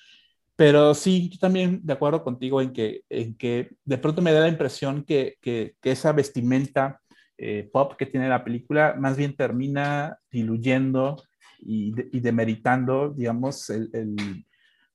Pero 0.57 0.95
sí, 0.95 1.29
yo 1.31 1.39
también 1.39 1.81
de 1.83 1.93
acuerdo 1.93 2.23
contigo 2.23 2.63
en 2.63 2.73
que, 2.73 3.03
en 3.09 3.37
que 3.37 3.71
de 3.85 3.99
pronto 3.99 4.23
me 4.23 4.33
da 4.33 4.41
la 4.41 4.49
impresión 4.49 5.05
que, 5.05 5.37
que, 5.41 5.75
esa 5.83 6.13
vestimenta 6.13 7.01
eh, 7.37 7.69
pop 7.73 7.95
que 7.99 8.07
tiene 8.07 8.29
la 8.29 8.45
película 8.45 8.95
más 8.99 9.17
bien 9.17 9.35
termina 9.35 10.19
diluyendo 10.31 11.23
y, 11.59 11.93
y 12.17 12.21
demeritando, 12.21 13.11
digamos, 13.11 13.69
el, 13.71 13.91
el, 13.93 14.45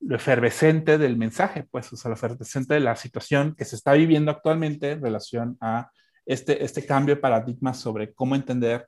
lo 0.01 0.16
efervescente 0.16 0.97
del 0.97 1.18
mensaje, 1.18 1.66
pues, 1.70 1.91
o 1.91 1.97
sea, 1.97 2.10
lo 2.10 2.16
efervescente 2.16 2.74
de 2.74 2.80
la 2.80 2.95
situación 2.95 3.55
que 3.55 3.66
se 3.66 3.76
está 3.76 3.93
viviendo 3.93 4.32
actualmente 4.32 4.91
en 4.91 5.01
relación 5.01 5.57
a 5.60 5.91
este, 6.26 6.64
este 6.64 6.86
cambio 6.86 7.16
de 7.16 7.22
paradigma 7.22 7.74
sobre 7.74 8.14
cómo 8.14 8.36
entender 8.36 8.88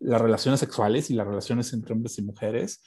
las 0.00 0.20
relaciones 0.20 0.60
sexuales 0.60 1.10
y 1.10 1.14
las 1.14 1.26
relaciones 1.26 1.72
entre 1.72 1.92
hombres 1.92 2.18
y 2.18 2.22
mujeres. 2.22 2.82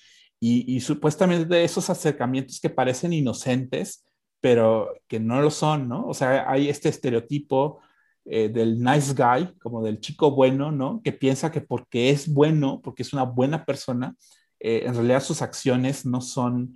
Y, 0.46 0.82
supuestamente 0.82 1.46
de 1.46 1.64
esos 1.64 1.90
acercamientos 1.90 2.60
que 2.60 2.70
parecen 2.70 3.14
inocentes, 3.14 4.06
pero 4.42 4.90
que 5.08 5.18
no 5.18 5.42
lo 5.42 5.50
son, 5.50 5.88
¿no? 5.88 6.06
O 6.06 6.14
sea, 6.14 6.52
hay 6.52 6.68
este 6.68 6.90
estereotipo 6.90 7.80
eh, 8.26 8.50
del 8.50 8.84
nice 8.84 9.14
guy, 9.14 9.58
como 9.60 9.82
del 9.82 10.02
chico 10.02 10.32
bueno, 10.32 10.70
¿no? 10.70 11.02
Que 11.02 11.14
piensa 11.14 11.50
que 11.50 11.62
porque 11.62 12.10
es 12.10 12.28
bueno, 12.28 12.82
porque 12.84 13.04
es 13.04 13.14
una 13.14 13.24
buena 13.24 13.64
persona, 13.64 14.18
eh, 14.60 14.84
en 14.86 14.94
realidad 14.96 15.24
sus 15.24 15.42
acciones 15.42 16.06
no 16.06 16.20
son, 16.20 16.74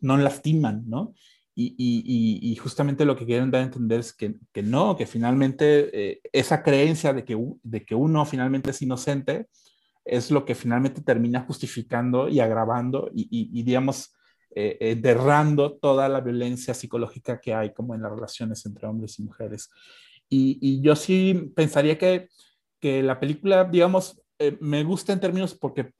no 0.00 0.16
lastiman, 0.16 0.84
¿no? 0.86 1.14
Y, 1.56 1.74
y, 1.76 2.52
y, 2.52 2.54
justamente 2.56 3.04
lo 3.04 3.16
que 3.16 3.26
quieren 3.26 3.50
dar 3.50 3.62
a 3.62 3.64
entender 3.64 4.00
es 4.00 4.12
que, 4.12 4.36
que 4.52 4.62
no, 4.62 4.96
que 4.96 5.06
finalmente 5.06 6.10
eh, 6.12 6.20
esa 6.32 6.62
creencia 6.62 7.12
de 7.12 7.24
que, 7.24 7.36
de 7.64 7.84
que 7.84 7.96
uno 7.96 8.24
finalmente 8.24 8.70
es 8.70 8.82
inocente 8.82 9.48
es 10.04 10.30
lo 10.30 10.44
que 10.44 10.54
finalmente 10.54 11.02
termina 11.02 11.40
justificando 11.40 12.28
y 12.28 12.40
agravando 12.40 13.10
y, 13.14 13.62
digamos, 13.62 14.14
eh, 14.54 14.76
enterrando 14.80 15.76
toda 15.76 16.08
la 16.08 16.20
violencia 16.20 16.74
psicológica 16.74 17.40
que 17.40 17.54
hay 17.54 17.72
como 17.72 17.94
en 17.94 18.02
las 18.02 18.12
relaciones 18.12 18.64
entre 18.66 18.86
hombres 18.86 19.18
y 19.18 19.22
mujeres. 19.24 19.70
Y, 20.28 20.80
yo 20.82 20.96
sí 20.96 21.52
pensaría 21.54 21.98
que, 21.98 22.28
que 22.80 23.02
la 23.02 23.20
película, 23.20 23.64
digamos, 23.64 24.20
eh, 24.38 24.56
me 24.60 24.84
gusta 24.84 25.12
en 25.12 25.20
términos 25.20 25.54
porque 25.54 25.92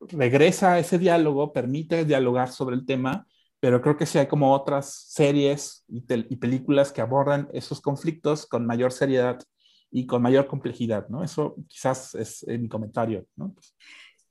regresa 0.00 0.74
a 0.74 0.78
ese 0.78 0.98
diálogo, 0.98 1.52
permite 1.52 2.04
dialogar 2.04 2.50
sobre 2.52 2.76
el 2.76 2.86
tema, 2.86 3.26
pero 3.60 3.80
creo 3.80 3.96
que 3.96 4.06
sí 4.06 4.18
hay 4.18 4.26
como 4.26 4.52
otras 4.52 4.92
series 5.08 5.84
y, 5.88 6.00
películas 6.36 6.92
que 6.92 7.00
abordan 7.00 7.48
esos 7.52 7.80
conflictos 7.80 8.46
con 8.46 8.66
mayor 8.66 8.92
seriedad 8.92 9.40
y 9.90 10.06
con 10.06 10.22
mayor 10.22 10.46
complejidad, 10.46 11.08
¿no? 11.08 11.22
Eso 11.24 11.56
quizás 11.66 12.14
es 12.14 12.46
mi 12.46 12.68
comentario, 12.68 13.26
¿no? 13.36 13.54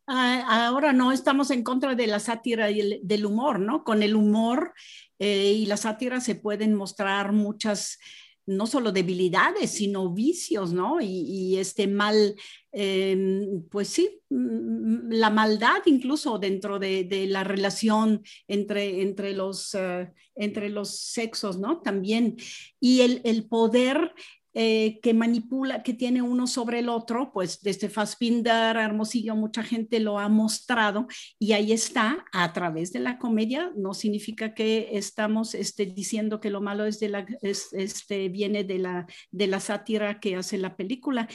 Ah, 0.10 0.68
ahora 0.68 0.94
no 0.94 1.12
estamos 1.12 1.52
en 1.52 1.64
contra 1.64 1.94
de 1.94 2.08
la 2.08 2.20
sátira 2.20 2.72
y 2.72 3.02
del 3.04 3.26
humor, 3.26 3.60
¿no? 3.60 3.84
Con 3.84 4.04
el 4.04 4.16
humor 4.16 4.74
eh, 5.20 5.52
y 5.52 5.66
la 5.66 5.76
sátira 5.76 6.22
se 6.22 6.36
pueden 6.36 6.76
mostrar 6.76 7.34
muchas 7.34 8.00
no 8.46 8.66
solo 8.66 8.94
debilidades, 8.94 9.72
sino 9.72 10.10
vicios, 10.14 10.72
¿no? 10.72 11.02
Y, 11.02 11.58
este 11.58 11.86
mal, 11.86 12.36
em, 12.72 13.64
pues 13.70 13.90
sí, 13.90 14.22
mm, 14.30 15.12
la 15.12 15.30
maldad 15.30 15.82
incluso 15.86 16.40
dentro 16.40 16.80
de, 16.80 17.26
la 17.28 17.44
relación 17.44 18.24
entre, 18.48 19.02
entre, 19.02 19.34
los, 19.34 19.76
eh, 19.76 20.10
entre 20.36 20.70
los 20.70 20.98
sexos, 20.98 21.60
¿no? 21.60 21.82
También. 21.82 22.38
Y 22.80 23.02
el, 23.02 23.20
el 23.26 23.46
poder 23.50 24.14
eh, 24.60 25.00
que 25.04 25.14
manipula, 25.14 25.84
que 25.84 25.94
tiene 25.94 26.24
uno 26.24 26.48
sobre 26.48 26.80
el 26.80 26.90
otro, 26.90 27.32
pues 27.32 27.62
desde 27.62 27.90
Fassbinder, 27.90 28.76
Hermosillo, 28.76 29.36
mucha 29.36 29.62
gente 29.62 30.00
lo 30.00 30.18
ha 30.18 30.30
mostrado 30.30 31.06
y 31.38 31.52
ahí 31.52 31.72
está 31.72 32.26
a 32.34 32.54
través 32.54 32.92
de 32.92 32.98
la 32.98 33.20
comedia. 33.20 33.72
No 33.76 33.94
significa 33.94 34.56
que 34.56 34.90
estamos 34.94 35.54
este, 35.54 35.86
diciendo 35.86 36.40
que 36.40 36.50
lo 36.50 36.60
malo 36.60 36.86
es 36.86 37.00
de 37.00 37.10
la, 37.10 37.28
este, 37.44 38.30
viene 38.30 38.64
de 38.64 38.80
la, 38.80 39.06
de 39.30 39.46
la 39.46 39.60
sátira 39.60 40.20
que 40.20 40.36
hace 40.36 40.58
la 40.58 40.76
película. 40.76 41.28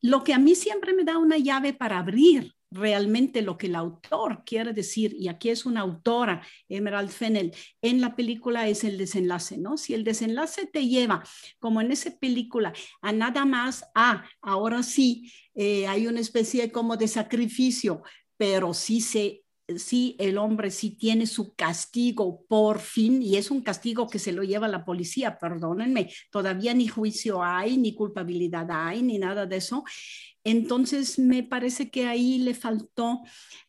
Lo 0.00 0.22
que 0.22 0.32
a 0.32 0.38
mí 0.38 0.54
siempre 0.54 0.94
me 0.94 1.02
da 1.02 1.18
una 1.18 1.38
llave 1.38 1.72
para 1.72 1.98
abrir 1.98 2.54
realmente 2.70 3.42
lo 3.42 3.56
que 3.58 3.66
el 3.66 3.74
autor 3.74 4.42
quiere 4.44 4.72
decir, 4.72 5.14
y 5.18 5.28
aquí 5.28 5.50
es 5.50 5.66
una 5.66 5.80
autora, 5.80 6.42
Emerald 6.68 7.10
Fennel, 7.10 7.52
en 7.82 8.00
la 8.00 8.14
película 8.14 8.68
es 8.68 8.84
el 8.84 8.96
desenlace, 8.96 9.58
¿no? 9.58 9.76
Si 9.76 9.94
el 9.94 10.04
desenlace 10.04 10.66
te 10.66 10.86
lleva, 10.86 11.24
como 11.58 11.80
en 11.80 11.90
esa 11.92 12.16
película, 12.18 12.72
a 13.02 13.12
nada 13.12 13.44
más, 13.44 13.84
a 13.94 14.24
ahora 14.40 14.82
sí, 14.82 15.32
eh, 15.54 15.86
hay 15.86 16.06
una 16.06 16.20
especie 16.20 16.70
como 16.70 16.96
de 16.96 17.08
sacrificio, 17.08 18.02
pero 18.36 18.72
sí 18.72 19.00
se 19.00 19.42
sí 19.78 20.16
el 20.18 20.38
hombre 20.38 20.70
sí 20.70 20.90
tiene 20.90 21.26
su 21.26 21.54
castigo 21.54 22.44
por 22.48 22.80
fin, 22.80 23.22
y 23.22 23.36
es 23.36 23.50
un 23.50 23.62
castigo 23.62 24.08
que 24.08 24.18
se 24.18 24.32
lo 24.32 24.42
lleva 24.42 24.68
la 24.68 24.84
policía, 24.84 25.38
perdónenme, 25.38 26.10
todavía 26.30 26.74
ni 26.74 26.88
juicio 26.88 27.42
hay, 27.42 27.76
ni 27.76 27.94
culpabilidad 27.94 28.66
hay, 28.70 29.02
ni 29.02 29.18
nada 29.18 29.46
de 29.46 29.56
eso. 29.56 29.84
Entonces, 30.42 31.18
me 31.18 31.42
parece 31.42 31.90
que 31.90 32.06
ahí 32.06 32.38
le 32.38 32.54
faltó 32.54 33.20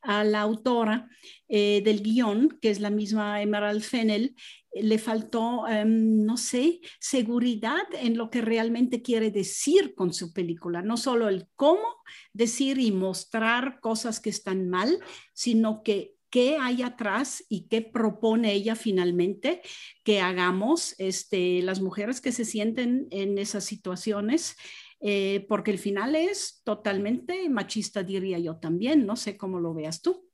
a 0.02 0.24
la 0.24 0.42
autora 0.42 1.10
eh, 1.50 1.82
del 1.84 2.02
guion, 2.02 2.58
que 2.62 2.70
es 2.70 2.80
la 2.80 2.90
misma 2.90 3.42
Emerald 3.42 3.82
Fennel, 3.82 4.36
le 4.74 4.98
faltó, 4.98 5.68
em, 5.68 6.24
no 6.26 6.38
sé, 6.38 6.80
seguridad 7.00 7.84
en 7.94 8.18
lo 8.18 8.30
que 8.30 8.42
realmente 8.42 9.02
quiere 9.02 9.32
decir 9.32 9.96
con 9.96 10.14
su 10.14 10.34
película. 10.34 10.82
No 10.82 10.98
solo 10.98 11.30
el 11.30 11.48
cómo 11.56 11.98
decir 12.34 12.80
y 12.80 12.92
mostrar 12.92 13.80
cosas 13.82 14.20
que 14.20 14.30
están 14.30 14.70
mal, 14.70 15.00
sino 15.34 15.84
que 15.84 16.16
qué 16.30 16.58
hay 16.58 16.82
atrás 16.82 17.44
y 17.50 17.68
qué 17.68 17.82
propone 17.82 18.54
ella 18.54 18.76
finalmente 18.76 19.62
que 20.06 20.22
hagamos 20.22 20.96
este, 20.98 21.62
las 21.62 21.82
mujeres 21.82 22.22
que 22.22 22.32
se 22.32 22.46
sienten 22.46 23.08
en 23.12 23.38
esas 23.38 23.66
situaciones 23.66 24.56
eh, 25.02 25.46
porque 25.50 25.72
el 25.72 25.80
final 25.80 26.16
es 26.16 26.62
totalmente 26.64 27.50
machista, 27.50 28.04
diría 28.04 28.38
yo 28.38 28.58
también. 28.58 29.06
No 29.06 29.16
sé 29.16 29.36
cómo 29.36 29.60
lo 29.60 29.74
veas 29.74 30.02
tú. 30.02 30.31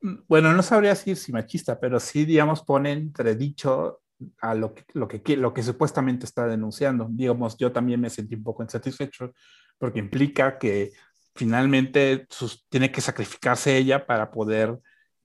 Bueno, 0.00 0.52
no 0.52 0.62
sabría 0.62 0.90
decir 0.90 1.16
si 1.16 1.32
machista, 1.32 1.78
pero 1.78 2.00
sí, 2.00 2.24
digamos, 2.24 2.62
pone 2.62 2.92
entredicho 2.92 4.00
a 4.40 4.54
lo 4.54 4.74
que, 4.74 4.84
lo 4.94 5.08
que, 5.08 5.36
lo 5.36 5.52
que 5.52 5.62
supuestamente 5.62 6.26
está 6.26 6.46
denunciando. 6.46 7.06
Digamos, 7.10 7.56
yo 7.58 7.72
también 7.72 8.00
me 8.00 8.10
sentí 8.10 8.34
un 8.34 8.42
poco 8.42 8.62
insatisfecho 8.62 9.32
porque 9.78 9.98
implica 9.98 10.58
que 10.58 10.92
finalmente 11.34 12.26
tiene 12.68 12.90
que 12.90 13.00
sacrificarse 13.00 13.76
ella 13.76 14.06
para 14.06 14.30
poder 14.30 14.78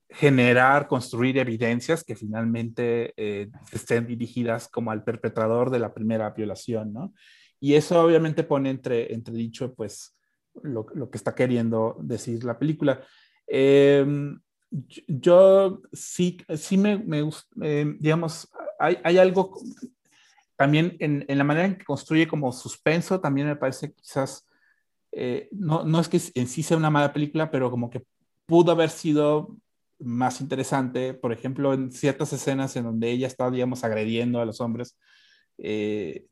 generar, 0.10 0.88
construir 0.88 1.38
evidencias 1.38 2.04
que 2.04 2.16
finalmente 2.16 3.14
eh, 3.18 3.50
estén 3.72 4.08
dirigidas 4.08 4.68
como 4.68 4.92
al 4.92 5.04
perpetrador 5.04 5.70
de 5.72 5.80
la 5.80 5.94
primera 5.94 6.30
violación, 6.30 6.94
¿no? 6.94 7.14
Y 7.60 7.74
eso 7.74 8.02
obviamente 8.02 8.44
pone 8.44 8.70
entre, 8.70 9.14
entre 9.14 9.34
dicho, 9.34 9.74
pues, 9.74 10.18
lo, 10.62 10.86
lo 10.94 11.10
que 11.10 11.18
está 11.18 11.34
queriendo 11.34 11.98
decir 12.02 12.44
la 12.44 12.60
película. 12.60 13.02
Em, 13.48 14.40
yo 15.08 15.82
sí, 15.94 16.38
sí 16.58 16.78
me, 16.78 16.98
me 16.98 17.28
em, 17.62 17.98
digamos, 18.00 18.50
hay, 18.80 18.98
hay, 19.04 19.18
algo 19.18 19.58
también 20.56 20.98
en, 21.00 21.26
en, 21.28 21.38
la 21.38 21.44
manera 21.44 21.66
en 21.66 21.78
que 21.78 21.86
construye 21.86 22.28
como 22.28 22.52
suspenso, 22.52 23.20
también 23.20 23.48
me 23.48 23.56
parece 23.56 23.94
quizás, 23.94 24.48
eh, 25.12 25.48
no, 25.52 25.84
no 25.84 26.00
es 26.00 26.10
que 26.10 26.20
en 26.34 26.48
sí 26.48 26.64
sea 26.64 26.78
una 26.78 26.90
mala 26.90 27.14
película, 27.14 27.52
pero 27.52 27.72
como 27.72 27.90
que 27.90 28.06
pudo 28.46 28.72
haber 28.72 28.90
sido 28.90 29.56
más 30.00 30.42
interesante, 30.42 31.14
por 31.14 31.32
ejemplo, 31.32 31.74
en 31.74 31.92
ciertas 31.92 32.34
escenas 32.34 32.76
en 32.76 32.84
donde 32.84 33.12
ella 33.12 33.28
está, 33.28 33.50
digamos, 33.50 33.84
agrediendo 33.84 34.42
a 34.42 34.46
los 34.46 34.60
hombres, 34.60 34.98
eh, 35.58 36.26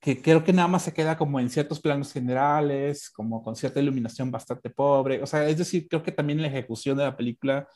que 0.00 0.22
creo 0.22 0.42
que 0.44 0.52
nada 0.52 0.68
más 0.68 0.84
se 0.84 0.94
queda 0.94 1.16
como 1.18 1.38
en 1.40 1.50
ciertos 1.50 1.80
planos 1.80 2.12
generales, 2.12 3.10
como 3.10 3.42
con 3.42 3.54
cierta 3.54 3.80
iluminación 3.80 4.30
bastante 4.30 4.70
pobre. 4.70 5.22
O 5.22 5.26
sea, 5.26 5.46
es 5.48 5.58
decir, 5.58 5.88
creo 5.88 6.02
que 6.02 6.12
también 6.12 6.40
la 6.40 6.48
ejecución 6.48 6.96
de 6.96 7.04
la 7.04 7.16
película 7.16 7.68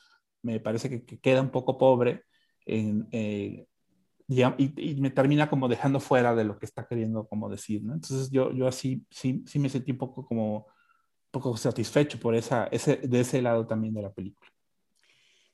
me 0.43 0.61
parece 0.61 0.89
que, 1.05 1.19
queda 1.21 1.43
un 1.43 1.51
poco 1.51 1.79
pobre 1.79 2.23
eh, 2.67 3.67
y, 4.29 4.95
me 5.01 5.11
termina 5.11 5.51
como 5.51 5.69
dejando 5.69 6.01
fuera 6.01 6.35
de 6.35 6.45
lo 6.45 6.59
que 6.59 6.67
está 6.67 6.87
queriendo 6.87 7.27
como 7.29 7.51
decir, 7.51 7.83
¿no? 7.85 7.95
Entonces 7.95 8.31
yo, 8.31 8.51
así 8.67 9.05
sí, 9.11 9.45
sí 9.47 9.59
me 9.59 9.69
sentí 9.69 9.93
un 9.93 9.99
poco 9.99 10.27
como 10.27 10.67
poco 11.31 11.57
satisfecho 11.57 12.19
por 12.21 12.35
ese, 12.35 12.57
de 13.03 13.21
ese 13.21 13.43
lado 13.43 13.67
también 13.67 13.95
de 13.95 14.03
la 14.03 14.13
película. 14.13 14.54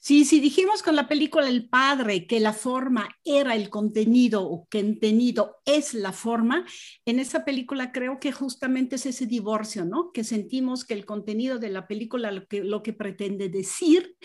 Sí, 0.03 0.25
si 0.25 0.41
dijimos 0.41 0.83
con 0.83 0.97
la 0.97 1.09
película 1.09 1.47
El 1.47 1.69
Padre 1.69 2.27
que 2.27 2.41
la 2.41 2.55
forma 2.55 3.07
era 3.23 3.55
el 3.55 3.69
contenido 3.69 4.43
o 4.43 4.67
que 4.71 4.81
contenido 4.81 5.61
es 5.67 5.93
la 5.93 6.13
forma, 6.13 6.65
en 7.05 7.21
esa 7.21 7.45
película 7.45 7.93
creo 7.93 8.19
que 8.19 8.33
justamente 8.33 8.97
es 8.97 9.05
ese 9.05 9.27
divorcio, 9.27 9.85
¿no? 9.85 10.11
Que 10.11 10.25
sentimos 10.25 10.87
que 10.87 10.95
el 10.95 11.05
contenido 11.05 11.59
de 11.59 11.69
la 11.69 11.87
película, 11.87 12.33
lo 12.33 12.83
que, 12.83 12.93
pretende 12.95 13.51
decir, 13.51 14.17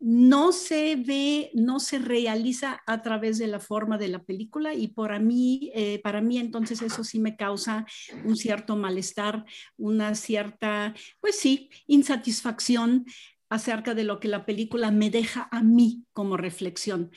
no 0.00 0.52
se 0.52 0.96
ve, 0.96 1.50
no 1.52 1.80
se 1.80 1.98
realiza 1.98 2.82
a 2.86 3.02
través 3.02 3.36
de 3.38 3.46
la 3.46 3.60
forma 3.60 3.98
de 3.98 4.08
la 4.08 4.22
película 4.22 4.72
y 4.72 4.88
para 4.88 5.18
mí, 5.18 5.70
eh, 5.74 6.00
para 6.02 6.22
mí 6.22 6.38
entonces 6.38 6.80
eso 6.80 7.04
sí 7.04 7.20
me 7.20 7.36
causa 7.36 7.86
un 8.24 8.36
cierto 8.36 8.74
malestar, 8.74 9.44
una 9.76 10.14
cierta, 10.14 10.94
pues 11.20 11.38
sí, 11.38 11.68
insatisfacción 11.86 13.04
acerca 13.48 13.94
de 13.94 14.04
lo 14.04 14.20
que 14.20 14.28
la 14.28 14.46
película 14.46 14.90
me 14.90 15.10
deja 15.10 15.48
a 15.50 15.62
mí 15.62 16.04
como 16.12 16.36
reflexión. 16.36 17.10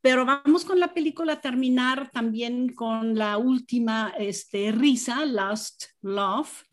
Pero 0.00 0.26
vamos 0.26 0.64
con 0.64 0.80
la 0.80 0.94
película 0.94 1.34
a 1.34 1.40
terminar 1.40 2.10
también 2.10 2.74
con 2.74 3.14
la 3.14 3.38
última 3.38 4.12
este, 4.18 4.72
risa, 4.72 5.24
Last 5.24 5.84
Love, 6.02 6.64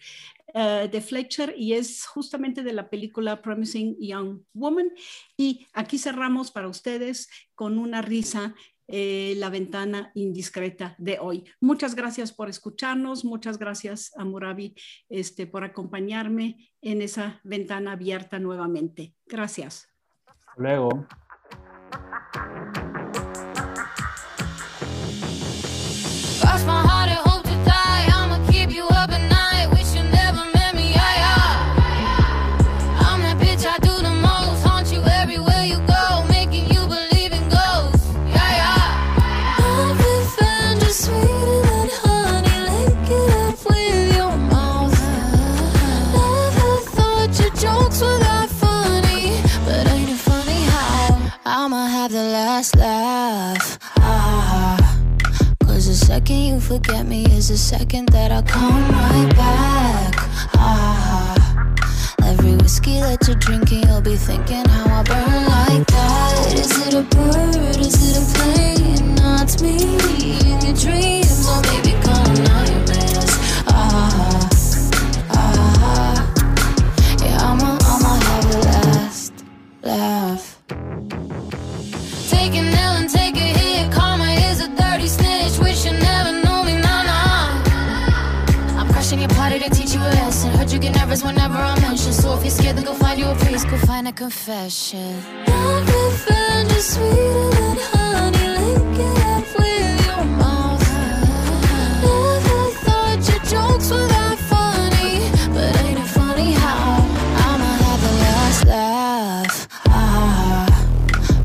eh, 0.55 0.89
de 0.91 0.99
Fletcher, 0.99 1.53
y 1.55 1.73
es 1.73 2.07
justamente 2.07 2.63
de 2.63 2.73
la 2.73 2.89
película 2.89 3.39
Promising 3.39 3.97
Young 3.99 4.41
Woman. 4.53 4.91
Y 5.37 5.67
aquí 5.73 5.99
cerramos 5.99 6.49
para 6.49 6.67
ustedes 6.67 7.29
con 7.53 7.77
una 7.77 8.01
risa 8.01 8.55
eh, 8.91 9.35
la 9.37 9.49
ventana 9.49 10.11
indiscreta 10.15 10.95
de 10.97 11.19
hoy. 11.19 11.43
Muchas 11.61 11.93
gracias 11.93 12.33
por 12.33 12.49
escucharnos, 12.49 13.23
muchas 13.23 13.59
gracias 13.59 14.11
a 14.17 14.25
Murabi 14.25 14.73
este, 15.09 15.45
por 15.45 15.63
acompañarme 15.63 16.71
en 16.81 17.03
esa 17.03 17.39
ventana 17.43 17.91
abierta 17.91 18.39
nuevamente. 18.39 19.13
Gracias. 19.27 19.87
Luego. 20.57 21.07
Last 51.53 52.75
laugh. 52.75 53.79
Ah, 53.97 54.77
Cause 55.63 55.87
the 55.87 55.93
second 55.95 56.37
you 56.37 56.59
forget 56.59 57.05
me 57.07 57.25
is 57.25 57.49
the 57.49 57.57
second 57.57 58.09
that 58.09 58.31
I 58.31 58.41
come 58.43 58.83
right 58.91 59.35
back. 59.35 60.13
Ah, 60.55 61.65
Every 62.23 62.55
whiskey 62.55 62.99
that 62.99 63.25
you're 63.27 63.35
drinking, 63.37 63.83
you'll 63.87 64.01
be 64.01 64.15
thinking 64.15 64.63
how 64.65 64.99
I 64.99 65.03
burn 65.03 65.45
like 65.49 65.87
that. 65.87 66.53
Is 66.53 66.87
it 66.87 66.93
a 66.93 67.01
bird? 67.15 67.77
Is 67.79 67.97
it 67.97 68.21
a 68.21 68.25
plane? 68.37 69.15
Not 69.15 69.59
me 69.61 69.77
in 70.53 70.61
your 70.61 70.75
dreams, 70.75 71.47
or 71.49 71.61
maybe 71.71 71.93
come 72.03 72.33
nightmares. 72.45 73.33
Ah, 73.67 74.38
you 90.79 90.89
get 90.89 90.99
nervous 90.99 91.23
whenever 91.23 91.57
I 91.57 91.79
mention. 91.81 92.13
So 92.13 92.33
if 92.35 92.43
you're 92.43 92.51
scared, 92.51 92.77
then 92.77 92.85
go 92.85 92.93
find 92.93 93.19
you 93.19 93.27
a 93.27 93.35
priest, 93.35 93.67
go 93.69 93.77
find 93.77 94.07
a 94.07 94.11
confession. 94.11 95.21
Love 95.47 95.87
revenge 95.87 96.71
is 96.71 96.93
sweeter 96.93 97.49
than 97.57 97.77
honey. 97.91 98.47
Link 98.57 98.99
it 98.99 99.17
up 99.33 99.45
with 99.59 100.05
your 100.07 100.23
mouth. 100.41 100.87
Never 102.03 102.71
thought 102.83 103.19
your 103.29 103.41
jokes 103.53 103.89
were 103.91 104.07
that 104.07 104.37
funny, 104.51 105.29
but 105.53 105.75
ain't 105.83 105.99
it 105.99 106.07
funny 106.07 106.51
how 106.53 106.97
I'ma 107.47 107.71
have 107.83 108.01
the 108.01 108.13
last 108.23 108.65
laugh? 108.65 109.67
Ah, 109.87 110.67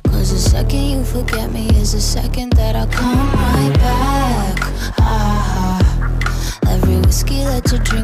cause 0.05 0.31
the 0.31 0.39
second 0.39 0.85
you 0.93 1.05
forget 1.05 1.51
me 1.51 1.69
is 1.81 1.93
the 1.93 2.01
second 2.01 2.53
that 2.53 2.77
I 2.77 2.87
come 2.87 3.33
right 3.33 3.75
back. 3.79 4.59
Ah, 5.01 5.81
every 6.69 6.97
whiskey 6.99 7.43
that 7.45 7.71
you're 7.71 7.81
drinking, 7.81 8.04